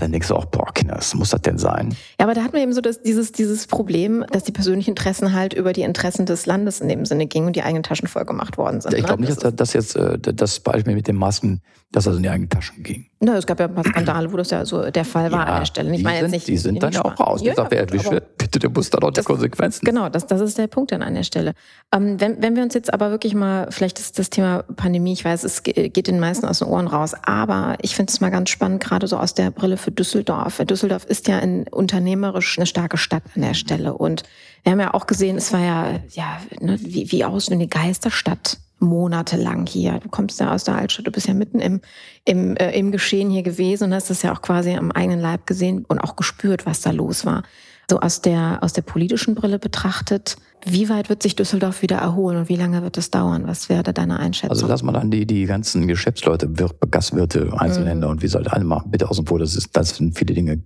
dann 0.00 0.12
denkst 0.12 0.28
du 0.28 0.34
auch, 0.34 0.46
boah, 0.46 0.72
Kinder, 0.72 0.96
was 0.96 1.14
muss 1.14 1.30
das 1.30 1.42
denn 1.42 1.58
sein? 1.58 1.94
Ja, 2.18 2.26
aber 2.26 2.34
da 2.34 2.42
hat 2.42 2.52
man 2.52 2.62
eben 2.62 2.72
so 2.72 2.80
das, 2.80 3.02
dieses, 3.02 3.32
dieses 3.32 3.66
Problem, 3.66 4.24
dass 4.32 4.44
die 4.44 4.52
persönlichen 4.52 4.90
Interessen 4.90 5.32
halt 5.32 5.52
über 5.52 5.72
die 5.72 5.82
Interessen 5.82 6.26
des 6.26 6.46
Landes 6.46 6.80
in 6.80 6.88
dem 6.88 7.04
Sinne 7.04 7.26
gingen 7.26 7.48
und 7.48 7.56
die 7.56 7.62
eigenen 7.62 7.82
Taschen 7.82 8.08
voll 8.08 8.24
gemacht 8.24 8.58
worden 8.58 8.80
sind. 8.80 8.94
Ich 8.94 9.04
glaube 9.04 9.22
ne? 9.22 9.28
nicht, 9.28 9.44
dass 9.44 9.54
das 9.54 9.72
jetzt 9.72 9.96
äh, 9.96 10.18
das 10.18 10.60
Beispiel 10.60 10.94
mit 10.94 11.08
den 11.08 11.16
Masken, 11.16 11.60
dass 11.92 12.04
das 12.04 12.16
in 12.16 12.22
die 12.22 12.28
eigenen 12.28 12.48
Taschen 12.48 12.82
ging. 12.82 13.06
Na, 13.18 13.36
es 13.36 13.46
gab 13.46 13.58
ja 13.58 13.66
ein 13.66 13.74
paar 13.74 13.84
Skandale, 13.84 14.32
wo 14.32 14.36
das 14.36 14.50
ja 14.50 14.64
so 14.64 14.90
der 14.90 15.04
Fall 15.04 15.32
war 15.32 15.46
ja, 15.46 15.52
an 15.54 15.60
der 15.60 15.66
Stelle. 15.66 15.94
Ich 15.94 16.02
meine 16.02 16.20
jetzt 16.20 16.30
nicht. 16.30 16.48
Die 16.48 16.56
sind 16.56 16.82
dann 16.82 16.92
ja 16.92 17.04
auch 17.04 17.18
raus. 17.18 17.42
Ja, 17.42 17.54
sagt, 17.54 17.72
wer 17.72 17.80
erwischt 17.80 18.10
wird, 18.10 18.38
bitte, 18.38 18.60
der 18.60 18.70
muss 18.70 18.88
dann 18.90 19.02
auch 19.02 19.10
die 19.10 19.22
Konsequenzen. 19.22 19.84
Genau, 19.84 20.08
das, 20.08 20.26
das 20.26 20.40
ist 20.40 20.56
der 20.56 20.68
Punkt 20.68 20.92
dann 20.92 21.02
an 21.02 21.14
der 21.14 21.24
Stelle. 21.24 21.52
Ähm, 21.92 22.20
wenn, 22.20 22.40
wenn 22.40 22.54
wir 22.54 22.62
uns 22.62 22.74
jetzt 22.74 22.94
aber 22.94 23.10
wirklich 23.10 23.34
mal, 23.34 23.66
vielleicht 23.70 23.98
ist 23.98 24.18
das 24.18 24.30
Thema 24.30 24.62
Pandemie, 24.76 25.12
ich 25.12 25.24
weiß, 25.24 25.42
es 25.44 25.64
geht 25.64 26.06
den 26.06 26.20
meisten 26.20 26.46
aus 26.46 26.60
den 26.60 26.68
Ohren 26.68 26.86
raus, 26.86 27.14
aber 27.24 27.76
ich 27.82 27.96
finde 27.96 28.10
es 28.10 28.20
mal 28.20 28.30
ganz 28.30 28.50
spannend, 28.50 28.82
gerade 28.82 29.06
so 29.06 29.16
aus 29.18 29.34
der 29.34 29.49
Brille 29.50 29.76
für 29.76 29.90
Düsseldorf. 29.90 30.58
Düsseldorf 30.64 31.04
ist 31.04 31.28
ja 31.28 31.38
ein, 31.38 31.66
unternehmerisch 31.68 32.58
eine 32.58 32.66
starke 32.66 32.96
Stadt 32.96 33.22
an 33.34 33.42
der 33.42 33.54
Stelle. 33.54 33.94
Und 33.94 34.22
wir 34.62 34.72
haben 34.72 34.80
ja 34.80 34.94
auch 34.94 35.06
gesehen, 35.06 35.36
es 35.36 35.52
war 35.52 35.60
ja, 35.60 36.00
ja 36.10 36.40
ne, 36.60 36.78
wie, 36.80 37.10
wie 37.12 37.24
aus 37.24 37.50
eine 37.50 37.68
Geisterstadt 37.68 38.58
monatelang 38.80 39.66
hier. 39.66 40.00
Du 40.02 40.08
kommst 40.08 40.40
ja 40.40 40.52
aus 40.52 40.64
der 40.64 40.76
Altstadt, 40.76 41.06
du 41.06 41.10
bist 41.10 41.28
ja 41.28 41.34
mitten 41.34 41.60
im, 41.60 41.80
im, 42.24 42.56
äh, 42.56 42.70
im 42.72 42.90
Geschehen 42.90 43.30
hier 43.30 43.42
gewesen 43.42 43.84
und 43.84 43.94
hast 43.94 44.10
es 44.10 44.22
ja 44.22 44.32
auch 44.32 44.42
quasi 44.42 44.74
am 44.74 44.90
eigenen 44.90 45.20
Leib 45.20 45.46
gesehen 45.46 45.84
und 45.86 45.98
auch 45.98 46.16
gespürt, 46.16 46.66
was 46.66 46.80
da 46.80 46.90
los 46.90 47.24
war. 47.24 47.42
So 47.90 47.98
aus 47.98 48.22
der, 48.22 48.58
aus 48.62 48.72
der 48.72 48.82
politischen 48.82 49.34
Brille 49.34 49.58
betrachtet, 49.58 50.36
wie 50.64 50.88
weit 50.88 51.08
wird 51.08 51.24
sich 51.24 51.34
Düsseldorf 51.34 51.82
wieder 51.82 51.96
erholen 51.96 52.38
und 52.38 52.48
wie 52.48 52.54
lange 52.54 52.84
wird 52.84 52.96
es 52.98 53.10
dauern? 53.10 53.48
Was 53.48 53.68
wäre 53.68 53.92
deine 53.92 54.20
Einschätzung? 54.20 54.50
Also 54.50 54.68
lass 54.68 54.84
mal 54.84 54.92
dann 54.92 55.10
die, 55.10 55.26
die 55.26 55.44
ganzen 55.44 55.88
Geschäftsleute, 55.88 56.48
Gastwirte, 56.88 57.52
Einzelhändler 57.58 58.06
mhm. 58.06 58.12
und 58.12 58.22
wie 58.22 58.28
soll 58.28 58.46
alle 58.46 58.62
machen, 58.62 58.92
bitte 58.92 59.10
außen 59.10 59.26
vor, 59.26 59.40
das, 59.40 59.56
ist, 59.56 59.70
das 59.72 59.96
sind 59.96 60.16
viele 60.16 60.34
Dinge 60.34 60.62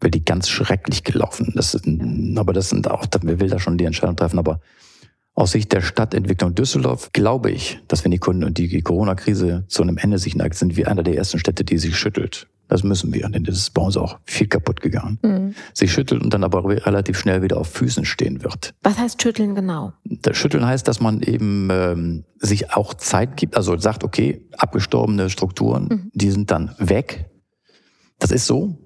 wirklich 0.00 0.24
ganz 0.24 0.48
schrecklich 0.48 1.02
gelaufen. 1.02 1.52
Das 1.56 1.72
sind, 1.72 2.38
aber 2.38 2.52
das 2.52 2.68
sind 2.68 2.88
auch, 2.88 3.04
wer 3.22 3.40
will 3.40 3.48
da 3.50 3.58
schon 3.58 3.76
die 3.76 3.86
Entscheidung 3.86 4.14
treffen, 4.14 4.38
aber 4.38 4.60
aus 5.34 5.50
Sicht 5.50 5.72
der 5.72 5.80
Stadtentwicklung 5.80 6.54
Düsseldorf 6.54 7.10
glaube 7.12 7.50
ich, 7.50 7.80
dass 7.88 8.04
wenn 8.04 8.12
die 8.12 8.18
Kunden 8.18 8.44
und 8.44 8.58
die 8.58 8.80
Corona-Krise 8.80 9.64
zu 9.66 9.82
einem 9.82 9.98
Ende 9.98 10.20
sich 10.20 10.36
neigt, 10.36 10.54
sind 10.54 10.76
wir 10.76 10.86
einer 10.86 11.02
der 11.02 11.16
ersten 11.16 11.40
Städte, 11.40 11.64
die 11.64 11.78
sich 11.78 11.96
schüttelt. 11.98 12.46
Das 12.68 12.82
müssen 12.82 13.12
wir, 13.12 13.28
denn 13.28 13.44
das 13.44 13.56
ist 13.56 13.74
bei 13.74 13.82
uns 13.82 13.96
auch 13.96 14.18
viel 14.24 14.46
kaputt 14.46 14.80
gegangen. 14.80 15.18
Mhm. 15.22 15.54
Sich 15.74 15.92
schüttelt 15.92 16.22
und 16.22 16.32
dann 16.32 16.44
aber 16.44 16.64
relativ 16.64 17.18
schnell 17.18 17.42
wieder 17.42 17.58
auf 17.58 17.68
Füßen 17.68 18.04
stehen 18.04 18.42
wird. 18.42 18.74
Was 18.82 18.98
heißt 18.98 19.20
schütteln 19.20 19.54
genau? 19.54 19.92
Das 20.04 20.36
Schütteln 20.36 20.66
heißt, 20.66 20.88
dass 20.88 21.00
man 21.00 21.20
eben 21.20 21.68
ähm, 21.70 22.24
sich 22.38 22.72
auch 22.72 22.94
Zeit 22.94 23.36
gibt, 23.36 23.56
also 23.56 23.76
sagt, 23.76 24.02
okay, 24.02 24.46
abgestorbene 24.56 25.28
Strukturen, 25.28 25.88
mhm. 25.90 26.10
die 26.14 26.30
sind 26.30 26.50
dann 26.50 26.74
weg. 26.78 27.30
Das 28.18 28.30
ist 28.30 28.46
so. 28.46 28.78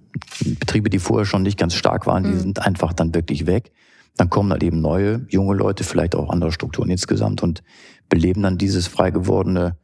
Betriebe, 0.43 0.91
die 0.91 0.99
vorher 0.99 1.27
schon 1.27 1.43
nicht 1.43 1.59
ganz 1.59 1.75
stark 1.75 2.07
waren, 2.07 2.25
mhm. 2.25 2.33
die 2.33 2.39
sind 2.39 2.67
einfach 2.67 2.93
dann 2.93 3.15
wirklich 3.15 3.47
weg. 3.47 3.71
Dann 4.17 4.31
kommen 4.31 4.51
halt 4.51 4.65
eben 4.65 4.81
neue, 4.81 5.25
junge 5.29 5.55
Leute, 5.55 5.85
vielleicht 5.85 6.17
auch 6.17 6.31
andere 6.31 6.51
Strukturen 6.51 6.91
insgesamt 6.91 7.43
und 7.43 7.63
beleben 8.09 8.43
dann 8.43 8.59
dieses 8.59 8.89
frei 8.89 9.13
gewordene 9.13 9.77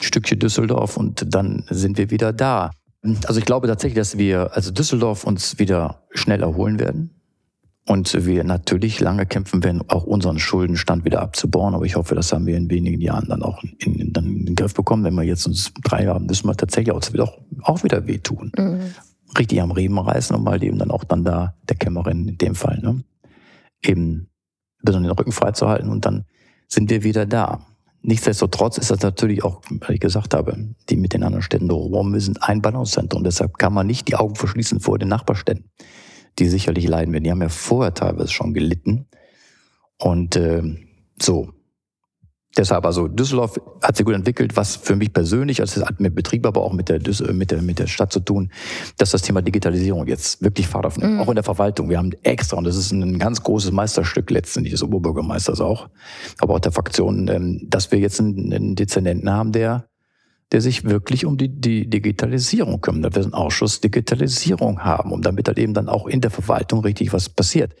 Stückchen 0.00 0.40
Düsseldorf 0.40 0.96
und 0.96 1.32
dann 1.34 1.64
sind 1.70 1.96
wir 1.96 2.10
wieder 2.10 2.32
da. 2.32 2.72
Also 3.02 3.38
ich 3.38 3.46
glaube 3.46 3.68
tatsächlich, 3.68 3.96
dass 3.96 4.18
wir, 4.18 4.54
also 4.54 4.70
Düsseldorf 4.70 5.24
uns 5.24 5.58
wieder 5.58 6.02
schnell 6.10 6.42
erholen 6.42 6.78
werden. 6.78 7.10
Und 7.88 8.26
wir 8.26 8.42
natürlich 8.42 8.98
lange 8.98 9.26
kämpfen 9.26 9.62
werden, 9.62 9.80
auch 9.88 10.02
unseren 10.02 10.40
Schuldenstand 10.40 11.04
wieder 11.04 11.22
abzubauen. 11.22 11.72
Aber 11.72 11.84
ich 11.84 11.94
hoffe, 11.94 12.16
das 12.16 12.32
haben 12.32 12.44
wir 12.44 12.56
in 12.56 12.68
wenigen 12.68 13.00
Jahren 13.00 13.28
dann 13.28 13.44
auch 13.44 13.62
in, 13.62 13.94
in, 13.94 14.12
dann 14.12 14.26
in 14.26 14.46
den 14.46 14.54
Griff 14.56 14.74
bekommen. 14.74 15.04
Wenn 15.04 15.14
wir 15.14 15.22
jetzt 15.22 15.46
uns 15.46 15.72
drei 15.84 16.06
haben, 16.06 16.26
müssen 16.26 16.48
wir 16.48 16.56
tatsächlich 16.56 16.92
auch, 16.92 17.00
auch, 17.20 17.38
auch 17.62 17.84
wieder 17.84 18.08
wehtun. 18.08 18.50
Mhm. 18.58 18.80
Richtig 19.38 19.62
am 19.62 19.70
Riemen 19.70 19.98
reißen 19.98 20.34
und 20.34 20.42
mal 20.42 20.60
eben 20.64 20.78
dann 20.78 20.90
auch 20.90 21.04
dann 21.04 21.22
da 21.22 21.54
der 21.68 21.76
Kämmerin 21.76 22.26
in 22.26 22.38
dem 22.38 22.56
Fall, 22.56 22.80
ne? 22.80 23.04
Eben 23.82 24.30
besonders 24.82 25.10
den 25.10 25.18
Rücken 25.18 25.32
freizuhalten 25.32 25.88
und 25.88 26.04
dann 26.06 26.24
sind 26.66 26.90
wir 26.90 27.04
wieder 27.04 27.24
da. 27.24 27.60
Nichtsdestotrotz 28.08 28.78
ist 28.78 28.92
das 28.92 29.00
natürlich 29.00 29.42
auch, 29.42 29.62
wie 29.68 29.94
ich 29.94 30.00
gesagt 30.00 30.32
habe, 30.32 30.56
die 30.88 30.94
mit 30.94 31.12
den 31.12 31.24
anderen 31.24 31.42
Städten 31.42 31.66
drumherum, 31.66 32.12
wir 32.12 32.20
sind 32.20 32.40
ein 32.40 32.62
Balancezentrum. 32.62 33.24
Deshalb 33.24 33.58
kann 33.58 33.72
man 33.72 33.88
nicht 33.88 34.06
die 34.06 34.14
Augen 34.14 34.36
verschließen 34.36 34.78
vor 34.78 34.96
den 34.96 35.08
Nachbarstädten, 35.08 35.68
die 36.38 36.46
sicherlich 36.46 36.86
leiden 36.86 37.12
werden. 37.12 37.24
Die 37.24 37.32
haben 37.32 37.42
ja 37.42 37.48
vorher 37.48 37.94
teilweise 37.94 38.32
schon 38.32 38.54
gelitten. 38.54 39.08
Und 39.98 40.36
äh, 40.36 40.62
so, 41.20 41.50
Deshalb, 42.56 42.86
also 42.86 43.06
Düsseldorf 43.06 43.60
hat 43.82 43.96
sich 43.96 44.06
gut 44.06 44.14
entwickelt, 44.14 44.56
was 44.56 44.76
für 44.76 44.96
mich 44.96 45.12
persönlich, 45.12 45.60
also 45.60 45.80
das 45.80 45.88
hat 45.88 46.00
mit 46.00 46.14
Betrieb, 46.14 46.46
aber 46.46 46.62
auch 46.62 46.72
mit 46.72 46.88
der, 46.88 47.00
mit 47.32 47.50
der, 47.50 47.60
mit 47.60 47.78
der 47.78 47.86
Stadt 47.86 48.12
zu 48.12 48.20
tun, 48.20 48.50
dass 48.96 49.10
das 49.10 49.22
Thema 49.22 49.42
Digitalisierung 49.42 50.06
jetzt 50.06 50.42
wirklich 50.42 50.66
Fahrt 50.66 50.86
aufnimmt. 50.86 51.14
Mhm. 51.14 51.20
Auch 51.20 51.28
in 51.28 51.34
der 51.34 51.44
Verwaltung. 51.44 51.90
Wir 51.90 51.98
haben 51.98 52.12
extra, 52.22 52.56
und 52.56 52.64
das 52.64 52.76
ist 52.76 52.92
ein 52.92 53.18
ganz 53.18 53.42
großes 53.42 53.72
Meisterstück 53.72 54.30
letztendlich 54.30 54.72
des 54.72 54.82
Oberbürgermeisters 54.82 55.60
auch, 55.60 55.88
aber 56.38 56.54
auch 56.54 56.60
der 56.60 56.72
Fraktion, 56.72 57.28
ähm, 57.28 57.66
dass 57.68 57.92
wir 57.92 57.98
jetzt 57.98 58.20
einen, 58.20 58.52
einen 58.52 58.74
Dezernenten 58.74 59.30
haben, 59.30 59.52
der 59.52 59.88
der 60.52 60.60
sich 60.60 60.84
wirklich 60.84 61.26
um 61.26 61.36
die, 61.36 61.48
die 61.48 61.90
Digitalisierung 61.90 62.80
kümmert. 62.80 63.16
dass 63.16 63.16
wir 63.16 63.24
einen 63.24 63.34
Ausschuss 63.34 63.80
Digitalisierung 63.80 64.80
haben, 64.80 65.12
um 65.12 65.22
damit 65.22 65.48
halt 65.48 65.58
eben 65.58 65.74
dann 65.74 65.88
auch 65.88 66.06
in 66.06 66.20
der 66.20 66.30
Verwaltung 66.30 66.80
richtig 66.80 67.12
was 67.12 67.28
passiert. 67.28 67.74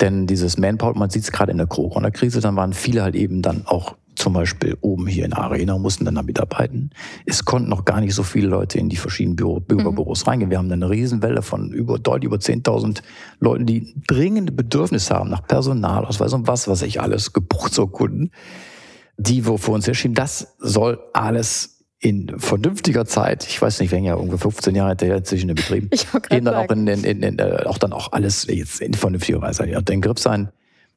Denn 0.00 0.26
dieses 0.26 0.58
Manpower, 0.58 0.96
man 0.96 1.10
sieht 1.10 1.24
es 1.24 1.32
gerade 1.32 1.52
in 1.52 1.58
der 1.58 1.66
Corona-Krise, 1.66 2.40
dann 2.40 2.56
waren 2.56 2.72
viele 2.72 3.02
halt 3.02 3.14
eben 3.14 3.42
dann 3.42 3.66
auch 3.66 3.96
zum 4.16 4.32
Beispiel 4.32 4.76
oben 4.80 5.06
hier 5.06 5.24
in 5.24 5.30
der 5.30 5.40
Arena, 5.40 5.78
mussten 5.78 6.04
dann 6.04 6.14
da 6.14 6.22
mitarbeiten. 6.22 6.90
Es 7.26 7.44
konnten 7.44 7.68
noch 7.68 7.84
gar 7.84 8.00
nicht 8.00 8.14
so 8.14 8.22
viele 8.22 8.48
Leute 8.48 8.78
in 8.78 8.88
die 8.88 8.96
verschiedenen 8.96 9.36
Büro, 9.36 9.60
Bürgerbüros 9.60 10.24
mhm. 10.24 10.30
reingehen. 10.30 10.50
Wir 10.50 10.58
haben 10.58 10.72
eine 10.72 10.90
Riesenwelle 10.90 11.42
von 11.42 11.70
über, 11.70 11.98
deutlich 11.98 12.26
über 12.26 12.38
10.000 12.38 13.02
Leuten, 13.40 13.66
die 13.66 13.94
dringende 14.06 14.52
Bedürfnisse 14.52 15.14
haben 15.14 15.30
nach 15.30 15.46
Personalausweis 15.46 16.32
und 16.32 16.46
was, 16.46 16.66
was 16.66 16.82
ich 16.82 17.00
alles, 17.00 17.32
Geburtsurkunden, 17.32 18.32
die 19.18 19.46
wo 19.46 19.58
für 19.58 19.72
uns 19.72 19.86
erschienen. 19.86 20.14
Das 20.14 20.56
soll 20.58 20.98
alles 21.12 21.75
in 21.98 22.38
vernünftiger 22.38 23.06
Zeit, 23.06 23.46
ich 23.48 23.60
weiß 23.60 23.80
nicht, 23.80 23.90
wenn 23.90 24.04
ja 24.04 24.14
ungefähr 24.14 24.50
15 24.50 24.74
Jahre 24.74 24.90
hinterher 24.90 25.24
zwischen 25.24 25.48
den 25.48 25.56
Betrieben, 25.56 25.90
gehen 26.28 26.44
dann 26.44 26.54
auch, 26.54 26.70
in, 26.70 26.86
in, 26.86 27.04
in, 27.04 27.22
in, 27.22 27.38
äh, 27.38 27.62
auch 27.64 27.78
dann 27.78 27.92
auch 27.92 28.12
alles 28.12 28.46
jetzt 28.48 28.80
in 28.80 28.94
vernünftiger 28.94 29.40
Weise 29.40 29.66
ja, 29.66 29.80
den 29.80 30.02
Griff 30.02 30.18
sein, 30.18 30.50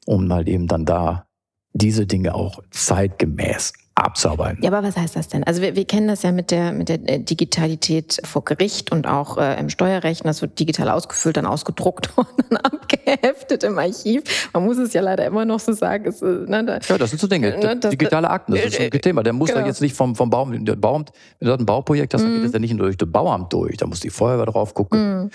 um 0.06 0.26
mal 0.26 0.48
eben 0.48 0.66
dann 0.66 0.84
da 0.84 1.26
diese 1.72 2.06
Dinge 2.06 2.34
auch 2.34 2.62
zeitgemäß 2.70 3.72
abzuarbeiten. 4.04 4.62
Ja, 4.62 4.70
aber 4.70 4.86
was 4.86 4.96
heißt 4.96 5.16
das 5.16 5.28
denn? 5.28 5.44
Also 5.44 5.62
wir, 5.62 5.76
wir 5.76 5.84
kennen 5.84 6.08
das 6.08 6.22
ja 6.22 6.32
mit 6.32 6.50
der, 6.50 6.72
mit 6.72 6.88
der 6.88 7.08
äh, 7.08 7.20
Digitalität 7.20 8.20
vor 8.24 8.44
Gericht 8.44 8.92
und 8.92 9.06
auch 9.06 9.38
äh, 9.38 9.58
im 9.58 9.68
Steuerrecht. 9.68 10.24
Das 10.24 10.42
wird 10.42 10.58
digital 10.58 10.88
ausgefüllt, 10.88 11.36
dann 11.36 11.46
ausgedruckt 11.46 12.10
und 12.16 12.26
dann 12.50 12.58
abgeheftet 12.58 13.64
im 13.64 13.78
Archiv. 13.78 14.50
Man 14.52 14.64
muss 14.64 14.78
es 14.78 14.92
ja 14.92 15.00
leider 15.00 15.26
immer 15.26 15.44
noch 15.44 15.60
so 15.60 15.72
sagen. 15.72 16.06
Es, 16.06 16.22
äh, 16.22 16.26
ne, 16.26 16.64
da, 16.64 16.78
ja, 16.78 16.98
das 16.98 17.10
sind 17.10 17.18
so 17.18 17.26
Dinge. 17.26 17.58
Ne, 17.58 17.76
das, 17.76 17.90
Digitale 17.90 18.30
Akten, 18.30 18.52
das 18.52 18.66
ist 18.66 18.80
ein 18.80 18.92
äh, 18.92 18.98
Thema. 18.98 19.22
Der 19.22 19.32
muss 19.32 19.48
genau. 19.48 19.60
da 19.60 19.66
jetzt 19.66 19.80
nicht 19.80 19.94
vom, 19.94 20.14
vom 20.14 20.30
Bauamt, 20.30 20.66
der 20.66 20.76
Bauamt, 20.76 21.12
wenn 21.38 21.48
du 21.48 21.54
ein 21.54 21.66
Bauprojekt 21.66 22.14
hast, 22.14 22.22
dann 22.22 22.32
geht 22.32 22.42
das 22.42 22.48
mhm. 22.48 22.54
ja 22.54 22.58
nicht 22.60 22.74
nur 22.74 22.86
durch 22.86 22.96
das 22.96 23.10
Bauamt 23.10 23.52
durch. 23.52 23.76
Da 23.76 23.86
muss 23.86 24.00
die 24.00 24.10
Feuerwehr 24.10 24.46
drauf 24.46 24.74
gucken. 24.74 25.22
Mhm. 25.22 25.30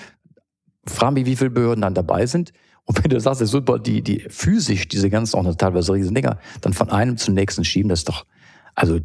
Frag 0.88 1.14
mich, 1.14 1.26
wie 1.26 1.36
viele 1.36 1.50
Behörden 1.50 1.82
dann 1.82 1.94
dabei 1.94 2.26
sind. 2.26 2.52
Und 2.86 3.04
wenn 3.04 3.10
du 3.10 3.20
sagst, 3.20 3.42
das 3.42 3.48
ist 3.48 3.52
super, 3.52 3.80
die, 3.80 4.02
die 4.02 4.26
physisch, 4.30 4.88
diese 4.88 5.10
ganzen 5.10 5.38
auch 5.38 5.56
teilweise 5.56 5.94
riesen 5.94 6.14
Dinger, 6.14 6.38
dann 6.62 6.74
von 6.74 6.90
einem 6.92 7.18
zum 7.18 7.34
nächsten 7.34 7.66
schieben, 7.66 7.90
das 7.90 8.00
ist 8.00 8.10
doch, 8.10 8.26
also 8.76 9.00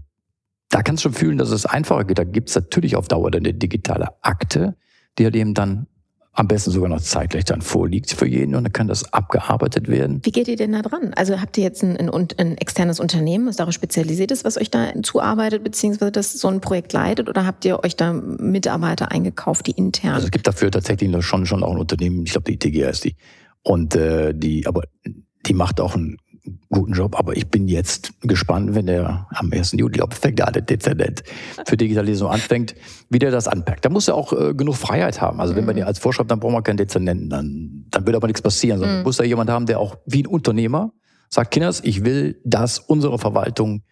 da 0.68 0.83
kannst 0.83 1.04
du 1.04 1.09
schon 1.09 1.18
fühlen, 1.18 1.38
dass 1.38 1.50
es 1.50 1.66
einfacher 1.66 2.04
geht. 2.04 2.18
Da 2.18 2.24
gibt 2.24 2.48
es 2.48 2.54
natürlich 2.54 2.96
auf 2.96 3.09
Dauer 3.09 3.33
eine 3.35 3.54
digitale 3.54 4.09
Akte, 4.22 4.76
die 5.18 5.24
halt 5.24 5.37
eben 5.37 5.54
dann 5.54 5.87
am 6.33 6.46
besten 6.46 6.70
sogar 6.70 6.88
noch 6.88 7.00
zeitgleich 7.00 7.44
dann 7.44 7.61
vorliegt 7.61 8.12
für 8.12 8.26
jeden 8.26 8.54
und 8.54 8.62
dann 8.62 8.72
kann 8.72 8.87
das 8.87 9.12
abgearbeitet 9.12 9.88
werden. 9.88 10.20
Wie 10.24 10.30
geht 10.30 10.46
ihr 10.46 10.56
denn 10.56 10.72
da 10.72 10.80
dran? 10.80 11.12
Also 11.16 11.40
habt 11.40 11.59
ihr 11.59 11.64
jetzt 11.64 11.83
ein, 11.83 11.96
ein, 11.96 12.28
ein 12.38 12.56
externes 12.56 13.00
Unternehmen, 13.00 13.46
das 13.46 13.56
darauf 13.56 13.74
spezialisiert 13.74 14.30
ist, 14.30 14.44
was 14.44 14.56
euch 14.56 14.70
da 14.70 14.92
zuarbeitet, 15.02 15.64
beziehungsweise 15.64 16.12
das 16.12 16.33
so 16.33 16.46
ein 16.46 16.61
Projekt 16.61 16.92
leitet 16.92 17.28
oder 17.28 17.46
habt 17.46 17.64
ihr 17.64 17.83
euch 17.83 17.96
da 17.96 18.12
Mitarbeiter 18.12 19.11
eingekauft, 19.11 19.66
die 19.66 19.72
intern? 19.72 20.14
Also 20.14 20.26
es 20.26 20.30
gibt 20.30 20.46
dafür 20.46 20.70
tatsächlich 20.70 21.11
schon, 21.24 21.46
schon 21.46 21.64
auch 21.64 21.72
ein 21.72 21.78
Unternehmen, 21.78 22.24
ich 22.24 22.33
glaube 22.33 22.50
die 22.50 22.59
TGR 22.59 22.90
ist 22.90 23.04
die. 23.04 23.16
Und 23.62 23.96
äh, 23.96 24.33
die, 24.33 24.66
aber 24.66 24.85
die 25.46 25.54
macht 25.54 25.80
auch 25.80 25.96
einen 25.96 26.16
guten 26.68 26.92
Job, 26.92 27.18
aber 27.18 27.36
ich 27.36 27.48
bin 27.48 27.68
jetzt 27.68 28.12
gespannt, 28.22 28.74
wenn 28.74 28.88
er 28.88 29.26
am 29.30 29.50
1. 29.52 29.72
Juli, 29.72 30.00
ob 30.00 30.14
fängt 30.14 30.38
der 30.38 30.50
Dezernent 30.50 31.22
für 31.66 31.76
Digitalisierung 31.76 32.32
anfängt, 32.32 32.74
wie 33.08 33.18
der 33.18 33.30
das 33.30 33.48
anpackt. 33.48 33.84
Da 33.84 33.88
muss 33.88 34.08
er 34.08 34.14
auch 34.14 34.32
äh, 34.32 34.54
genug 34.54 34.76
Freiheit 34.76 35.20
haben. 35.20 35.40
Also 35.40 35.56
wenn 35.56 35.64
man 35.64 35.74
mhm. 35.74 35.80
ja 35.80 35.86
als 35.86 35.98
vorschreibt, 35.98 36.30
dann 36.30 36.40
braucht 36.40 36.52
man 36.52 36.62
keinen 36.62 36.76
Dezernenten, 36.76 37.30
dann, 37.30 37.86
dann 37.90 38.06
wird 38.06 38.16
aber 38.16 38.26
nichts 38.26 38.42
passieren, 38.42 38.78
sondern 38.78 38.98
mhm. 38.98 39.04
muss 39.04 39.16
da 39.16 39.24
jemand 39.24 39.50
haben, 39.50 39.66
der 39.66 39.78
auch 39.78 39.96
wie 40.06 40.22
ein 40.22 40.26
Unternehmer 40.26 40.92
sagt, 41.28 41.52
Kinders, 41.52 41.80
ich 41.84 42.04
will, 42.04 42.40
dass 42.44 42.78
unsere 42.78 43.18
Verwaltung 43.18 43.82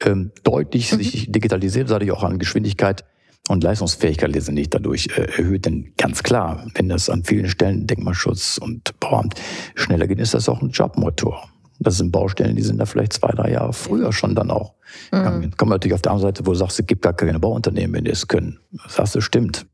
ähm, 0.00 0.32
deutlich 0.42 0.92
mhm. 0.92 0.98
sich 0.98 1.30
digitalisiert, 1.30 1.90
dadurch 1.90 2.12
auch 2.12 2.24
an 2.24 2.38
Geschwindigkeit 2.38 3.04
und 3.48 3.64
Leistungsfähigkeit 3.64 4.32
letztendlich 4.32 4.70
dadurch 4.70 5.08
äh, 5.16 5.22
erhöht. 5.22 5.64
Denn 5.66 5.92
ganz 5.96 6.22
klar, 6.22 6.66
wenn 6.74 6.88
das 6.88 7.08
an 7.08 7.24
vielen 7.24 7.48
Stellen 7.48 7.86
Denkmalschutz 7.86 8.58
und 8.58 8.98
Bauamt 9.00 9.34
schneller 9.74 10.06
geht, 10.06 10.20
ist 10.20 10.34
das 10.34 10.48
auch 10.48 10.60
ein 10.60 10.70
Jobmotor. 10.70 11.48
Das 11.80 11.96
sind 11.96 12.10
Baustellen, 12.10 12.56
die 12.56 12.62
sind 12.62 12.78
da 12.78 12.86
vielleicht 12.86 13.12
zwei, 13.12 13.30
drei 13.30 13.52
Jahre 13.52 13.72
früher 13.72 14.12
schon 14.12 14.34
dann 14.34 14.50
auch. 14.50 14.74
Mhm. 15.12 15.56
Kommen 15.56 15.70
natürlich 15.70 15.94
auf 15.94 16.02
der 16.02 16.12
anderen 16.12 16.28
Seite, 16.28 16.46
wo 16.46 16.52
du 16.52 16.58
sagst, 16.58 16.80
es 16.80 16.86
gibt 16.86 17.02
gar 17.02 17.12
keine 17.12 17.38
Bauunternehmen, 17.38 17.94
wenn 17.94 18.04
die 18.04 18.10
es 18.10 18.26
können. 18.26 18.58
Das 18.82 18.94
sagst 18.96 19.14
du, 19.14 19.20
stimmt. 19.20 19.66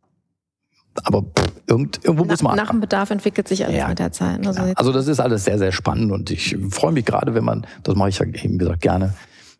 Aber 1.03 1.23
pff, 1.23 1.53
irgend, 1.67 2.05
irgendwo 2.05 2.25
nach, 2.25 2.31
muss 2.31 2.43
man. 2.43 2.57
Nach 2.57 2.71
dem 2.71 2.81
Bedarf 2.81 3.11
entwickelt 3.11 3.49
sich 3.49 3.65
alles 3.65 3.77
ja, 3.77 3.89
mit 3.89 3.99
der 3.99 4.13
Zeit. 4.13 4.47
Also, 4.47 4.63
also, 4.75 4.93
das 4.93 5.09
ist 5.09 5.19
alles 5.19 5.45
sehr, 5.45 5.59
sehr 5.59 5.73
spannend 5.73 6.13
und 6.13 6.31
ich 6.31 6.57
freue 6.71 6.93
mich 6.93 7.05
gerade, 7.05 7.35
wenn 7.35 7.45
man, 7.45 7.67
das 7.83 7.97
mache 7.97 8.11
ich 8.11 8.19
ja 8.19 8.27
eben 8.27 8.59
gesagt 8.59 8.83
gerne, 8.83 9.15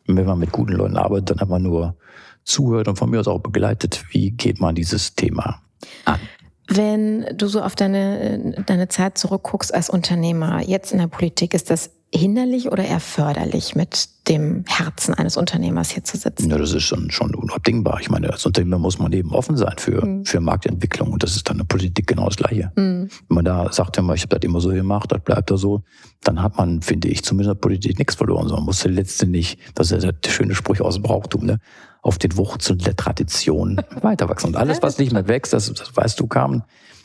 wenn 0.07 0.25
man 0.25 0.39
mit 0.39 0.51
guten 0.51 0.73
Leuten 0.73 0.97
arbeitet, 0.97 1.31
dann 1.31 1.39
einfach 1.39 1.59
nur 1.59 1.95
zuhört 2.43 2.87
und 2.87 2.97
von 2.97 3.09
mir 3.09 3.19
aus 3.19 3.27
auch 3.27 3.39
begleitet, 3.39 4.05
wie 4.11 4.31
geht 4.31 4.61
man 4.61 4.75
dieses 4.75 5.15
Thema 5.15 5.61
an. 6.05 6.19
Wenn 6.67 7.25
du 7.35 7.47
so 7.47 7.61
auf 7.61 7.75
deine, 7.75 8.63
deine 8.65 8.87
Zeit 8.87 9.17
zurückguckst 9.17 9.73
als 9.73 9.89
Unternehmer, 9.89 10.61
jetzt 10.61 10.91
in 10.91 10.97
der 10.97 11.07
Politik, 11.07 11.53
ist 11.53 11.69
das 11.69 11.91
hinderlich 12.13 12.71
oder 12.71 12.83
eher 12.83 12.99
förderlich, 12.99 13.75
mit 13.75 14.09
dem 14.27 14.63
Herzen 14.67 15.13
eines 15.13 15.37
Unternehmers 15.37 15.91
hier 15.91 16.03
zu 16.03 16.17
sitzen? 16.17 16.49
Ja, 16.49 16.57
das 16.57 16.73
ist 16.73 16.83
schon, 16.83 17.11
schon 17.11 17.35
unabdingbar. 17.35 17.99
Ich 18.01 18.09
meine, 18.09 18.31
als 18.31 18.45
Unternehmer 18.45 18.79
muss 18.79 18.99
man 18.99 19.11
eben 19.13 19.31
offen 19.33 19.57
sein 19.57 19.75
für, 19.77 20.05
mhm. 20.05 20.25
für 20.25 20.39
Marktentwicklung 20.39 21.11
und 21.11 21.23
das 21.23 21.35
ist 21.35 21.47
dann 21.47 21.55
in 21.55 21.59
der 21.59 21.65
Politik 21.65 22.07
genau 22.07 22.25
das 22.25 22.37
Gleiche. 22.37 22.71
Mhm. 22.75 23.09
Wenn 23.27 23.35
man 23.35 23.45
da 23.45 23.71
sagt, 23.71 23.97
ich 23.97 24.03
habe 24.03 24.27
das 24.27 24.39
immer 24.41 24.61
so 24.61 24.69
gemacht, 24.69 25.11
das 25.11 25.21
bleibt 25.21 25.51
da 25.51 25.57
so, 25.57 25.83
dann 26.23 26.41
hat 26.41 26.57
man, 26.57 26.81
finde 26.81 27.07
ich, 27.07 27.23
zumindest 27.23 27.49
in 27.49 27.55
der 27.55 27.61
Politik 27.61 27.99
nichts 27.99 28.15
verloren, 28.15 28.47
sondern 28.47 28.65
muss 28.65 28.83
letztendlich, 28.83 29.57
das 29.75 29.91
ist 29.91 30.03
ja 30.03 30.11
der 30.11 30.29
schöne 30.29 30.55
Spruch 30.55 30.79
aus 30.79 30.95
dem 30.95 31.03
Brauchtum, 31.03 31.45
ne? 31.45 31.59
auf 32.01 32.17
den 32.19 32.37
Wurzeln 32.37 32.79
der 32.79 32.95
Tradition 32.95 33.81
weiterwachsen. 34.01 34.49
Und 34.49 34.55
alles, 34.55 34.81
was 34.81 34.99
nicht 34.99 35.11
mehr 35.11 35.27
wächst, 35.27 35.53
das, 35.53 35.73
das 35.73 35.95
weißt 35.95 36.19
du, 36.19 36.27
Carmen, 36.27 36.63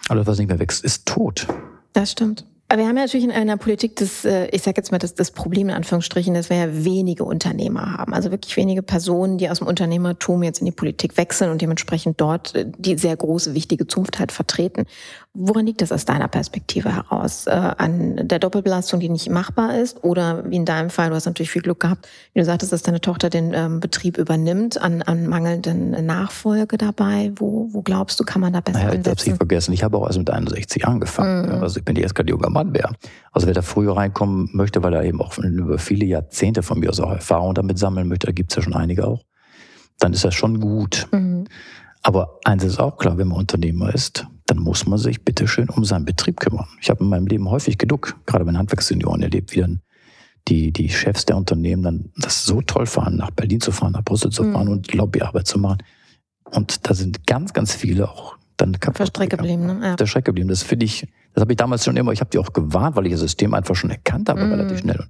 alles, 0.09 0.27
was 0.27 0.39
nicht 0.39 0.49
mehr 0.49 0.59
wächst, 0.59 0.85
ist 0.85 1.07
tot. 1.07 1.47
Das 1.93 2.13
stimmt. 2.13 2.45
Aber 2.71 2.83
wir 2.83 2.87
haben 2.87 2.97
ja 2.97 3.03
natürlich 3.03 3.25
in 3.25 3.33
einer 3.33 3.57
Politik 3.57 3.97
das, 3.97 4.25
äh, 4.25 4.47
ich 4.53 4.63
sage 4.63 4.77
jetzt 4.77 4.93
mal, 4.93 4.99
das, 4.99 5.15
das 5.17 5.33
Problem 5.33 5.71
in 5.71 5.75
Anführungsstrichen, 5.75 6.35
dass 6.35 6.51
wir 6.51 6.57
ja 6.57 6.69
wenige 6.85 7.25
Unternehmer 7.25 7.99
haben. 7.99 8.15
Also 8.15 8.31
wirklich 8.31 8.57
wenige 8.57 8.81
Personen, 8.81 9.39
die 9.39 9.51
aus 9.51 9.59
dem 9.59 9.67
Unternehmertum 9.67 10.45
jetzt 10.45 10.61
in 10.61 10.67
die 10.67 10.73
Politik 10.73 11.17
wechseln 11.17 11.51
und 11.51 11.61
dementsprechend 11.61 12.21
dort 12.21 12.55
äh, 12.55 12.67
die 12.79 12.97
sehr 12.97 13.17
große, 13.17 13.55
wichtige 13.55 13.89
Zunft 13.89 14.21
halt 14.21 14.31
vertreten. 14.31 14.87
Woran 15.35 15.67
liegt 15.67 15.83
das 15.83 15.91
aus 15.91 16.05
deiner 16.05 16.29
Perspektive 16.29 16.95
heraus? 16.95 17.49
Äh, 17.49 17.51
an 17.51 18.29
der 18.29 18.39
Doppelbelastung, 18.39 19.01
die 19.01 19.09
nicht 19.09 19.29
machbar 19.31 19.77
ist? 19.77 20.05
Oder 20.05 20.49
wie 20.49 20.57
in 20.57 20.65
deinem 20.65 20.91
Fall, 20.91 21.11
du 21.11 21.17
hast 21.17 21.27
natürlich 21.27 21.51
viel 21.51 21.63
Glück 21.63 21.81
gehabt, 21.81 22.07
wie 22.35 22.39
du 22.39 22.45
sagtest, 22.45 22.73
dass 22.73 22.83
deine 22.83 23.01
Tochter 23.01 23.31
den 23.31 23.53
ähm, 23.53 23.81
Betrieb 23.81 24.17
übernimmt, 24.17 24.81
an, 24.81 25.03
an 25.03 25.27
mangelnden 25.27 26.07
Nachfolge 26.07 26.79
dabei? 26.79 27.33
Wo, 27.35 27.69
wo 27.73 27.83
glaubst 27.83 28.21
du, 28.21 28.25
kann 28.25 28.41
man 28.41 28.53
da 28.53 28.61
besser 28.61 28.79
naja, 28.79 28.91
ansetzen? 28.91 29.23
Ich 29.25 29.29
habe 29.31 29.37
vergessen, 29.39 29.73
ich 29.73 29.83
habe 29.83 29.97
auch 29.99 30.07
erst 30.07 30.19
mit 30.19 30.31
61 30.31 30.87
angefangen. 30.87 31.47
Mhm. 31.47 31.63
Also 31.63 31.79
ich 31.79 31.85
bin 31.85 31.97
erst 31.97 32.15
gerade 32.15 32.33
wäre. 32.69 32.95
Also 33.33 33.47
wer 33.47 33.55
da 33.55 33.63
früher 33.63 33.97
reinkommen 33.97 34.49
möchte, 34.53 34.83
weil 34.83 34.95
er 34.95 35.05
eben 35.05 35.21
auch 35.21 35.37
über 35.39 35.79
viele 35.79 36.05
Jahrzehnte 36.05 36.63
von 36.63 36.81
mir 36.81 36.91
aus 36.91 37.01
auch 37.01 37.13
Erfahrung 37.13 37.55
damit 37.55 37.79
sammeln 37.79 38.09
möchte, 38.09 38.27
da 38.27 38.33
gibt 38.33 38.53
es 38.53 38.57
ja 38.57 38.63
schon 38.63 38.75
einige 38.75 39.07
auch, 39.07 39.25
dann 39.99 40.13
ist 40.13 40.25
das 40.25 40.35
schon 40.35 40.61
gut. 40.61 41.09
Mhm. 41.13 41.47
Aber 42.03 42.39
eins 42.45 42.65
ist 42.65 42.79
auch 42.79 42.97
klar, 42.97 43.19
wenn 43.19 43.29
man 43.29 43.39
Unternehmer 43.39 43.95
ist, 43.95 44.27
dann 44.47 44.59
muss 44.59 44.87
man 44.87 44.99
sich 44.99 45.25
bitteschön 45.25 45.69
um 45.69 45.85
seinen 45.85 46.05
Betrieb 46.05 46.41
kümmern. 46.41 46.67
Ich 46.81 46.91
habe 46.91 47.05
in 47.05 47.11
meinem 47.11 47.27
Leben 47.27 47.49
häufig 47.51 47.79
genug, 47.79 48.17
gerade 48.27 48.45
bei 48.45 48.53
Handwerkssenioren 48.53 49.23
erlebt, 49.23 49.55
wie 49.55 49.61
dann 49.61 49.81
die, 50.49 50.73
die 50.73 50.89
Chefs 50.89 51.27
der 51.27 51.37
Unternehmen 51.37 51.83
dann 51.83 52.13
das 52.17 52.45
so 52.45 52.63
toll 52.63 52.87
fahren, 52.87 53.17
nach 53.17 53.31
Berlin 53.31 53.61
zu 53.61 53.73
fahren, 53.73 53.93
nach 53.93 54.05
Brüssel 54.05 54.31
zu 54.31 54.45
fahren 54.45 54.67
mhm. 54.67 54.73
und 54.73 54.95
Lobbyarbeit 54.95 55.47
zu 55.47 55.59
machen. 55.59 55.79
Und 56.45 56.89
da 56.89 56.95
sind 56.95 57.27
ganz, 57.27 57.53
ganz 57.53 57.75
viele 57.75 58.09
auch 58.09 58.37
dann 58.57 58.73
kaputt. 58.73 58.89
Auf 58.89 58.97
der 58.97 59.07
Strecke 59.07 59.37
geblieben, 59.37 59.67
ne? 59.67 59.79
Ja. 59.83 59.97
Der 59.97 60.07
Strecke 60.07 60.27
geblieben. 60.27 60.49
Das 60.49 60.63
finde 60.63 60.87
ich, 60.87 61.07
das 61.35 61.43
habe 61.43 61.53
ich 61.53 61.57
damals 61.57 61.85
schon 61.85 61.97
immer, 61.97 62.13
ich 62.13 62.21
habe 62.21 62.31
die 62.31 62.39
auch 62.39 62.53
gewarnt, 62.53 62.97
weil 62.97 63.07
ich 63.07 63.13
das 63.13 63.21
System 63.21 63.55
einfach 63.55 63.77
schon 63.77 63.91
erkannt 63.91 64.29
habe, 64.29 64.45
mhm. 64.45 64.53
relativ 64.53 64.81
schnell. 64.81 65.01
Und 65.01 65.09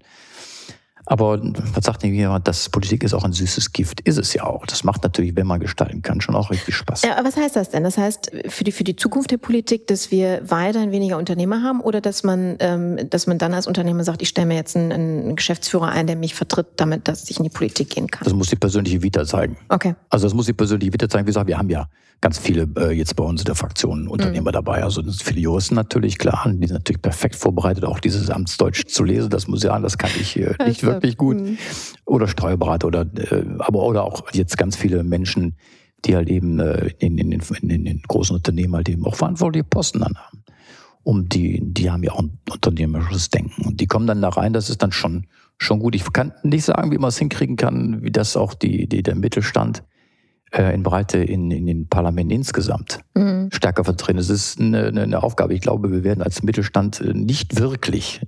aber 1.11 1.41
was 1.75 1.85
sagt 1.85 2.05
denn 2.05 2.15
jemand, 2.15 2.47
das 2.47 2.69
Politik 2.69 3.03
ist 3.03 3.15
auch 3.15 3.25
ein 3.25 3.33
süßes 3.33 3.73
Gift? 3.73 4.01
Ist 4.03 4.17
es 4.17 4.33
ja 4.33 4.45
auch. 4.45 4.65
Das 4.65 4.85
macht 4.85 5.03
natürlich, 5.03 5.35
wenn 5.35 5.47
man 5.49 5.59
gestalten 5.59 6.03
kann, 6.03 6.21
schon 6.21 6.37
auch 6.37 6.53
richtig 6.53 6.77
Spaß. 6.77 7.03
Ja, 7.03 7.19
aber 7.19 7.27
was 7.27 7.37
heißt 7.37 7.57
das 7.57 7.71
denn? 7.71 7.83
Das 7.83 7.99
heißt 7.99 8.31
für 8.47 8.63
die, 8.63 8.71
für 8.71 8.85
die 8.85 8.95
Zukunft 8.95 9.33
der 9.33 9.39
Politik, 9.39 9.89
dass 9.89 10.13
wir 10.13 10.41
weiterhin 10.49 10.93
weniger 10.93 11.19
Unternehmer 11.19 11.65
haben 11.65 11.81
oder 11.81 12.01
dass 12.01 12.23
man, 12.23 12.59
ähm, 12.61 13.11
dass 13.11 13.27
man 13.27 13.39
dann 13.39 13.55
als 13.55 13.67
Unternehmer 13.67 14.05
sagt, 14.05 14.23
ich 14.23 14.29
stelle 14.29 14.47
mir 14.47 14.55
jetzt 14.55 14.77
einen, 14.77 14.93
einen 14.93 15.35
Geschäftsführer 15.35 15.89
ein, 15.89 16.07
der 16.07 16.15
mich 16.15 16.37
vertritt, 16.37 16.69
damit 16.77 17.09
dass 17.09 17.29
ich 17.29 17.39
in 17.39 17.43
die 17.43 17.51
Politik 17.51 17.91
gehen 17.91 18.07
kann? 18.07 18.23
Das 18.23 18.33
muss 18.33 18.47
die 18.47 18.55
persönliche 18.55 19.03
Vita 19.03 19.25
zeigen. 19.25 19.57
Okay. 19.69 19.97
Also 20.11 20.27
das 20.27 20.35
muss 20.35 20.47
die 20.47 20.53
persönliche 20.53 20.93
Vita 20.93 21.09
zeigen. 21.09 21.27
Wie 21.27 21.31
gesagt, 21.31 21.49
wir 21.49 21.59
haben 21.59 21.71
ja 21.71 21.89
ganz 22.21 22.39
viele 22.39 22.69
äh, 22.77 22.91
jetzt 22.93 23.17
bei 23.17 23.25
uns 23.25 23.41
in 23.41 23.47
der 23.47 23.55
Fraktion 23.55 24.07
Unternehmer 24.07 24.51
mhm. 24.51 24.55
dabei. 24.55 24.85
Also 24.85 25.03
das 25.03 25.23
viele 25.23 25.41
Juristen 25.41 25.75
natürlich, 25.75 26.19
klar, 26.19 26.45
die 26.47 26.67
sind 26.67 26.77
natürlich 26.77 27.01
perfekt 27.03 27.35
vorbereitet, 27.35 27.85
auch 27.85 27.99
dieses 27.99 28.31
Amtsdeutsch 28.31 28.87
zu 28.87 29.05
lesen. 29.05 29.31
Das 29.31 29.49
muss 29.49 29.63
ja, 29.63 29.79
das 29.79 29.97
kann 29.97 30.11
ich 30.21 30.39
äh, 30.39 30.55
nicht 30.67 30.83
wirklich 30.83 31.00
gut. 31.17 31.41
Mhm 31.41 31.59
oder 32.11 32.27
Steuerberater 32.27 32.89
oder 32.89 33.03
äh, 33.03 33.45
aber 33.59 33.85
oder 33.85 34.05
auch 34.05 34.25
jetzt 34.33 34.59
ganz 34.59 34.77
viele 34.77 35.05
Menschen, 35.05 35.57
die 36.05 36.17
halt 36.17 36.29
eben 36.29 36.59
äh, 36.59 36.91
in, 36.99 37.19
in, 37.19 37.33
in, 37.33 37.71
in 37.71 37.85
den 37.85 38.03
großen 38.03 38.35
Unternehmen 38.35 38.75
halt 38.75 38.89
eben 38.89 39.07
auch 39.07 39.15
verantwortliche 39.15 39.65
Posten 39.65 40.03
anhaben. 40.03 40.43
Um 41.03 41.29
die, 41.29 41.61
die 41.63 41.91
haben 41.91 42.03
ja 42.03 42.13
auch 42.13 42.21
ein 42.21 42.39
unternehmerisches 42.51 43.31
Denken. 43.31 43.65
Und 43.65 43.81
die 43.81 43.87
kommen 43.87 44.07
dann 44.07 44.21
da 44.21 44.29
rein, 44.29 44.53
das 44.53 44.69
ist 44.69 44.83
dann 44.83 44.93
schon, 44.93 45.27
schon 45.57 45.79
gut. 45.79 45.95
Ich 45.95 46.13
kann 46.13 46.33
nicht 46.43 46.65
sagen, 46.65 46.91
wie 46.91 46.99
man 46.99 47.09
es 47.09 47.19
hinkriegen 47.19 47.57
kann, 47.57 48.03
wie 48.03 48.11
das 48.11 48.37
auch 48.37 48.53
die, 48.53 48.87
die, 48.87 49.03
der 49.03 49.15
Mittelstand 49.15 49.83
äh, 50.53 50.75
in 50.75 50.83
Breite 50.83 51.19
in, 51.19 51.51
in 51.51 51.67
den 51.67 51.89
Parlamenten 51.89 52.33
insgesamt 52.33 53.01
mhm. 53.15 53.49
stärker 53.53 53.85
vertreten. 53.85 54.19
Es 54.19 54.29
ist 54.29 54.61
eine, 54.61 54.89
eine 54.89 55.23
Aufgabe. 55.23 55.55
Ich 55.55 55.61
glaube, 55.61 55.91
wir 55.91 56.05
werden 56.05 56.23
als 56.23 56.43
Mittelstand 56.43 57.03
nicht 57.15 57.59
wirklich 57.59 58.21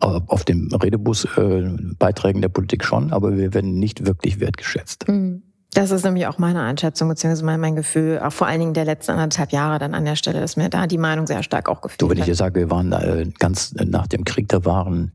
auf 0.00 0.44
dem 0.44 0.68
Redebus 0.72 1.24
äh, 1.36 1.70
Beiträgen 1.98 2.42
der 2.42 2.48
Politik 2.48 2.84
schon, 2.84 3.12
aber 3.12 3.36
wir 3.36 3.54
werden 3.54 3.78
nicht 3.78 4.06
wirklich 4.06 4.40
wertgeschätzt. 4.40 5.08
Mhm. 5.08 5.42
Das 5.74 5.90
ist 5.90 6.04
nämlich 6.04 6.26
auch 6.26 6.38
meine 6.38 6.62
Einschätzung, 6.62 7.08
beziehungsweise 7.08 7.44
mein, 7.44 7.60
mein 7.60 7.76
Gefühl, 7.76 8.20
auch 8.20 8.32
vor 8.32 8.46
allen 8.46 8.60
Dingen 8.60 8.74
der 8.74 8.86
letzten 8.86 9.12
anderthalb 9.12 9.52
Jahre 9.52 9.78
dann 9.78 9.94
an 9.94 10.04
der 10.04 10.16
Stelle, 10.16 10.40
dass 10.40 10.56
mir 10.56 10.70
da 10.70 10.86
die 10.86 10.98
Meinung 10.98 11.26
sehr 11.26 11.42
stark 11.42 11.68
auch 11.68 11.82
gefühlt 11.82 12.00
Du, 12.00 12.08
wenn 12.08 12.18
ich 12.18 12.24
dir 12.24 12.34
sage, 12.34 12.60
wir 12.60 12.70
waren 12.70 12.90
äh, 12.92 13.30
ganz 13.38 13.74
nach 13.74 14.06
dem 14.06 14.24
Krieg, 14.24 14.48
da 14.48 14.64
waren 14.64 15.12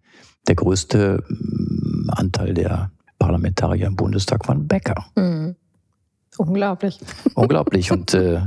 der 0.48 0.56
größte 0.56 1.24
mm, 1.28 2.10
Anteil 2.12 2.54
der 2.54 2.92
Parlamentarier 3.18 3.88
im 3.88 3.96
Bundestag 3.96 4.48
waren 4.48 4.68
Bäcker. 4.68 5.06
Mhm. 5.16 5.56
Unglaublich. 6.38 7.00
Unglaublich. 7.36 7.92
Und 7.92 8.14
äh, 8.14 8.42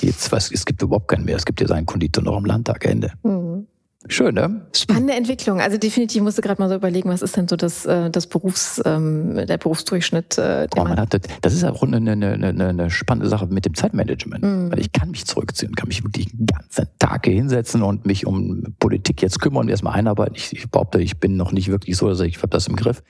jetzt, 0.00 0.32
was, 0.32 0.50
es 0.50 0.64
gibt 0.64 0.82
überhaupt 0.82 1.08
keinen 1.08 1.24
mehr. 1.24 1.36
Es 1.36 1.44
gibt 1.44 1.60
jetzt 1.60 1.70
einen 1.70 1.86
Konditor 1.86 2.24
noch 2.24 2.36
am 2.36 2.44
Landtag, 2.44 2.84
Ende. 2.84 3.12
Mhm. 3.22 3.66
Schön, 4.08 4.34
ne? 4.34 4.62
Spannende 4.74 5.14
Entwicklung. 5.14 5.60
Also 5.60 5.78
definitiv 5.78 6.22
musste 6.22 6.42
gerade 6.42 6.60
mal 6.60 6.68
so 6.68 6.74
überlegen, 6.74 7.08
was 7.08 7.22
ist 7.22 7.36
denn 7.36 7.46
so 7.46 7.56
das, 7.56 7.86
äh, 7.86 8.10
das 8.10 8.26
Berufs, 8.26 8.80
ähm, 8.84 9.46
der 9.46 9.58
Berufsdurchschnitt? 9.58 10.38
Äh, 10.38 10.66
oh, 10.76 10.84
man 10.84 10.98
hat, 10.98 11.16
das 11.40 11.54
ist 11.54 11.64
auch 11.64 11.82
eine, 11.82 11.98
eine, 11.98 12.32
eine, 12.32 12.68
eine 12.68 12.90
spannende 12.90 13.28
Sache 13.28 13.46
mit 13.46 13.64
dem 13.64 13.74
Zeitmanagement. 13.74 14.42
Mhm. 14.42 14.72
Weil 14.72 14.80
ich 14.80 14.92
kann 14.92 15.10
mich 15.10 15.26
zurückziehen, 15.26 15.74
kann 15.74 15.88
mich 15.88 16.02
wirklich 16.02 16.30
den 16.32 16.46
ganzen 16.46 16.88
Tag 16.98 17.26
hinsetzen 17.26 17.82
und 17.82 18.04
mich 18.04 18.26
um 18.26 18.74
Politik 18.80 19.22
jetzt 19.22 19.40
kümmern 19.40 19.62
und 19.62 19.68
erstmal 19.68 19.94
einarbeiten. 19.94 20.34
Ich, 20.34 20.52
ich 20.52 20.70
behaupte, 20.70 21.00
ich 21.00 21.20
bin 21.20 21.36
noch 21.36 21.52
nicht 21.52 21.68
wirklich 21.68 21.96
so, 21.96 22.08
dass 22.08 22.20
ich, 22.20 22.36
ich 22.36 22.38
habe 22.38 22.48
das 22.48 22.66
im 22.66 22.76
Griff. 22.76 23.02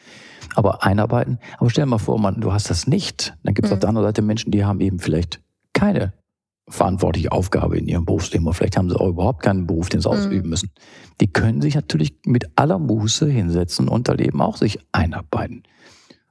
Aber 0.55 0.85
einarbeiten. 0.85 1.39
Aber 1.59 1.71
stell 1.71 1.85
dir 1.85 1.91
mal 1.91 1.99
vor, 1.99 2.19
man, 2.19 2.41
du 2.41 2.53
hast 2.53 2.69
das 2.69 2.87
nicht. 2.87 3.35
Dann 3.45 3.55
gibt 3.55 3.67
es 3.67 3.71
mhm. 3.71 3.75
auf 3.75 3.81
der 3.81 3.89
anderen 3.89 4.09
Seite 4.09 4.21
Menschen, 4.21 4.51
die 4.51 4.65
haben 4.65 4.81
eben 4.81 4.99
vielleicht 4.99 5.41
keine 5.73 6.13
verantwortliche 6.69 7.33
Aufgabe 7.33 7.79
in 7.79 7.89
ihrem 7.89 8.05
Berufsleben. 8.05 8.47
Oder 8.47 8.55
vielleicht 8.55 8.77
haben 8.77 8.89
sie 8.89 8.99
auch 8.99 9.09
überhaupt 9.09 9.43
keinen 9.43 9.67
Beruf, 9.67 9.89
den 9.89 10.01
sie 10.01 10.09
mhm. 10.09 10.15
ausüben 10.15 10.49
müssen. 10.49 10.71
Die 11.21 11.33
können 11.33 11.61
sich 11.61 11.75
natürlich 11.75 12.15
mit 12.25 12.47
aller 12.57 12.79
Muße 12.79 13.29
hinsetzen 13.29 13.89
und 13.89 14.09
da 14.09 14.15
eben 14.15 14.41
auch 14.41 14.57
sich 14.57 14.79
einarbeiten. 14.93 15.65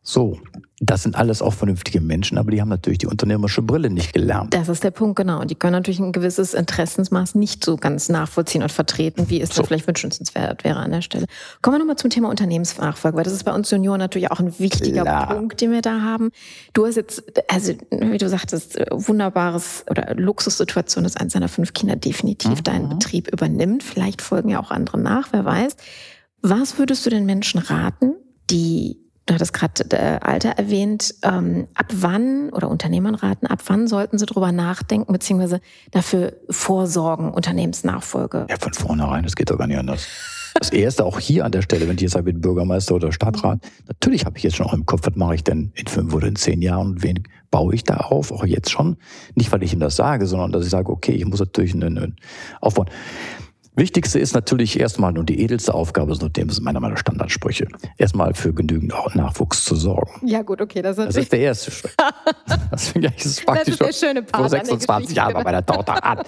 So, 0.04 0.40
das 0.80 1.04
sind 1.04 1.16
alles 1.16 1.44
auch 1.44 1.54
vernünftige 1.54 2.02
Menschen, 2.02 2.40
aber 2.40 2.50
die 2.50 2.60
haben 2.60 2.70
natürlich 2.70 2.98
die 2.98 3.06
unternehmerische 3.06 3.62
Brille 3.62 3.92
nicht 3.92 4.14
gelernt. 4.14 4.52
Das 4.52 4.68
ist 4.68 4.84
der 4.84 4.90
Punkt, 4.90 5.16
genau. 5.16 5.40
Und 5.40 5.52
die 5.52 5.56
können 5.56 5.74
natürlich 5.74 6.00
ein 6.00 6.12
gewisses 6.12 6.56
Interessensmaß 6.56 7.36
nicht 7.36 7.64
so 7.64 7.78
ganz 7.78 8.10
nachvollziehen 8.10 8.64
und 8.64 8.72
vertreten, 8.72 9.30
wie 9.30 9.40
es 9.40 9.54
so. 9.54 9.64
vielleicht 9.64 9.86
wünschenswert 9.86 10.64
wäre 10.64 10.80
an 10.80 10.90
der 10.90 11.04
Stelle. 11.04 11.28
Kommen 11.62 11.76
wir 11.76 11.80
nochmal 11.80 11.98
zum 11.98 12.10
Thema 12.10 12.30
Unternehmensnachfolge, 12.30 13.16
weil 13.16 13.24
das 13.24 13.34
ist 13.34 13.44
bei 13.44 13.54
uns 13.54 13.70
Junioren 13.70 14.00
natürlich 14.00 14.32
auch 14.32 14.40
ein 14.40 14.58
wichtiger 14.58 15.04
Klar. 15.04 15.28
Punkt, 15.36 15.62
den 15.62 15.72
wir 15.72 15.84
da 15.84 16.02
haben. 16.02 16.32
Du 16.74 16.88
hast 16.88 16.96
jetzt, 16.96 17.24
also 17.48 17.74
wie 17.92 18.18
du 18.18 18.28
sagtest, 18.28 18.80
wunderbares 18.90 19.86
oder 19.88 20.16
Luxussituation, 20.16 21.04
dass 21.04 21.16
eins 21.16 21.34
deiner 21.34 21.48
fünf 21.48 21.74
Kinder 21.74 21.96
definitiv 21.96 22.58
mhm. 22.58 22.64
deinen 22.64 22.90
Betrieb 22.90 23.32
übernimmt. 23.32 23.84
Vielleicht 23.84 24.24
folgen 24.24 24.50
ja 24.50 24.60
auch 24.60 24.72
andere 24.72 25.00
nach, 25.00 25.28
wer 25.32 25.46
weiß. 25.46 25.76
Was 26.42 26.80
würdest 26.80 27.06
du 27.06 27.12
den 27.12 27.28
Menschen 27.28 27.60
raten, 27.60 28.16
die 28.50 29.11
du 29.32 29.36
hattest 29.36 29.54
gerade 29.54 29.84
äh, 29.92 30.20
Alter 30.22 30.50
erwähnt, 30.50 31.16
ähm, 31.24 31.68
ab 31.74 31.88
wann 31.94 32.50
oder 32.50 32.70
Unternehmern 32.70 33.16
raten, 33.16 33.48
ab 33.48 33.62
wann 33.68 33.88
sollten 33.88 34.18
sie 34.18 34.26
darüber 34.26 34.52
nachdenken, 34.52 35.14
beziehungsweise 35.14 35.62
dafür 35.92 36.34
vorsorgen, 36.50 37.32
Unternehmensnachfolge? 37.32 38.48
Ja, 38.50 38.58
von 38.60 38.74
vornherein, 38.74 39.24
das 39.24 39.36
geht 39.36 39.50
doch 39.50 39.58
gar 39.58 39.68
nicht 39.68 39.78
anders. 39.78 40.08
Das 40.54 40.70
erste 40.70 41.06
auch 41.06 41.18
hier 41.18 41.46
an 41.46 41.54
der 41.54 41.62
Stelle, 41.62 41.88
wenn 41.88 41.96
ich 41.96 42.02
jetzt 42.02 42.12
sage, 42.12 42.26
mit 42.26 42.42
Bürgermeister 42.42 42.96
oder 42.96 43.14
Stadtrat, 43.14 43.64
mhm. 43.64 43.70
natürlich 43.88 44.26
habe 44.26 44.38
ich 44.38 44.44
jetzt 44.44 44.58
schon 44.58 44.66
auch 44.66 44.74
im 44.74 44.86
Kopf, 44.86 45.02
was 45.06 45.16
mache 45.16 45.36
ich 45.36 45.44
denn 45.46 45.72
in 45.76 45.88
fünf 45.88 46.14
oder 46.14 46.28
in 46.28 46.36
zehn 46.36 46.62
Jahren 46.62 46.88
und 46.88 47.04
wen 47.04 47.24
baue 47.52 47.74
ich 47.74 47.86
da 47.86 47.98
auf, 47.98 48.32
auch 48.32 48.46
jetzt 48.46 48.70
schon. 48.70 48.98
Nicht, 49.36 49.52
weil 49.52 49.64
ich 49.64 49.74
ihm 49.74 49.80
das 49.80 49.96
sage, 49.96 50.26
sondern 50.26 50.52
dass 50.52 50.66
ich 50.66 50.72
sage, 50.72 50.92
okay, 50.92 51.14
ich 51.14 51.26
muss 51.26 51.40
natürlich 51.40 51.74
einen, 51.74 51.98
einen 51.98 52.16
aufbauen. 52.60 52.90
Wichtigste 53.76 54.20
ist 54.20 54.34
natürlich 54.34 54.78
erstmal 54.80 55.14
nur 55.14 55.24
die 55.24 55.40
edelste 55.40 55.74
Aufgabe, 55.74 56.14
so 56.16 56.28
dem 56.28 56.50
ist 56.50 56.60
meiner 56.62 56.82
meiner 56.82 56.98
Standardsprüche. 56.98 57.68
Erstmal 57.98 58.34
für 58.34 58.54
genügend 58.54 58.94
Nachwuchs 59.16 59.64
zu 59.64 59.76
sorgen. 59.76 60.28
Ja 60.28 60.42
gut, 60.42 60.60
okay, 60.62 60.82
das, 60.82 60.98
das 60.98 61.16
ist 61.16 61.32
der 61.32 61.40
erste 61.40 61.72
Schritt. 61.72 61.96
das 62.72 62.90
finde 62.90 63.08
ich 63.08 63.24
das 63.24 63.26
ist 63.26 63.46
praktisch 63.46 63.78
das 63.78 63.90
ist 63.90 64.02
der 64.02 64.24
vor 64.34 64.50
26 64.50 65.16
Jahren 65.16 65.34
bei 65.34 65.44
meiner 65.44 65.66
Tochter 65.66 66.04
an. 66.04 66.20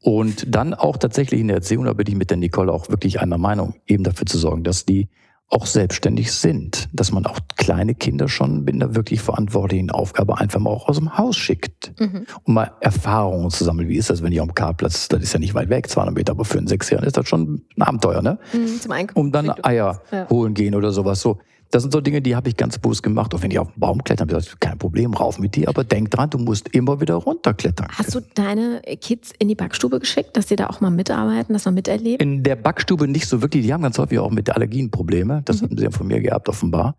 Und 0.00 0.54
dann 0.54 0.74
auch 0.74 0.96
tatsächlich 0.96 1.40
in 1.40 1.48
der 1.48 1.56
Erziehung, 1.56 1.84
da 1.84 1.92
bin 1.92 2.06
ich 2.06 2.14
mit 2.14 2.30
der 2.30 2.36
Nicole 2.36 2.72
auch 2.72 2.88
wirklich 2.88 3.20
einer 3.20 3.38
Meinung, 3.38 3.74
eben 3.86 4.04
dafür 4.04 4.26
zu 4.26 4.38
sorgen, 4.38 4.62
dass 4.62 4.84
die 4.84 5.08
auch 5.50 5.66
selbstständig 5.66 6.32
sind, 6.32 6.88
dass 6.92 7.10
man 7.10 7.24
auch 7.24 7.38
kleine 7.56 7.94
Kinder 7.94 8.28
schon 8.28 8.64
mit 8.64 8.74
einer 8.74 8.94
wirklich 8.94 9.20
verantwortlichen 9.20 9.90
Aufgabe 9.90 10.38
einfach 10.38 10.60
mal 10.60 10.70
auch 10.70 10.88
aus 10.88 10.98
dem 10.98 11.16
Haus 11.16 11.36
schickt, 11.36 11.92
mhm. 11.98 12.26
um 12.44 12.54
mal 12.54 12.72
Erfahrungen 12.80 13.50
zu 13.50 13.64
sammeln. 13.64 13.88
Wie 13.88 13.96
ist 13.96 14.10
das, 14.10 14.22
wenn 14.22 14.32
ich 14.32 14.40
am 14.42 14.54
Kartplatz, 14.54 15.08
das 15.08 15.22
ist 15.22 15.32
ja 15.32 15.38
nicht 15.38 15.54
weit 15.54 15.70
weg, 15.70 15.88
200 15.88 16.14
Meter, 16.14 16.32
aber 16.32 16.44
für 16.44 16.58
einen 16.58 16.66
Sechsjährigen 16.66 17.06
ist 17.06 17.16
das 17.16 17.28
schon 17.28 17.62
ein 17.76 17.82
Abenteuer, 17.82 18.20
ne? 18.20 18.38
Mhm, 18.52 18.80
zum 18.80 18.92
Einkaufen. 18.92 19.18
Um 19.18 19.32
dann 19.32 19.50
Eier 19.64 20.02
ja. 20.12 20.28
holen 20.28 20.52
gehen 20.52 20.74
oder 20.74 20.92
sowas. 20.92 21.20
So, 21.20 21.38
das 21.70 21.82
sind 21.82 21.92
so 21.92 22.00
Dinge, 22.00 22.22
die 22.22 22.34
habe 22.34 22.48
ich 22.48 22.56
ganz 22.56 22.78
bewusst 22.78 23.02
gemacht. 23.02 23.34
Auch 23.34 23.42
wenn 23.42 23.50
ich 23.50 23.58
auf 23.58 23.70
den 23.70 23.80
Baum 23.80 24.02
klettern, 24.02 24.30
habe 24.30 24.40
ich 24.40 24.60
kein 24.60 24.78
Problem, 24.78 25.12
rauf 25.12 25.38
mit 25.38 25.54
dir. 25.54 25.68
Aber 25.68 25.84
denk 25.84 26.10
dran, 26.10 26.30
du 26.30 26.38
musst 26.38 26.68
immer 26.68 27.00
wieder 27.00 27.14
runterklettern. 27.14 27.88
Hast 27.90 28.14
du 28.14 28.20
deine 28.34 28.80
Kids 29.00 29.32
in 29.38 29.48
die 29.48 29.54
Backstube 29.54 30.00
geschickt, 30.00 30.36
dass 30.36 30.46
die 30.46 30.56
da 30.56 30.68
auch 30.68 30.80
mal 30.80 30.90
mitarbeiten, 30.90 31.52
dass 31.52 31.66
man 31.66 31.74
miterlebt? 31.74 32.22
In 32.22 32.42
der 32.42 32.56
Backstube 32.56 33.06
nicht 33.06 33.28
so 33.28 33.42
wirklich. 33.42 33.64
Die 33.64 33.72
haben 33.72 33.82
ganz 33.82 33.98
häufig 33.98 34.18
auch 34.18 34.30
mit 34.30 34.48
Allergien 34.50 34.90
Probleme. 34.90 35.42
Das 35.44 35.60
mhm. 35.60 35.64
hatten 35.66 35.78
sie 35.78 35.84
ja 35.84 35.90
von 35.90 36.06
mir 36.06 36.20
gehabt, 36.20 36.48
offenbar. 36.48 36.96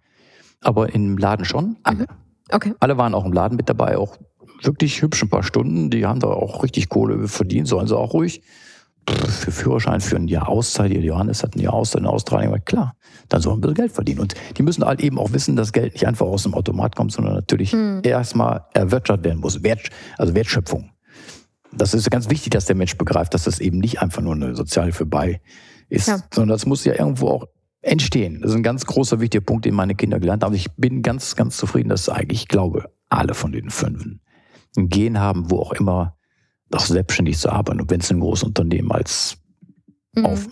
Aber 0.61 0.93
im 0.93 1.17
Laden 1.17 1.45
schon. 1.45 1.77
Alle. 1.83 1.99
Mhm. 1.99 2.07
Okay. 2.51 2.73
Alle 2.79 2.97
waren 2.97 3.13
auch 3.13 3.25
im 3.25 3.33
Laden 3.33 3.55
mit 3.55 3.69
dabei, 3.69 3.97
auch 3.97 4.17
wirklich 4.61 5.01
hübsch 5.01 5.23
ein 5.23 5.29
paar 5.29 5.43
Stunden. 5.43 5.89
Die 5.89 6.05
haben 6.05 6.19
da 6.19 6.27
auch 6.27 6.63
richtig 6.63 6.89
Kohle 6.89 7.27
verdient, 7.27 7.67
sollen 7.67 7.87
sie 7.87 7.97
auch 7.97 8.13
ruhig 8.13 8.41
für 9.07 9.51
Führerschein 9.51 10.01
für 10.01 10.15
ein 10.15 10.27
Jahr 10.27 10.49
Auszeit. 10.49 10.91
Johannes 10.91 11.43
hat 11.43 11.55
ein 11.55 11.59
Jahr 11.59 11.73
Auszeit 11.73 12.01
in 12.01 12.07
Australien. 12.07 12.63
Klar, 12.65 12.95
dann 13.29 13.41
sollen 13.41 13.55
wir 13.55 13.57
ein 13.57 13.61
bisschen 13.61 13.75
Geld 13.75 13.91
verdienen. 13.91 14.19
Und 14.19 14.33
die 14.57 14.63
müssen 14.63 14.83
halt 14.83 15.01
eben 15.01 15.17
auch 15.17 15.31
wissen, 15.31 15.55
dass 15.55 15.71
Geld 15.71 15.93
nicht 15.93 16.07
einfach 16.07 16.25
aus 16.25 16.43
dem 16.43 16.53
Automat 16.53 16.95
kommt, 16.95 17.11
sondern 17.11 17.35
natürlich 17.35 17.71
hm. 17.71 18.01
erstmal 18.03 18.65
erwirtschaftet 18.73 19.25
werden 19.25 19.39
muss. 19.39 19.63
Wert, 19.63 19.89
also 20.17 20.35
Wertschöpfung. 20.35 20.91
Das 21.71 21.93
ist 21.93 22.09
ganz 22.09 22.29
wichtig, 22.29 22.51
dass 22.51 22.65
der 22.65 22.75
Mensch 22.75 22.97
begreift, 22.97 23.33
dass 23.33 23.43
das 23.43 23.59
eben 23.59 23.77
nicht 23.77 24.01
einfach 24.01 24.21
nur 24.21 24.33
eine 24.33 24.55
Sozialhilfe 24.55 25.05
bei 25.05 25.39
ist, 25.87 26.07
ja. 26.07 26.19
sondern 26.33 26.49
das 26.55 26.65
muss 26.65 26.83
ja 26.83 26.93
irgendwo 26.93 27.29
auch 27.29 27.45
entstehen. 27.81 28.41
Das 28.41 28.51
ist 28.51 28.57
ein 28.57 28.63
ganz 28.63 28.85
großer, 28.85 29.19
wichtiger 29.19 29.43
Punkt, 29.43 29.65
den 29.65 29.75
meine 29.75 29.95
Kinder 29.95 30.19
gelernt 30.19 30.43
haben. 30.43 30.55
Ich 30.55 30.71
bin 30.75 31.01
ganz, 31.01 31.35
ganz 31.35 31.57
zufrieden, 31.57 31.89
dass 31.89 32.09
eigentlich, 32.09 32.41
ich 32.41 32.47
glaube, 32.47 32.91
alle 33.09 33.33
von 33.33 33.51
den 33.51 33.69
Fünfen 33.69 34.21
ein 34.77 34.89
Gen 34.89 35.19
haben, 35.19 35.49
wo 35.49 35.59
auch 35.59 35.73
immer 35.73 36.15
auch 36.71 36.85
selbstständig 36.85 37.37
zu 37.37 37.49
arbeiten. 37.49 37.81
Und 37.81 37.89
wenn 37.89 38.01
es 38.01 38.11
ein 38.11 38.19
großes 38.19 38.43
Unternehmen 38.43 38.91
als 38.91 39.37
mhm. 40.15 40.25
auf, 40.25 40.47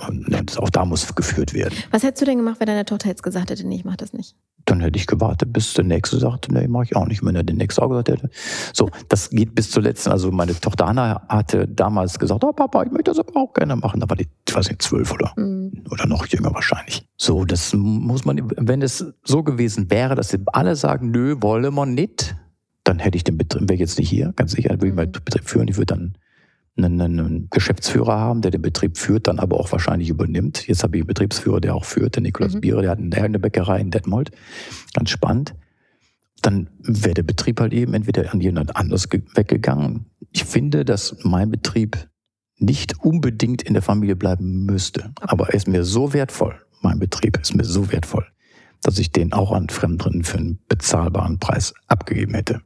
auch 0.57 0.69
da 0.69 0.85
muss 0.85 1.13
geführt 1.15 1.53
werden. 1.53 1.73
Was 1.91 2.03
hättest 2.03 2.21
du 2.21 2.25
denn 2.25 2.37
gemacht, 2.37 2.59
wenn 2.59 2.67
deine 2.67 2.85
Tochter 2.85 3.09
jetzt 3.09 3.23
gesagt 3.23 3.49
hätte, 3.49 3.67
nee, 3.67 3.77
ich 3.77 3.85
mach 3.85 3.95
das 3.95 4.13
nicht? 4.13 4.35
Dann 4.65 4.81
hätte 4.81 4.97
ich 4.97 5.07
gewartet, 5.07 5.53
bis 5.53 5.73
der 5.75 5.85
Nächste 5.85 6.19
sagte, 6.19 6.53
nee, 6.53 6.67
mache 6.67 6.83
ich 6.85 6.95
auch 6.95 7.05
nicht. 7.05 7.23
Wenn 7.23 7.35
er 7.35 7.43
den 7.43 7.55
Nächsten 7.55 7.81
auch 7.81 7.87
gesagt 7.87 8.09
hätte. 8.09 8.29
So, 8.73 8.89
das 9.07 9.29
geht 9.29 9.55
bis 9.55 9.71
zur 9.71 9.83
letzten. 9.83 10.11
Also 10.11 10.29
meine 10.29 10.59
Tochter 10.59 10.87
Anna 10.87 11.25
hatte 11.29 11.67
damals 11.67 12.19
gesagt, 12.19 12.43
oh 12.43 12.51
Papa, 12.51 12.83
ich 12.83 12.91
möchte 12.91 13.11
das 13.11 13.19
aber 13.19 13.39
auch 13.39 13.53
gerne 13.53 13.77
machen. 13.77 14.01
Da 14.01 14.09
war 14.09 14.17
die, 14.17 14.27
ich 14.47 14.55
weiß 14.55 14.67
nicht, 14.67 14.81
zwölf 14.81 15.13
oder, 15.13 15.31
mhm. 15.37 15.85
oder 15.89 16.05
noch 16.05 16.25
jünger 16.27 16.53
wahrscheinlich. 16.53 17.07
So, 17.15 17.45
das 17.45 17.73
muss 17.73 18.25
man, 18.25 18.41
wenn 18.57 18.81
es 18.81 19.05
so 19.23 19.43
gewesen 19.43 19.89
wäre, 19.89 20.15
dass 20.15 20.29
sie 20.29 20.39
alle 20.47 20.75
sagen, 20.75 21.11
nö, 21.11 21.37
wolle 21.39 21.71
man 21.71 21.93
nicht, 21.93 22.35
dann 22.83 22.99
hätte 22.99 23.17
ich 23.17 23.23
den 23.23 23.37
Betrieb, 23.37 23.69
wäre 23.69 23.79
jetzt 23.79 23.99
nicht 23.99 24.09
hier, 24.09 24.33
ganz 24.35 24.51
sicher, 24.51 24.71
würde 24.71 24.87
ich 24.87 24.93
meinen 24.93 25.09
mhm. 25.09 25.23
Betrieb 25.23 25.49
führen. 25.49 25.67
Ich 25.69 25.77
würde 25.77 25.95
dann 25.95 26.17
einen, 26.77 27.01
einen, 27.01 27.47
Geschäftsführer 27.49 28.17
haben, 28.17 28.41
der 28.41 28.51
den 28.51 28.61
Betrieb 28.61 28.97
führt, 28.97 29.27
dann 29.27 29.39
aber 29.39 29.59
auch 29.59 29.71
wahrscheinlich 29.71 30.09
übernimmt. 30.09 30.67
Jetzt 30.67 30.83
habe 30.83 30.97
ich 30.97 31.01
einen 31.01 31.07
Betriebsführer, 31.07 31.59
der 31.59 31.75
auch 31.75 31.85
führt, 31.85 32.15
der 32.15 32.23
Nikolaus 32.23 32.53
mhm. 32.53 32.61
Bierer, 32.61 32.81
der 32.81 32.91
hat 32.91 32.99
eine 32.99 33.39
Bäckerei 33.39 33.79
in 33.79 33.91
Detmold. 33.91 34.31
Ganz 34.93 35.09
spannend. 35.09 35.55
Dann 36.41 36.69
wäre 36.79 37.15
der 37.15 37.23
Betrieb 37.23 37.59
halt 37.59 37.73
eben 37.73 37.93
entweder 37.93 38.31
an 38.31 38.41
jemand 38.41 38.75
anders 38.75 39.07
weggegangen. 39.11 40.05
Ich 40.31 40.45
finde, 40.45 40.85
dass 40.85 41.17
mein 41.23 41.49
Betrieb 41.49 42.07
nicht 42.59 43.03
unbedingt 43.03 43.61
in 43.61 43.73
der 43.73 43.81
Familie 43.83 44.15
bleiben 44.15 44.65
müsste. 44.65 45.11
Aber 45.21 45.49
er 45.49 45.55
ist 45.55 45.67
mir 45.67 45.83
so 45.83 46.13
wertvoll, 46.13 46.55
mein 46.81 46.99
Betrieb 46.99 47.39
ist 47.39 47.55
mir 47.55 47.63
so 47.63 47.91
wertvoll, 47.91 48.25
dass 48.81 48.99
ich 48.99 49.11
den 49.11 49.33
auch 49.33 49.51
an 49.51 49.69
Fremden 49.69 50.23
für 50.23 50.37
einen 50.37 50.59
bezahlbaren 50.67 51.39
Preis 51.39 51.73
abgegeben 51.87 52.33
hätte. 52.33 52.61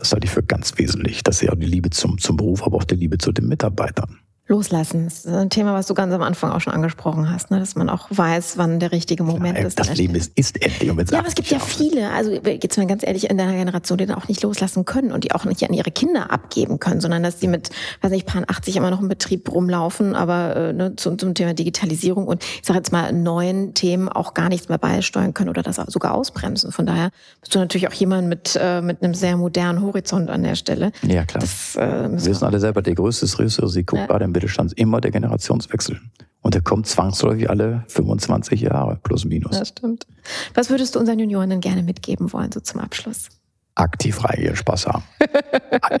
Das 0.00 0.12
halte 0.12 0.24
ich 0.24 0.30
für 0.30 0.42
ganz 0.42 0.78
wesentlich. 0.78 1.22
Das 1.22 1.36
ist 1.36 1.42
ja 1.42 1.52
auch 1.52 1.58
die 1.58 1.66
Liebe 1.66 1.90
zum, 1.90 2.16
zum 2.16 2.38
Beruf, 2.38 2.64
aber 2.64 2.78
auch 2.78 2.84
die 2.84 2.94
Liebe 2.94 3.18
zu 3.18 3.32
den 3.32 3.48
Mitarbeitern. 3.48 4.19
Loslassen. 4.50 5.04
Das 5.04 5.24
ist 5.24 5.32
ein 5.32 5.48
Thema, 5.48 5.74
was 5.74 5.86
du 5.86 5.94
ganz 5.94 6.12
am 6.12 6.22
Anfang 6.22 6.50
auch 6.50 6.60
schon 6.60 6.72
angesprochen 6.72 7.30
hast, 7.30 7.52
ne? 7.52 7.60
dass 7.60 7.76
man 7.76 7.88
auch 7.88 8.08
weiß, 8.10 8.58
wann 8.58 8.80
der 8.80 8.90
richtige 8.90 9.22
Moment 9.22 9.56
ja, 9.56 9.64
ist. 9.64 9.78
Das 9.78 9.96
Leben 9.96 10.16
ist, 10.16 10.32
ist 10.34 10.60
endlich. 10.60 10.90
ja, 11.10 11.18
aber 11.20 11.28
es 11.28 11.36
gibt 11.36 11.50
ja 11.50 11.60
viele, 11.60 12.10
also 12.10 12.32
jetzt 12.32 12.76
mal 12.76 12.86
ganz 12.88 13.06
ehrlich, 13.06 13.30
in 13.30 13.38
deiner 13.38 13.52
Generation, 13.52 13.96
die 13.98 14.06
dann 14.06 14.18
auch 14.18 14.26
nicht 14.26 14.42
loslassen 14.42 14.84
können 14.84 15.12
und 15.12 15.22
die 15.22 15.32
auch 15.32 15.44
nicht 15.44 15.62
an 15.62 15.72
ihre 15.72 15.92
Kinder 15.92 16.32
abgeben 16.32 16.80
können, 16.80 17.00
sondern 17.00 17.22
dass 17.22 17.38
die 17.38 17.46
mit, 17.46 17.70
weiß 18.00 18.10
nicht, 18.10 18.26
paar 18.26 18.42
80 18.44 18.74
immer 18.74 18.90
noch 18.90 19.00
im 19.00 19.08
Betrieb 19.08 19.52
rumlaufen, 19.52 20.16
aber 20.16 20.56
äh, 20.56 20.72
ne, 20.72 20.96
zum, 20.96 21.16
zum 21.16 21.32
Thema 21.34 21.54
Digitalisierung 21.54 22.26
und 22.26 22.42
ich 22.42 22.62
sage 22.64 22.80
jetzt 22.80 22.90
mal 22.90 23.12
neuen 23.12 23.74
Themen 23.74 24.08
auch 24.08 24.34
gar 24.34 24.48
nichts 24.48 24.68
mehr 24.68 24.78
beisteuern 24.78 25.32
können 25.32 25.50
oder 25.50 25.62
das 25.62 25.76
sogar 25.76 26.14
ausbremsen. 26.14 26.72
Von 26.72 26.86
daher 26.86 27.10
bist 27.40 27.54
du 27.54 27.60
natürlich 27.60 27.86
auch 27.86 27.92
jemand 27.92 28.26
mit, 28.26 28.58
äh, 28.60 28.82
mit 28.82 29.00
einem 29.00 29.14
sehr 29.14 29.36
modernen 29.36 29.80
Horizont 29.80 30.28
an 30.28 30.42
der 30.42 30.56
Stelle. 30.56 30.90
Ja, 31.02 31.24
klar. 31.24 31.40
Das, 31.40 31.76
äh, 31.76 32.10
wir 32.10 32.24
wissen 32.24 32.44
alle 32.44 32.58
selber, 32.58 32.82
der 32.82 32.96
größte 32.96 33.26
Risiko 33.38 33.96
ja. 33.96 34.06
gerade 34.06 34.24
im 34.24 34.32
Mittelstand 34.40 34.72
immer 34.78 35.00
der 35.00 35.10
Generationswechsel. 35.10 36.00
Und 36.40 36.54
der 36.54 36.62
kommt 36.62 36.86
zwangsläufig 36.86 37.50
alle 37.50 37.84
25 37.88 38.62
Jahre, 38.62 38.98
plus 39.02 39.26
minus. 39.26 39.58
Das 39.58 39.68
stimmt. 39.68 40.06
Was 40.54 40.70
würdest 40.70 40.94
du 40.94 40.98
unseren 40.98 41.18
Junioren 41.18 41.50
denn 41.50 41.60
gerne 41.60 41.82
mitgeben 41.82 42.32
wollen, 42.32 42.50
so 42.50 42.60
zum 42.60 42.80
Abschluss? 42.80 43.28
Aktiv 43.74 44.24
reingehen, 44.24 44.56
Spaß 44.56 44.86
haben. 44.86 45.04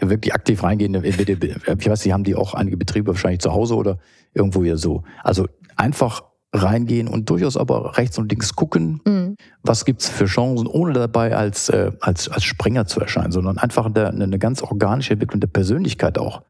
Wirklich 0.00 0.34
aktiv 0.34 0.62
reingehen. 0.62 0.94
Ich 1.04 1.18
weiß, 1.86 2.00
Sie 2.00 2.12
haben 2.12 2.24
die 2.24 2.34
auch 2.34 2.54
einige 2.54 2.78
Betriebe 2.78 3.08
wahrscheinlich 3.08 3.40
zu 3.40 3.52
Hause 3.52 3.76
oder 3.76 3.98
irgendwo 4.32 4.64
hier 4.64 4.78
so. 4.78 5.04
Also 5.22 5.46
einfach 5.76 6.22
reingehen 6.52 7.06
und 7.06 7.30
durchaus 7.30 7.56
aber 7.56 7.96
rechts 7.96 8.18
und 8.18 8.30
links 8.30 8.56
gucken, 8.56 9.00
mhm. 9.04 9.36
was 9.62 9.84
gibt's 9.84 10.08
für 10.08 10.24
Chancen, 10.24 10.66
ohne 10.66 10.94
dabei 10.94 11.36
als, 11.36 11.68
äh, 11.68 11.92
als, 12.00 12.28
als 12.28 12.44
Springer 12.44 12.86
zu 12.86 13.00
erscheinen, 13.00 13.30
sondern 13.30 13.58
einfach 13.58 13.86
eine, 13.86 14.08
eine 14.08 14.38
ganz 14.38 14.62
organische 14.62 15.12
Entwicklung 15.12 15.40
der 15.40 15.48
Persönlichkeit 15.48 16.18
auch, 16.18 16.42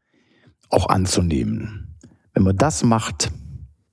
auch 0.73 0.89
anzunehmen. 0.89 1.97
Wenn 2.33 2.43
man 2.43 2.57
das 2.57 2.83
macht, 2.83 3.31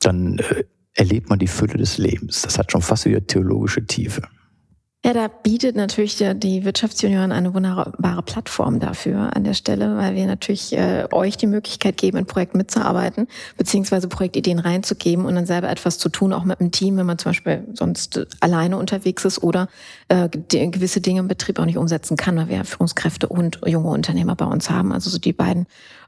dann 0.01 0.39
äh, 0.39 0.64
erlebt 0.95 1.31
man 1.31 1.39
die 1.39 1.47
Fülle 1.47 1.76
des 1.76 1.99
Lebens. 1.99 2.43
Das 2.43 2.59
hat 2.59 2.72
schon 2.72 2.83
fast 2.83 3.05
wieder 3.05 3.26
theologische 3.26 3.87
Tiefe. 3.87 4.22
Ja, 5.05 5.12
da 5.12 5.29
bietet 5.29 5.76
natürlich 5.76 6.16
die 6.16 6.64
Wirtschaftsjunioren 6.64 7.31
eine 7.31 7.55
wunderbare 7.55 8.20
Plattform 8.24 8.81
dafür 8.81 9.35
an 9.35 9.45
der 9.45 9.55
Stelle, 9.55 9.97
weil 9.97 10.16
wir 10.16 10.26
natürlich 10.26 10.76
äh, 10.76 11.07
euch 11.12 11.37
die 11.37 11.47
Möglichkeit 11.47 11.97
geben, 11.97 12.18
in 12.18 12.26
Projekten 12.26 12.59
mitzuarbeiten, 12.59 13.29
beziehungsweise 13.57 14.09
Projektideen 14.09 14.59
reinzugeben 14.59 15.24
und 15.24 15.37
dann 15.37 15.47
selber 15.47 15.70
etwas 15.70 15.99
zu 15.99 16.09
tun, 16.09 16.33
auch 16.33 16.45
mit 16.45 16.61
einem 16.61 16.72
Team, 16.72 16.97
wenn 16.97 17.07
man 17.07 17.16
zum 17.16 17.31
Beispiel 17.31 17.64
sonst 17.74 18.26
alleine 18.41 18.76
unterwegs 18.76 19.24
ist 19.24 19.41
oder 19.41 19.68
äh, 20.09 20.29
gewisse 20.29 21.01
Dinge 21.01 21.20
im 21.20 21.29
Betrieb 21.29 21.61
auch 21.61 21.64
nicht 21.64 21.79
umsetzen 21.79 22.16
kann, 22.16 22.37
weil 22.37 22.49
wir 22.49 22.64
Führungskräfte 22.64 23.29
und 23.29 23.61
junge 23.66 23.91
Unternehmer 23.91 24.35
bei 24.35 24.47
uns 24.47 24.68
haben. 24.68 24.93
Also 24.93 25.11
so 25.11 25.18
die 25.18 25.33
beiden 25.33 25.66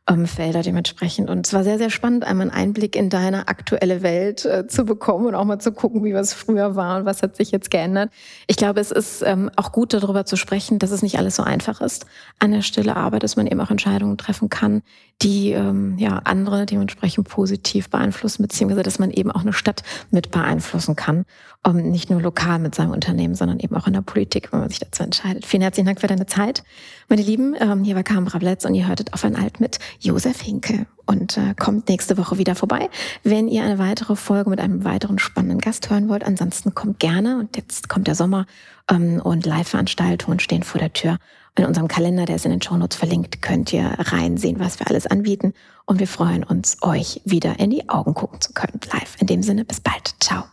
ähm, 0.09 0.27
Felder 0.27 0.63
dementsprechend. 0.63 1.31
Und 1.31 1.47
es 1.47 1.53
war 1.53 1.65
sehr, 1.65 1.79
sehr 1.79 1.91
spannend, 1.91 2.25
einmal 2.25 2.49
einen 2.49 2.57
Einblick 2.57 2.97
in 2.97 3.11
deine 3.11 3.49
aktuelle 3.49 4.03
Welt 4.03 4.45
äh, 4.45 4.67
zu 4.67 4.85
bekommen 4.85 5.27
und 5.27 5.35
auch 5.35 5.45
mal 5.45 5.59
zu 5.59 5.73
gucken, 5.73 6.05
wie 6.05 6.15
was 6.15 6.33
früher 6.33 6.77
war 6.77 6.99
und 6.99 7.05
was 7.05 7.23
hat 7.23 7.37
sich 7.37 7.51
jetzt 7.51 7.71
geändert. 7.71 8.11
Ich 8.47 8.57
glaube, 8.57 8.81
es 8.81 8.91
ist 8.91 9.23
ähm, 9.23 9.51
auch 9.57 9.73
gut 9.73 9.93
darüber 9.93 10.25
zu 10.25 10.37
sprechen, 10.37 10.79
dass 10.79 10.91
es 10.91 11.03
nicht 11.03 11.19
alles 11.19 11.37
so 11.37 11.43
einfach 11.43 11.81
ist 11.81 12.07
an 12.39 12.53
der 12.53 12.63
Stelle, 12.63 12.97
aber 12.97 13.19
dass 13.19 13.37
man 13.37 13.47
eben 13.47 13.61
auch 13.61 13.71
Entscheidungen 13.71 14.19
treffen 14.19 14.49
kann, 14.49 14.83
die 15.23 15.53
ähm, 15.53 15.97
ja 15.99 16.21
andere 16.25 16.67
dementsprechend 16.67 17.29
positiv 17.29 17.91
beeinflussen, 17.91 18.43
beziehungsweise 18.43 18.83
dass 18.83 18.99
man 18.99 19.11
eben 19.11 19.31
auch 19.31 19.43
eine 19.43 19.53
Stadt 19.53 19.83
mit 20.11 20.31
beeinflussen 20.31 20.97
kann. 20.97 21.25
Um, 21.63 21.79
ähm, 21.79 21.91
nicht 21.91 22.09
nur 22.09 22.23
lokal 22.23 22.59
mit 22.59 22.75
seinem 22.75 22.93
Unternehmen, 22.93 23.35
sondern 23.35 23.61
eben 23.61 23.77
auch 23.77 23.87
in 23.87 23.93
der 23.93 24.01
Politik, 24.01 24.51
wenn 24.51 24.61
man 24.61 24.71
sich 24.71 24.79
dazu 24.79 25.03
entscheidet. 25.03 25.45
Vielen 25.45 25.63
herzlichen 25.63 25.87
Dank 25.87 26.01
für 26.01 26.07
deine 26.07 26.25
Zeit. 26.25 26.65
Meine 27.09 27.21
Lieben, 27.21 27.55
ähm, 27.61 27.85
hier 27.85 27.97
war 27.97 28.03
Carmen 28.03 28.25
Brabletz 28.25 28.65
und 28.65 28.75
ihr 28.75 28.89
hörtet 28.89 29.13
auf 29.13 29.25
ein 29.25 29.37
Alt 29.37 29.61
mit 29.61 29.79
Josef 29.99 30.41
Hinke 30.41 30.87
und 31.05 31.37
äh, 31.37 31.55
kommt 31.59 31.89
nächste 31.89 32.17
Woche 32.17 32.39
wieder 32.39 32.55
vorbei, 32.55 32.89
wenn 33.25 33.47
ihr 33.49 33.63
eine 33.63 33.79
weitere 33.79 34.17
Folge 34.17 34.49
mit 34.49 34.61
einem 34.61 34.85
weiteren 34.85 35.19
spannenden 35.19 35.59
Gast 35.59 35.91
hören 35.91 36.09
wollt. 36.09 36.25
Ansonsten 36.25 36.75
kommt 36.75 36.99
gerne 36.99 37.39
und 37.39 37.57
jetzt 37.57 37.89
kommt 37.89 38.07
der 38.07 38.15
Sommer 38.15 38.47
ähm, 38.91 39.21
und 39.23 39.45
Live-Veranstaltungen 39.45 40.41
stehen 40.41 40.63
vor 40.63 40.81
der 40.81 40.93
Tür. 40.93 41.19
In 41.57 41.67
unserem 41.67 41.89
Kalender, 41.89 42.25
der 42.25 42.37
ist 42.37 42.45
in 42.47 42.53
den 42.53 42.63
Shownotes 42.63 42.97
verlinkt, 42.97 43.43
könnt 43.43 43.73
ihr 43.73 43.97
reinsehen, 43.99 44.61
was 44.61 44.79
wir 44.79 44.89
alles 44.89 45.07
anbieten. 45.07 45.53
Und 45.85 45.99
wir 45.99 46.07
freuen 46.07 46.45
uns, 46.45 46.79
euch 46.81 47.21
wieder 47.25 47.59
in 47.59 47.71
die 47.71 47.89
Augen 47.89 48.15
gucken 48.15 48.41
zu 48.41 48.53
können. 48.53 48.81
Live. 48.93 49.17
In 49.21 49.27
dem 49.27 49.43
Sinne, 49.43 49.65
bis 49.65 49.81
bald. 49.81 50.15
Ciao. 50.21 50.45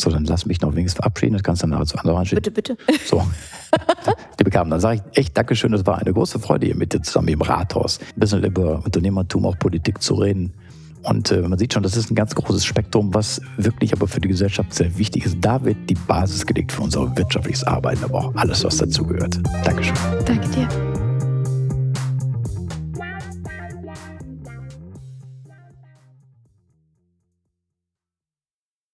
So, 0.00 0.10
dann 0.10 0.24
lass 0.24 0.46
mich 0.46 0.60
noch 0.60 0.74
wenigstens 0.74 0.96
verabschieden. 0.96 1.34
Das 1.34 1.42
kannst 1.42 1.62
du 1.62 1.64
dann 1.64 1.70
nachher 1.70 1.86
zu 1.86 1.98
anderen 1.98 2.18
anschieben. 2.18 2.42
Bitte, 2.42 2.74
bitte. 2.74 2.76
So. 3.04 3.22
Die 4.38 4.44
bekamen. 4.44 4.70
Dann 4.70 4.80
sage 4.80 5.02
ich 5.12 5.18
echt 5.18 5.36
Dankeschön. 5.36 5.72
Das 5.72 5.84
war 5.86 5.98
eine 5.98 6.12
große 6.12 6.38
Freude, 6.38 6.66
hier 6.66 6.76
mit 6.76 6.92
dir 6.92 7.02
zusammen 7.02 7.28
im 7.28 7.42
Rathaus 7.42 7.98
ein 7.98 8.20
bisschen 8.20 8.42
über 8.42 8.82
Unternehmertum, 8.84 9.46
auch 9.46 9.58
Politik 9.58 10.02
zu 10.02 10.14
reden. 10.14 10.52
Und 11.02 11.30
äh, 11.30 11.40
man 11.40 11.58
sieht 11.58 11.72
schon, 11.72 11.82
das 11.82 11.96
ist 11.96 12.10
ein 12.10 12.14
ganz 12.14 12.34
großes 12.34 12.64
Spektrum, 12.64 13.14
was 13.14 13.40
wirklich 13.56 13.92
aber 13.92 14.06
für 14.06 14.20
die 14.20 14.28
Gesellschaft 14.28 14.74
sehr 14.74 14.96
wichtig 14.98 15.24
ist. 15.24 15.38
Da 15.40 15.62
wird 15.64 15.78
die 15.88 15.94
Basis 15.94 16.44
gelegt 16.44 16.72
für 16.72 16.82
unser 16.82 17.16
wirtschaftliches 17.16 17.64
Arbeiten, 17.64 18.04
aber 18.04 18.18
auch 18.18 18.34
alles, 18.34 18.64
was 18.64 18.76
dazugehört. 18.76 19.40
Dankeschön. 19.64 19.94
Danke 20.26 20.48
dir. 20.48 21.09